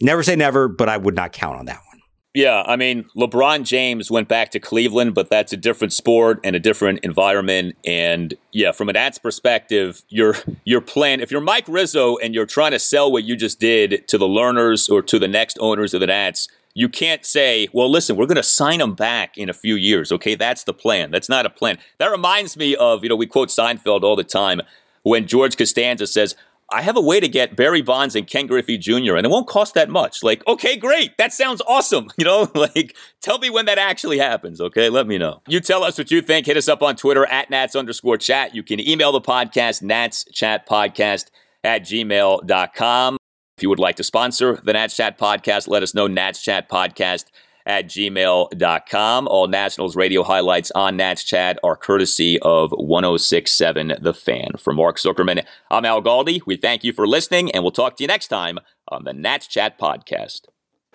never 0.00 0.22
say 0.22 0.36
never, 0.36 0.68
but 0.68 0.88
I 0.88 0.96
would 0.96 1.16
not 1.16 1.32
count 1.32 1.58
on 1.58 1.66
that 1.66 1.80
one. 1.86 1.89
Yeah, 2.32 2.62
I 2.64 2.76
mean, 2.76 3.06
LeBron 3.16 3.64
James 3.64 4.08
went 4.08 4.28
back 4.28 4.52
to 4.52 4.60
Cleveland, 4.60 5.14
but 5.14 5.30
that's 5.30 5.52
a 5.52 5.56
different 5.56 5.92
sport 5.92 6.38
and 6.44 6.54
a 6.54 6.60
different 6.60 7.00
environment. 7.00 7.76
And 7.84 8.34
yeah, 8.52 8.70
from 8.70 8.88
an 8.88 8.94
ads 8.94 9.18
perspective, 9.18 10.04
your 10.08 10.36
your 10.64 10.80
plan, 10.80 11.20
if 11.20 11.32
you're 11.32 11.40
Mike 11.40 11.66
Rizzo 11.66 12.18
and 12.18 12.32
you're 12.32 12.46
trying 12.46 12.70
to 12.70 12.78
sell 12.78 13.10
what 13.10 13.24
you 13.24 13.34
just 13.34 13.58
did 13.58 14.06
to 14.06 14.16
the 14.16 14.28
Lerners 14.28 14.88
or 14.88 15.02
to 15.02 15.18
the 15.18 15.26
next 15.26 15.58
owners 15.60 15.92
of 15.92 16.00
the 16.00 16.06
Nats, 16.06 16.46
you 16.72 16.88
can't 16.88 17.24
say, 17.24 17.68
well, 17.72 17.90
listen, 17.90 18.14
we're 18.14 18.26
going 18.26 18.36
to 18.36 18.44
sign 18.44 18.78
them 18.78 18.94
back 18.94 19.36
in 19.36 19.48
a 19.48 19.52
few 19.52 19.74
years. 19.74 20.12
Okay, 20.12 20.36
that's 20.36 20.62
the 20.62 20.72
plan. 20.72 21.10
That's 21.10 21.28
not 21.28 21.46
a 21.46 21.50
plan. 21.50 21.78
That 21.98 22.12
reminds 22.12 22.56
me 22.56 22.76
of, 22.76 23.02
you 23.02 23.08
know, 23.08 23.16
we 23.16 23.26
quote 23.26 23.48
Seinfeld 23.48 24.04
all 24.04 24.14
the 24.14 24.22
time 24.22 24.60
when 25.02 25.26
George 25.26 25.56
Costanza 25.56 26.06
says, 26.06 26.36
I 26.72 26.82
have 26.82 26.96
a 26.96 27.00
way 27.00 27.20
to 27.20 27.28
get 27.28 27.56
Barry 27.56 27.82
Bonds 27.82 28.14
and 28.14 28.26
Ken 28.26 28.46
Griffey 28.46 28.78
Jr. 28.78 29.16
and 29.16 29.26
it 29.26 29.30
won't 29.30 29.48
cost 29.48 29.74
that 29.74 29.90
much. 29.90 30.22
Like, 30.22 30.46
okay, 30.46 30.76
great. 30.76 31.16
That 31.18 31.32
sounds 31.32 31.62
awesome. 31.66 32.08
You 32.20 32.26
know, 32.26 32.50
like 32.54 32.96
tell 33.22 33.38
me 33.38 33.48
when 33.48 33.64
that 33.64 33.78
actually 33.78 34.18
happens. 34.18 34.60
Okay. 34.60 34.90
Let 34.90 35.06
me 35.06 35.16
know. 35.16 35.40
You 35.48 35.60
tell 35.60 35.82
us 35.82 35.96
what 35.96 36.10
you 36.10 36.20
think. 36.20 36.44
Hit 36.44 36.56
us 36.58 36.68
up 36.68 36.82
on 36.82 36.96
Twitter 36.96 37.24
at 37.26 37.48
Nats 37.48 37.74
underscore 37.74 38.18
chat. 38.18 38.54
You 38.54 38.62
can 38.62 38.78
email 38.78 39.10
the 39.10 39.22
podcast, 39.22 39.80
Nats 39.80 40.26
Chat 40.30 40.68
Podcast 40.68 41.26
at 41.64 41.82
gmail.com. 41.82 43.16
If 43.56 43.62
you 43.62 43.70
would 43.70 43.78
like 43.78 43.96
to 43.96 44.04
sponsor 44.04 44.60
the 44.62 44.74
Nats 44.74 44.96
Chat 44.96 45.18
Podcast, 45.18 45.66
let 45.66 45.82
us 45.82 45.94
know. 45.94 46.06
Nats 46.06 46.42
Chat 46.42 46.68
Podcast 46.68 47.24
at 47.66 47.86
gmail.com. 47.86 49.28
All 49.28 49.46
Nationals 49.46 49.96
radio 49.96 50.22
highlights 50.22 50.70
on 50.72 50.96
Nats 50.96 51.24
Chat 51.24 51.58
are 51.62 51.76
courtesy 51.76 52.38
of 52.40 52.72
1067 52.72 53.94
The 54.00 54.14
Fan. 54.14 54.52
For 54.58 54.72
Mark 54.72 54.98
Zuckerman, 54.98 55.44
I'm 55.70 55.84
Al 55.84 56.02
Galdi. 56.02 56.40
We 56.46 56.56
thank 56.56 56.84
you 56.84 56.92
for 56.92 57.06
listening, 57.06 57.50
and 57.52 57.62
we'll 57.64 57.70
talk 57.70 57.96
to 57.96 58.02
you 58.04 58.08
next 58.08 58.28
time 58.28 58.58
on 58.88 59.04
the 59.04 59.12
Nats 59.12 59.46
Chat 59.46 59.78
Podcast. 59.78 60.42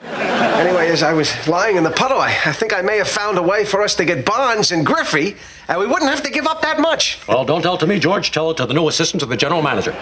Anyway, 0.01 0.89
as 0.89 1.03
I 1.03 1.13
was 1.13 1.47
lying 1.47 1.77
in 1.77 1.83
the 1.83 1.91
puddle, 1.91 2.19
I, 2.19 2.29
I 2.45 2.51
think 2.51 2.73
I 2.73 2.81
may 2.81 2.97
have 2.97 3.07
found 3.07 3.37
a 3.37 3.41
way 3.41 3.65
for 3.65 3.81
us 3.81 3.95
to 3.95 4.05
get 4.05 4.25
Bonds 4.25 4.71
and 4.71 4.85
Griffey, 4.85 5.35
and 5.67 5.79
we 5.79 5.87
wouldn't 5.87 6.09
have 6.09 6.23
to 6.23 6.29
give 6.29 6.47
up 6.47 6.61
that 6.61 6.79
much. 6.79 7.25
Well, 7.27 7.45
don't 7.45 7.61
tell 7.61 7.75
it 7.75 7.79
to 7.79 7.87
me, 7.87 7.99
George. 7.99 8.31
Tell 8.31 8.51
it 8.51 8.57
to 8.57 8.65
the 8.65 8.73
new 8.73 8.87
assistant 8.87 9.21
to 9.21 9.25
the 9.25 9.37
general 9.37 9.61
manager. 9.61 9.93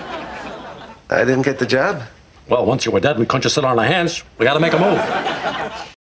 I 1.10 1.26
didn't 1.26 1.44
get 1.44 1.60
the 1.60 1.66
job. 1.66 2.04
Well, 2.50 2.66
once 2.66 2.86
you 2.86 2.92
were 2.92 3.00
dead, 3.00 3.20
we 3.20 3.26
couldn't 3.26 3.44
just 3.44 3.56
sit 3.56 3.64
on 3.64 3.78
our 3.78 3.86
hands. 3.86 4.24
We 4.38 4.46
got 4.46 4.56
to 4.56 4.60
make 4.60 4.74
a 4.74 4.80
move. 4.80 5.93